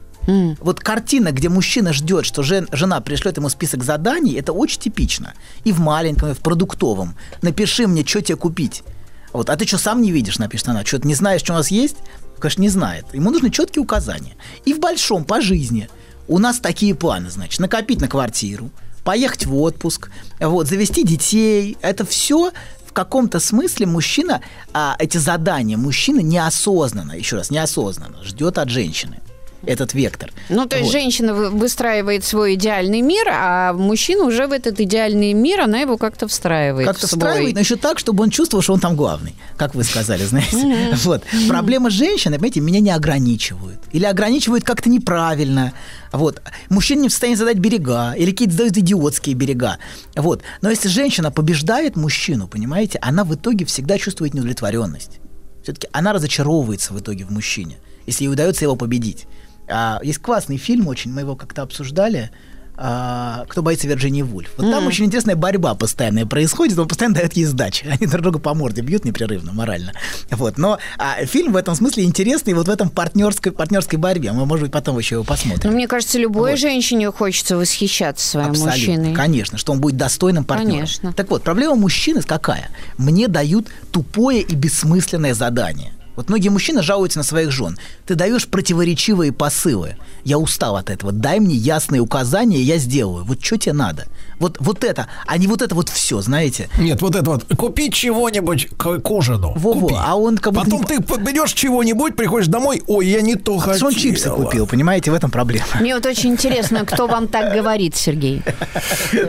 Вот 0.61 0.81
картина, 0.81 1.33
где 1.33 1.49
мужчина 1.49 1.93
ждет, 1.93 2.25
что 2.27 2.43
жен- 2.43 2.69
жена 2.73 3.01
пришлет 3.01 3.37
ему 3.39 3.49
список 3.49 3.83
заданий, 3.83 4.35
это 4.35 4.53
очень 4.53 4.81
типично. 4.81 5.33
И 5.65 5.73
в 5.73 5.81
маленьком, 5.81 6.31
и 6.31 6.35
в 6.35 6.39
продуктовом. 6.39 7.17
Напиши 7.43 7.87
мне, 7.87 8.05
что 8.05 8.21
тебе 8.23 8.37
купить. 8.37 8.83
Вот, 9.33 9.51
а 9.51 9.57
ты 9.57 9.67
что, 9.67 9.79
сам 9.79 10.03
не 10.03 10.13
видишь, 10.13 10.39
напишет 10.39 10.69
она. 10.69 10.85
Что, 10.85 10.99
ты 10.99 11.09
не 11.09 11.15
знаешь, 11.15 11.41
что 11.41 11.53
у 11.53 11.57
нас 11.57 11.71
есть? 11.71 11.97
Конечно, 12.39 12.61
не 12.61 12.69
знает. 12.69 13.07
Ему 13.13 13.31
нужны 13.31 13.51
четкие 13.51 13.83
указания. 13.83 14.35
И 14.65 14.75
в 14.75 14.81
большом, 14.81 15.25
по 15.25 15.41
жизни. 15.41 15.89
У 16.29 16.39
нас 16.39 16.59
такие 16.59 16.95
планы, 16.95 17.31
значит, 17.31 17.61
накопить 17.61 18.01
на 18.01 18.09
квартиру, 18.09 18.71
поехать 19.05 19.47
в 19.47 19.57
отпуск, 19.57 20.11
вот, 20.41 20.69
завести 20.69 21.05
детей. 21.05 21.77
Это 21.83 22.05
все 22.05 22.53
в 22.87 22.93
каком-то 22.93 23.41
смысле 23.41 23.87
мужчина, 23.87 24.43
а, 24.73 24.97
эти 24.99 25.19
задания, 25.19 25.77
мужчина 25.77 26.21
неосознанно, 26.21 27.13
еще 27.13 27.37
раз, 27.37 27.51
неосознанно 27.51 28.23
ждет 28.23 28.59
от 28.59 28.69
женщины 28.69 29.21
этот 29.67 29.95
вектор. 29.95 30.31
Ну, 30.49 30.67
то 30.67 30.77
есть 30.77 30.87
Вот. 30.89 30.93
женщина 30.93 31.35
вы- 31.35 31.51
выстраивает 31.51 32.25
свой 32.25 32.55
идеальный 32.55 33.01
мир, 33.01 33.27
а 33.31 33.73
мужчина 33.73 34.25
уже 34.25 34.47
в 34.47 34.53
этот 34.53 34.81
идеальный 34.81 35.33
мир, 35.33 35.61
она 35.61 35.81
его 35.81 35.97
как-то 35.97 36.27
встраивает 36.29 36.87
Как-то 36.87 37.07
встраивает, 37.07 37.55
но 37.55 37.61
еще 37.61 37.77
так, 37.77 37.99
чтобы 37.99 38.23
он 38.25 38.31
чувствовал, 38.31 38.63
что 38.63 38.73
он 38.73 38.81
там 38.81 38.97
главный, 38.97 39.35
как 39.57 39.75
вы 39.75 39.85
сказали, 39.85 40.25
знаете. 40.25 40.57
Вот. 41.05 41.23
Проблема 41.49 41.91
женщины, 41.91 42.37
понимаете, 42.37 42.61
меня 42.61 42.81
не 42.81 42.91
ограничивают. 42.91 43.81
Или 43.93 44.05
ограничивают 44.05 44.65
как-то 44.65 44.89
неправильно. 44.91 45.73
Вот. 46.13 46.43
Мужчина 46.69 47.03
не 47.03 47.09
в 47.09 47.13
состоянии 47.13 47.37
задать 47.37 47.59
берега, 47.59 48.15
или 48.17 48.31
какие-то 48.31 48.53
задают 48.55 48.77
идиотские 48.77 49.35
берега. 49.35 49.79
Вот. 50.17 50.43
Но 50.61 50.71
если 50.71 50.89
женщина 50.89 51.31
побеждает 51.31 51.97
мужчину, 51.97 52.49
понимаете, 52.49 52.99
она 53.01 53.25
в 53.25 53.35
итоге 53.35 53.65
всегда 53.65 53.99
чувствует 53.99 54.35
неудовлетворенность. 54.35 55.21
Все-таки 55.63 55.89
она 55.93 56.13
разочаровывается 56.13 56.93
в 56.93 57.01
итоге 57.01 57.25
в 57.25 57.31
мужчине, 57.31 57.77
если 58.07 58.25
ей 58.25 58.31
удается 58.31 58.65
его 58.65 58.75
победить. 58.77 59.27
А, 59.73 60.01
есть 60.03 60.19
классный 60.21 60.57
фильм 60.59 60.87
очень, 60.89 61.13
мы 61.13 61.21
его 61.23 61.35
как-то 61.37 61.63
обсуждали. 61.63 62.31
а, 62.75 63.45
кто 63.49 63.63
боится 63.63 63.87
Вирджинии 63.87 64.23
Вульф. 64.23 64.49
Вот 64.57 64.71
там 64.71 64.87
очень 64.87 65.05
интересная 65.05 65.37
борьба 65.37 65.75
постоянная 65.75 66.25
происходит, 66.25 66.79
он 66.79 66.89
постоянно 66.89 67.17
дает 67.17 67.35
ей 67.35 67.45
сдачи. 67.45 67.87
Они 67.87 68.07
друг 68.07 68.23
друга 68.23 68.39
по 68.39 68.55
морде 68.55 68.81
бьют 68.81 69.05
непрерывно, 69.05 69.53
морально. 69.53 69.93
Вот. 70.31 70.57
Но 70.57 70.79
а, 70.99 71.25
фильм 71.27 71.53
в 71.53 71.57
этом 71.57 71.75
смысле 71.75 72.05
интересный 72.05 72.55
вот 72.55 72.69
в 72.69 72.71
этом 72.71 72.89
партнерской, 72.89 73.53
партнерской 73.53 73.99
борьбе. 73.99 74.33
Мы, 74.33 74.47
может 74.47 74.65
быть, 74.65 74.73
потом 74.73 74.99
еще 74.99 75.17
его 75.17 75.23
Ну, 75.23 75.29
посмотрим. 75.29 75.73
мне 75.75 75.87
кажется, 75.87 76.19
любой 76.19 76.53
Вот. 76.53 76.61
женщине 76.61 77.11
хочется 77.13 77.57
восхищаться 77.59 78.27
своим 78.27 78.49
Абсолютно, 78.51 78.73
мужчиной. 78.79 79.15
конечно, 79.15 79.59
что 79.59 79.73
он 79.73 79.81
будет 79.81 79.99
достойным 79.99 80.45
партнером. 80.45 80.73
Конечно. 80.79 81.13
Так 81.13 81.29
вот, 81.31 81.43
проблема 81.45 81.75
мужчины 81.77 82.23
какая? 82.23 82.71
Мне 82.97 83.29
дают 83.29 83.69
тупое 83.93 84.41
и 84.41 84.55
бессмысленное 84.55 85.35
задание. 85.35 85.93
Вот 86.17 86.29
многие 86.29 86.49
мужчины 86.51 86.83
жалуются 86.83 87.19
на 87.19 87.25
своих 87.25 87.51
жен. 87.51 87.79
Ты 88.07 88.15
даешь 88.15 88.47
противоречивые 88.47 89.33
посылы. 89.33 89.97
Я 90.25 90.39
устал 90.39 90.77
от 90.77 90.91
этого. 90.91 91.13
Дай 91.13 91.41
мне 91.41 91.55
ясные 91.55 92.01
указания, 92.01 92.61
я 92.61 92.79
сделаю. 92.79 93.25
Вот 93.25 93.43
что 93.43 93.57
тебе 93.57 93.73
надо? 93.73 94.07
Вот, 94.39 94.57
вот 94.61 94.83
это, 94.85 95.07
а 95.27 95.39
не 95.39 95.47
вот 95.47 95.63
это 95.63 95.75
вот 95.75 95.89
все, 95.89 96.21
знаете? 96.21 96.69
Нет, 96.79 97.01
вот 97.01 97.15
это 97.15 97.31
вот. 97.31 97.45
Купи 97.57 97.91
чего-нибудь 97.91 98.69
к, 98.77 98.99
к 98.99 99.11
ужину. 99.11 99.53
Во-во, 99.57 99.81
Купи. 99.89 99.95
а 99.99 100.17
он 100.17 100.37
как 100.37 100.53
будто 100.53 100.65
Потом 100.65 100.81
не- 100.81 100.99
ты 100.99 101.17
берешь 101.23 101.53
чего-нибудь, 101.53 102.17
приходишь 102.17 102.49
домой, 102.49 102.83
ой, 102.89 103.07
я 103.07 103.21
не 103.23 103.37
то 103.37 103.59
хотел. 103.59 103.77
Что 103.77 103.87
он 103.87 103.95
чипсы 103.95 104.31
купил, 104.31 104.67
понимаете, 104.67 105.11
в 105.11 105.15
этом 105.15 105.31
проблема. 105.31 105.65
Мне 105.81 105.95
вот 105.95 106.05
очень 106.07 106.31
интересно, 106.31 106.85
кто 106.85 107.07
вам 107.07 107.29
так 107.29 107.53
говорит, 107.55 107.97
Сергей. 107.97 108.43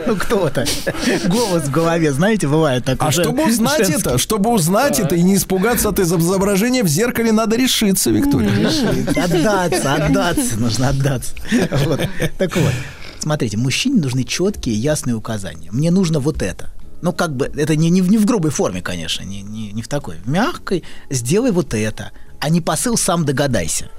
Ну 0.06 0.16
кто-то. 0.16 0.66
Голос 1.28 1.64
в 1.64 1.70
голове, 1.70 2.12
знаете, 2.12 2.48
бывает 2.48 2.84
такой. 2.84 3.08
А 3.08 3.12
чтобы 3.12 3.44
узнать 3.44 3.88
это, 3.88 4.18
чтобы 4.18 4.50
узнать 4.50 4.98
это 4.98 5.14
и 5.14 5.22
не 5.22 5.36
испугаться 5.36 5.90
от 5.90 6.00
изображения 6.00 6.73
в 6.82 6.88
зеркале, 6.88 7.30
надо 7.32 7.56
решиться, 7.56 8.10
Виктория. 8.10 8.50
Отдаться, 9.16 9.94
отдаться, 9.94 10.56
нужно 10.58 10.88
отдаться. 10.88 11.34
Вот. 11.84 12.00
Так 12.38 12.56
вот, 12.56 12.72
смотрите, 13.20 13.56
мужчине 13.56 14.00
нужны 14.00 14.24
четкие, 14.24 14.74
ясные 14.76 15.14
указания. 15.14 15.70
Мне 15.70 15.90
нужно 15.90 16.20
вот 16.20 16.42
это. 16.42 16.70
Ну, 17.02 17.12
как 17.12 17.36
бы, 17.36 17.46
это 17.54 17.76
не, 17.76 17.90
не, 17.90 18.00
в- 18.00 18.10
не 18.10 18.16
в 18.18 18.24
грубой 18.24 18.50
форме, 18.50 18.80
конечно, 18.80 19.22
не, 19.24 19.42
не, 19.42 19.72
не 19.72 19.82
в 19.82 19.88
такой. 19.88 20.16
В 20.24 20.28
мягкой, 20.28 20.84
сделай 21.10 21.50
вот 21.50 21.74
это, 21.74 22.12
а 22.40 22.48
не 22.48 22.60
посыл 22.62 22.96
сам 22.96 23.24
догадайся. 23.26 23.90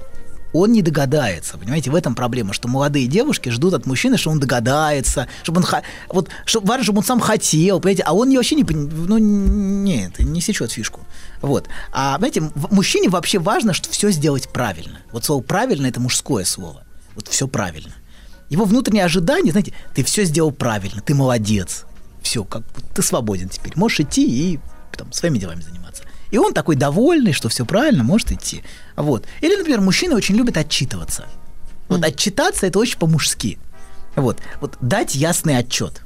Он 0.56 0.72
не 0.72 0.82
догадается, 0.82 1.58
понимаете, 1.58 1.90
в 1.90 1.94
этом 1.94 2.14
проблема, 2.14 2.52
что 2.54 2.68
молодые 2.68 3.06
девушки 3.06 3.50
ждут 3.50 3.74
от 3.74 3.86
мужчины, 3.86 4.16
что 4.16 4.30
он 4.30 4.40
догадается, 4.40 5.28
чтобы 5.42 5.60
он, 5.60 5.66
вот, 6.08 6.28
чтобы, 6.46 6.66
важно, 6.66 6.84
чтобы 6.84 6.98
он 6.98 7.04
сам 7.04 7.20
хотел, 7.20 7.78
понимаете, 7.78 8.02
а 8.06 8.14
он 8.14 8.34
вообще 8.34 8.54
не, 8.56 8.64
ну, 8.64 9.18
нет, 9.18 10.18
не 10.18 10.40
сечет 10.40 10.72
фишку. 10.72 11.00
Вот. 11.42 11.68
А, 11.92 12.18
в- 12.18 12.74
мужчине 12.74 13.08
вообще 13.10 13.38
важно, 13.38 13.74
что 13.74 13.90
все 13.90 14.10
сделать 14.10 14.48
правильно. 14.48 15.00
Вот 15.12 15.24
слово 15.24 15.42
«правильно»— 15.42 15.86
это 15.88 16.00
мужское 16.00 16.44
слово. 16.44 16.82
Вот 17.14 17.28
все 17.28 17.46
правильно. 17.46 17.92
Его 18.48 18.64
внутреннее 18.64 19.04
ожидание, 19.04 19.52
знаете, 19.52 19.72
ты 19.94 20.04
все 20.04 20.24
сделал 20.24 20.52
правильно, 20.52 21.02
ты 21.02 21.14
молодец. 21.14 21.84
Все, 22.22 22.44
как 22.44 22.62
ты 22.94 23.02
свободен 23.02 23.48
теперь. 23.48 23.72
Можешь 23.76 24.00
идти 24.00 24.24
и 24.54 24.60
там, 24.96 25.12
своими 25.12 25.38
делами 25.38 25.60
заниматься. 25.60 25.75
И 26.30 26.38
он 26.38 26.52
такой 26.52 26.76
довольный, 26.76 27.32
что 27.32 27.48
все 27.48 27.64
правильно, 27.64 28.02
может 28.02 28.32
идти. 28.32 28.62
Вот. 28.96 29.26
Или, 29.40 29.56
например, 29.56 29.80
мужчины 29.80 30.14
очень 30.14 30.36
любят 30.36 30.56
отчитываться. 30.56 31.26
Вот 31.88 32.04
отчитаться 32.04 32.66
это 32.66 32.78
очень 32.78 32.98
по-мужски. 32.98 33.58
Вот. 34.16 34.38
Вот 34.60 34.76
дать 34.80 35.14
ясный 35.14 35.58
отчет. 35.58 36.02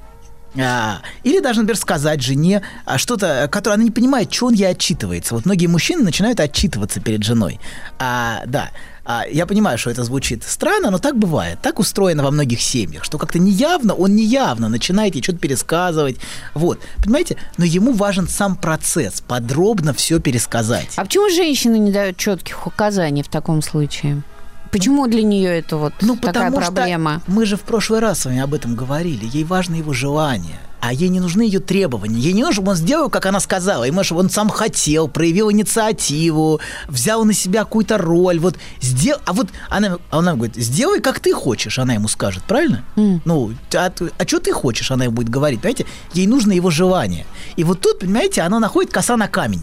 А, 0.59 1.01
или 1.23 1.41
даже, 1.41 1.61
например, 1.61 1.77
сказать 1.79 2.23
жене 2.23 2.63
а, 2.85 2.99
что-то, 2.99 3.49
которое 3.51 3.75
она 3.75 3.85
не 3.85 3.91
понимает, 3.91 4.33
что 4.33 4.47
он 4.47 4.55
ей 4.55 4.69
отчитывается. 4.69 5.35
Вот 5.35 5.45
многие 5.45 5.69
мужчины 5.69 6.03
начинают 6.03 6.41
отчитываться 6.41 7.01
перед 7.01 7.23
женой. 7.23 7.61
А, 7.99 8.43
да, 8.47 8.71
а, 9.05 9.25
я 9.31 9.47
понимаю, 9.47 9.79
что 9.79 9.91
это 9.91 10.05
звучит 10.05 10.45
странно, 10.45 10.91
но 10.91 10.99
так 10.99 11.17
бывает. 11.19 11.59
Так 11.63 11.79
устроено 11.79 12.23
во 12.23 12.31
многих 12.31 12.61
семьях, 12.61 13.05
что 13.05 13.19
как-то 13.19 13.39
неявно, 13.39 13.95
он 13.95 14.15
неявно 14.15 14.69
начинает 14.69 15.15
ей 15.15 15.23
что-то 15.23 15.39
пересказывать. 15.39 16.17
Вот, 16.55 16.81
понимаете? 17.03 17.37
Но 17.59 17.65
ему 17.65 17.93
важен 17.93 18.29
сам 18.29 18.57
процесс, 18.57 19.21
подробно 19.21 19.93
все 19.95 20.21
пересказать. 20.21 20.89
А 20.97 21.05
почему 21.05 21.29
женщины 21.31 21.79
не 21.79 21.93
дают 21.93 22.17
четких 22.17 22.67
указаний 22.67 23.23
в 23.23 23.29
таком 23.29 23.63
случае? 23.63 24.23
Почему 24.71 25.09
для 25.09 25.23
нее 25.23 25.59
это 25.59 25.77
вот 25.79 25.95
Ну, 26.01 26.15
такая 26.17 26.47
потому 26.51 26.63
что 26.63 26.73
проблема? 26.73 27.23
мы 27.27 27.45
же 27.45 27.57
в 27.57 27.63
прошлый 27.63 27.99
раз 28.01 28.21
с 28.21 28.25
вами 28.27 28.41
об 28.41 28.55
этом 28.55 28.77
говорили. 28.77 29.29
Ей 29.33 29.43
важно 29.45 29.75
его 29.75 29.93
желание. 29.93 30.61
А 30.81 30.93
ей 30.93 31.09
не 31.09 31.21
нужны 31.21 31.43
ее 31.43 31.61
требования. 31.61 32.19
Ей 32.19 32.33
не 32.33 32.41
нужно, 32.41 32.55
чтобы 32.55 32.71
он 32.71 32.77
сделал, 32.77 33.11
как 33.11 33.27
она 33.27 33.41
сказала. 33.41 33.85
Ему, 33.85 34.03
чтобы 34.03 34.21
он 34.23 34.31
сам 34.31 34.49
хотел, 34.49 35.09
проявил 35.09 35.51
инициативу, 35.51 36.61
взял 36.89 37.25
на 37.25 37.33
себя 37.33 37.61
какую-то 37.65 37.99
роль. 37.99 38.39
Вот 38.39 38.57
сделал. 38.81 39.21
А 39.27 39.33
вот 39.33 39.49
она, 39.69 39.99
она 40.11 40.35
говорит, 40.35 40.57
сделай, 40.57 41.01
как 41.01 41.21
ты 41.21 41.33
хочешь, 41.33 41.79
она 41.79 41.95
ему 41.95 42.09
скажет, 42.09 42.43
правильно? 42.45 42.85
Ну, 43.25 43.53
а, 43.75 43.93
а 44.19 44.27
что 44.27 44.41
ты 44.41 44.53
хочешь, 44.53 44.91
она 44.91 45.05
ему 45.05 45.17
будет 45.17 45.29
говорить. 45.29 45.61
Понимаете, 45.61 45.87
ей 46.15 46.27
нужно 46.27 46.53
его 46.53 46.71
желание. 46.71 47.27
И 47.57 47.65
вот 47.65 47.81
тут, 47.81 48.01
понимаете, 48.01 48.43
она 48.43 48.59
находит 48.59 48.91
коса 48.91 49.17
на 49.17 49.29
камень. 49.29 49.63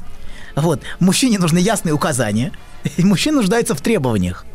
Вот. 0.55 0.81
Мужчине 0.99 1.39
нужны 1.39 1.59
ясные 1.59 1.93
указания, 1.93 2.51
и 2.97 3.03
мужчина 3.03 3.37
нуждается 3.37 3.75
в 3.75 3.81
требованиях. 3.81 4.45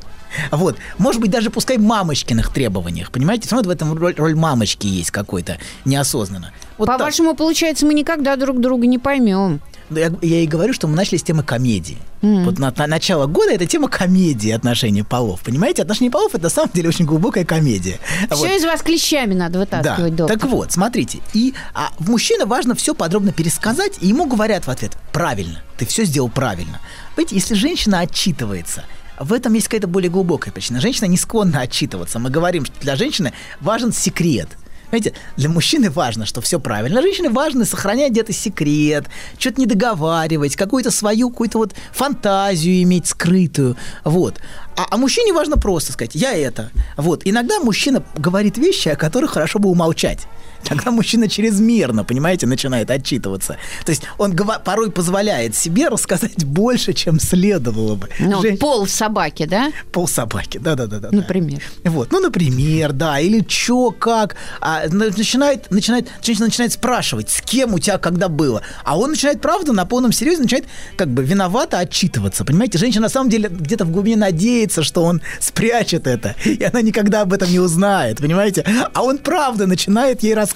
Вот. 0.51 0.77
Может 0.99 1.21
быть, 1.21 1.31
даже 1.31 1.51
пускай 1.51 1.79
мамочкиных 1.79 2.53
требованиях. 2.53 3.11
Понимаете, 3.11 3.49
равно 3.51 3.69
в 3.69 3.73
этом 3.73 3.95
роль, 3.97 4.15
роль 4.17 4.35
мамочки 4.35 4.87
есть 4.87 5.11
какой-то 5.11 5.59
неосознанно. 5.85 6.53
Вот. 6.79 6.87
По-вашему, 6.87 7.35
получается, 7.35 7.87
мы 7.87 7.95
никогда 7.95 8.37
друг 8.37 8.61
друга 8.61 8.87
не 8.87 8.99
поймем. 8.99 9.61
Да 9.91 10.01
Я, 10.01 10.13
я 10.23 10.41
и 10.41 10.47
говорю, 10.47 10.73
что 10.73 10.89
мы 10.89 10.97
начали 10.97 11.19
с 11.19 11.23
темы 11.23 11.43
комедии. 11.43 11.99
Вот 12.23 12.59
на, 12.59 12.73
на 12.77 12.87
начало 12.87 13.27
года 13.27 13.53
это 13.53 13.67
тема 13.67 13.89
комедии 13.89 14.51
отношений 14.51 15.03
полов. 15.03 15.41
Понимаете, 15.43 15.83
отношения 15.83 16.11
полов 16.11 16.35
это 16.35 16.45
на 16.45 16.51
самом 16.51 16.71
деле 16.73 16.89
очень 16.89 17.05
глубокая 17.05 17.45
комедия. 17.45 17.99
Вот. 18.31 18.39
Все 18.39 18.57
из 18.57 18.65
вас 18.65 18.81
клещами 18.83 19.35
надо 19.35 19.59
вытаскивать, 19.59 20.15
доктор. 20.15 20.39
Так 20.39 20.49
вот, 20.49 20.71
смотрите, 20.73 21.19
и 21.35 21.53
а, 21.75 21.91
в 21.99 22.09
мужчине 22.11 22.45
важно 22.45 22.75
все 22.77 22.95
подробно 22.95 23.33
пересказать, 23.33 23.95
и 24.01 24.07
ему 24.07 24.27
говорят 24.27 24.67
в 24.67 24.71
ответ: 24.71 24.97
правильно, 25.13 25.63
ты 25.77 25.85
все 25.85 26.05
сделал 26.05 26.29
правильно. 26.29 26.81
Понимаете, 27.17 27.35
если 27.35 27.55
женщина 27.55 28.01
отчитывается, 28.01 28.85
в 29.19 29.33
этом 29.33 29.53
есть 29.55 29.69
какая-то 29.69 29.89
более 29.89 30.11
глубокая 30.11 30.53
причина. 30.53 30.81
Женщина 30.81 31.07
не 31.07 31.17
склонна 31.17 31.61
отчитываться. 31.61 32.19
Мы 32.19 32.31
говорим, 32.31 32.65
что 32.65 32.75
для 32.81 32.97
женщины 32.97 33.33
важен 33.61 33.93
секрет. 33.93 34.49
Понимаете, 34.93 35.15
для 35.39 35.49
мужчины 35.49 35.91
важно, 35.91 36.27
что 36.27 36.43
все 36.43 36.61
правильно. 36.61 37.01
Для 37.01 37.09
женщины 37.09 37.31
важно 37.31 37.65
сохранять 37.65 38.11
где-то 38.11 38.35
секрет, 38.35 39.07
что-то 39.39 39.59
не 39.59 39.67
договаривать, 39.67 40.55
какую-то 40.55 40.91
свою 40.91 41.31
какую-то 41.31 41.57
вот 41.57 41.75
фантазию 41.93 42.83
иметь 42.83 43.07
скрытую. 43.07 43.79
Вот. 44.05 44.39
А, 44.77 44.87
а 44.91 44.97
мужчине 44.99 45.33
важно 45.33 45.57
просто 45.57 45.93
сказать, 45.93 46.15
я 46.15 46.35
это. 46.35 46.71
Вот. 46.99 47.23
Иногда 47.25 47.59
мужчина 47.61 48.05
говорит 48.19 48.59
вещи, 48.59 48.91
о 48.91 48.97
которых 48.97 49.31
хорошо 49.31 49.59
бы 49.59 49.71
умолчать. 49.71 50.27
Тогда 50.69 50.91
мужчина 50.91 51.29
чрезмерно, 51.29 52.05
понимаете, 52.05 52.47
начинает 52.47 52.91
отчитываться. 52.91 53.57
То 53.85 53.91
есть 53.91 54.03
он 54.19 54.37
порой 54.65 54.91
позволяет 54.91 55.55
себе 55.57 55.89
рассказать 55.89 56.45
больше, 56.45 56.93
чем 56.93 57.21
следовало 57.21 57.97
бы. 57.97 58.09
Ну, 58.19 58.43
Жен- 58.43 58.59
пол 58.59 58.87
собаки, 58.87 59.47
да? 59.47 59.73
Пол 59.93 60.09
собаки, 60.09 60.59
да-да-да. 60.59 61.09
Например. 61.11 61.61
Вот, 61.85 62.13
ну, 62.13 62.21
например, 62.21 62.93
да, 62.93 63.19
или 63.21 63.41
чё, 63.41 63.91
как. 63.91 64.37
А, 64.61 64.83
на- 64.89 65.07
начинает, 65.07 65.71
начинает, 65.71 66.09
женщина 66.23 66.47
начинает 66.47 66.73
спрашивать, 66.73 67.31
с 67.31 67.41
кем 67.43 67.75
у 67.75 67.79
тебя 67.79 67.99
когда 67.99 68.29
было. 68.29 68.63
А 68.85 68.99
он 68.99 69.11
начинает, 69.11 69.41
правда, 69.41 69.73
на 69.73 69.85
полном 69.85 70.13
серьезе, 70.13 70.43
начинает 70.43 70.67
как 70.97 71.09
бы 71.09 71.25
виновато 71.25 71.79
отчитываться. 71.79 72.45
Понимаете, 72.45 72.79
женщина 72.79 73.03
на 73.03 73.09
самом 73.09 73.31
деле 73.31 73.49
где-то 73.49 73.85
в 73.85 73.91
глубине 73.91 74.17
надеется, 74.17 74.83
что 74.83 75.03
он 75.05 75.21
спрячет 75.41 76.07
это, 76.07 76.35
и 76.45 76.63
она 76.63 76.83
никогда 76.83 77.23
об 77.23 77.33
этом 77.33 77.51
не 77.51 77.59
узнает, 77.59 78.19
понимаете? 78.19 78.65
А 78.95 79.03
он, 79.03 79.19
правда, 79.19 79.67
начинает 79.67 80.23
ей 80.23 80.35
рассказывать, 80.35 80.52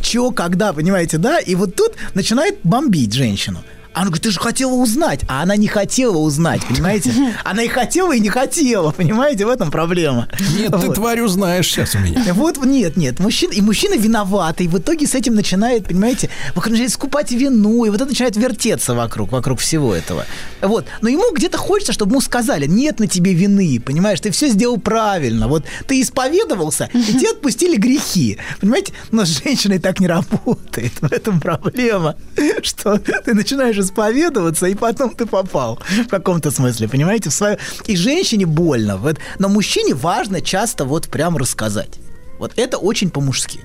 чё, 0.00 0.30
когда, 0.30 0.72
понимаете, 0.72 1.18
да? 1.18 1.38
И 1.38 1.54
вот 1.54 1.74
тут 1.74 1.92
начинает 2.14 2.58
бомбить 2.64 3.12
женщину. 3.14 3.62
А 3.94 4.00
она 4.02 4.06
говорит, 4.06 4.22
ты 4.24 4.30
же 4.30 4.38
хотела 4.40 4.72
узнать. 4.72 5.20
А 5.28 5.42
она 5.42 5.56
не 5.56 5.66
хотела 5.66 6.16
узнать, 6.18 6.64
понимаете? 6.66 7.12
Она 7.44 7.62
и 7.62 7.68
хотела, 7.68 8.14
и 8.14 8.20
не 8.20 8.28
хотела, 8.28 8.90
понимаете? 8.92 9.46
В 9.46 9.48
этом 9.48 9.70
проблема. 9.70 10.28
Нет, 10.56 10.70
ты 10.72 10.86
Вот. 10.86 10.94
тварь 10.94 11.20
узнаешь 11.20 11.66
сейчас 11.66 11.94
у 11.94 11.98
меня. 11.98 12.22
Вот, 12.34 12.64
нет, 12.64 12.96
нет, 12.96 13.18
мужчина, 13.20 13.52
и 13.52 13.60
мужчина 13.60 13.94
виноват, 13.96 14.60
и 14.60 14.68
в 14.68 14.78
итоге 14.78 15.06
с 15.06 15.14
этим 15.14 15.34
начинает, 15.34 15.86
понимаете, 15.86 16.30
начинает 16.54 16.90
скупать 16.92 17.32
вину, 17.32 17.84
и 17.84 17.90
вот 17.90 17.96
это 18.00 18.06
начинает 18.10 18.36
вертеться 18.36 18.94
вокруг, 18.94 19.32
вокруг 19.32 19.58
всего 19.60 19.94
этого. 19.94 20.24
Вот, 20.60 20.86
но 21.00 21.08
ему 21.08 21.32
где-то 21.34 21.56
хочется, 21.58 21.92
чтобы 21.92 22.12
ему 22.12 22.20
сказали, 22.20 22.66
нет 22.66 23.00
на 23.00 23.06
тебе 23.06 23.32
вины, 23.32 23.80
понимаешь, 23.84 24.20
ты 24.20 24.30
все 24.30 24.48
сделал 24.48 24.78
правильно, 24.78 25.48
вот 25.48 25.64
ты 25.86 26.00
исповедовался, 26.00 26.90
и 26.92 27.12
тебе 27.14 27.30
отпустили 27.30 27.76
грехи, 27.76 28.38
понимаете, 28.60 28.92
но 29.10 29.24
с 29.24 29.42
женщиной 29.42 29.78
так 29.78 30.00
не 30.00 30.06
работает, 30.06 30.92
в 31.00 31.12
этом 31.12 31.40
проблема, 31.40 32.16
что 32.62 32.98
ты 32.98 33.34
начинаешь 33.34 33.77
исповедоваться, 33.80 34.66
и 34.66 34.74
потом 34.74 35.14
ты 35.14 35.26
попал 35.26 35.78
в 36.04 36.08
каком-то 36.08 36.50
смысле, 36.50 36.88
понимаете, 36.88 37.30
в 37.30 37.34
свое... 37.34 37.58
И 37.86 37.96
женщине 37.96 38.46
больно, 38.46 38.96
вот, 38.96 39.18
но 39.38 39.48
мужчине 39.48 39.94
важно 39.94 40.40
часто 40.40 40.84
вот 40.84 41.08
прям 41.08 41.36
рассказать. 41.36 41.98
Вот 42.38 42.52
это 42.56 42.78
очень 42.78 43.10
по-мужски. 43.10 43.60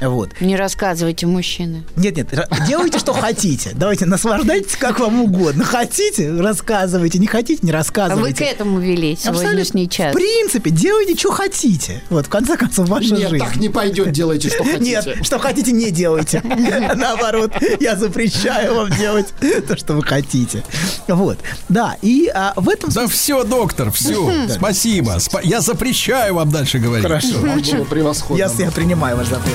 Вот. 0.00 0.30
Не 0.40 0.56
рассказывайте, 0.56 1.26
мужчины. 1.26 1.84
Нет, 1.96 2.16
нет, 2.16 2.28
делайте, 2.66 2.98
что 2.98 3.12
хотите. 3.12 3.70
Давайте, 3.74 4.06
наслаждайтесь 4.06 4.76
как 4.76 4.98
вам 5.00 5.20
угодно. 5.22 5.64
Хотите, 5.64 6.30
рассказывайте. 6.32 7.18
Не 7.18 7.26
хотите, 7.26 7.60
не 7.62 7.70
А 7.70 7.72
вы 7.72 7.72
к 7.72 7.76
рассказывайте. 7.78 8.44
этому 8.44 8.80
вели 8.80 9.16
сегодняшний 9.16 9.88
час. 9.88 10.12
В 10.12 10.16
принципе, 10.16 10.70
делайте, 10.70 11.16
что 11.16 11.30
хотите. 11.30 12.02
Вот, 12.10 12.26
в 12.26 12.28
конце 12.28 12.56
концов, 12.56 12.88
ваша 12.88 13.14
Нет, 13.14 13.30
жизнь. 13.30 13.44
так 13.44 13.56
не 13.56 13.68
пойдет, 13.68 14.10
делайте, 14.12 14.48
что 14.48 14.64
хотите. 14.64 14.80
Нет, 14.80 15.06
что 15.22 15.38
хотите, 15.38 15.72
не 15.72 15.90
делайте. 15.90 16.42
Наоборот, 16.94 17.52
я 17.80 17.96
запрещаю 17.96 18.74
вам 18.74 18.90
делать 18.90 19.26
то, 19.68 19.76
что 19.76 19.94
вы 19.94 20.02
хотите. 20.02 20.64
Вот, 21.08 21.38
да, 21.68 21.96
и 22.02 22.30
а, 22.34 22.52
в 22.56 22.68
этом 22.68 22.90
Да 22.90 23.06
все, 23.06 23.44
доктор, 23.44 23.90
все. 23.92 24.48
Спасибо. 24.48 25.16
Спа- 25.16 25.40
Я 25.42 25.60
запрещаю 25.60 26.34
вам 26.34 26.50
дальше 26.50 26.78
говорить. 26.78 27.06
Хорошо. 27.06 27.38
Было 27.38 27.84
превосходно. 27.84 28.38
Я, 28.38 28.50
я 28.58 28.70
принимаю 28.70 29.16
ваш 29.16 29.28
запрет. 29.28 29.54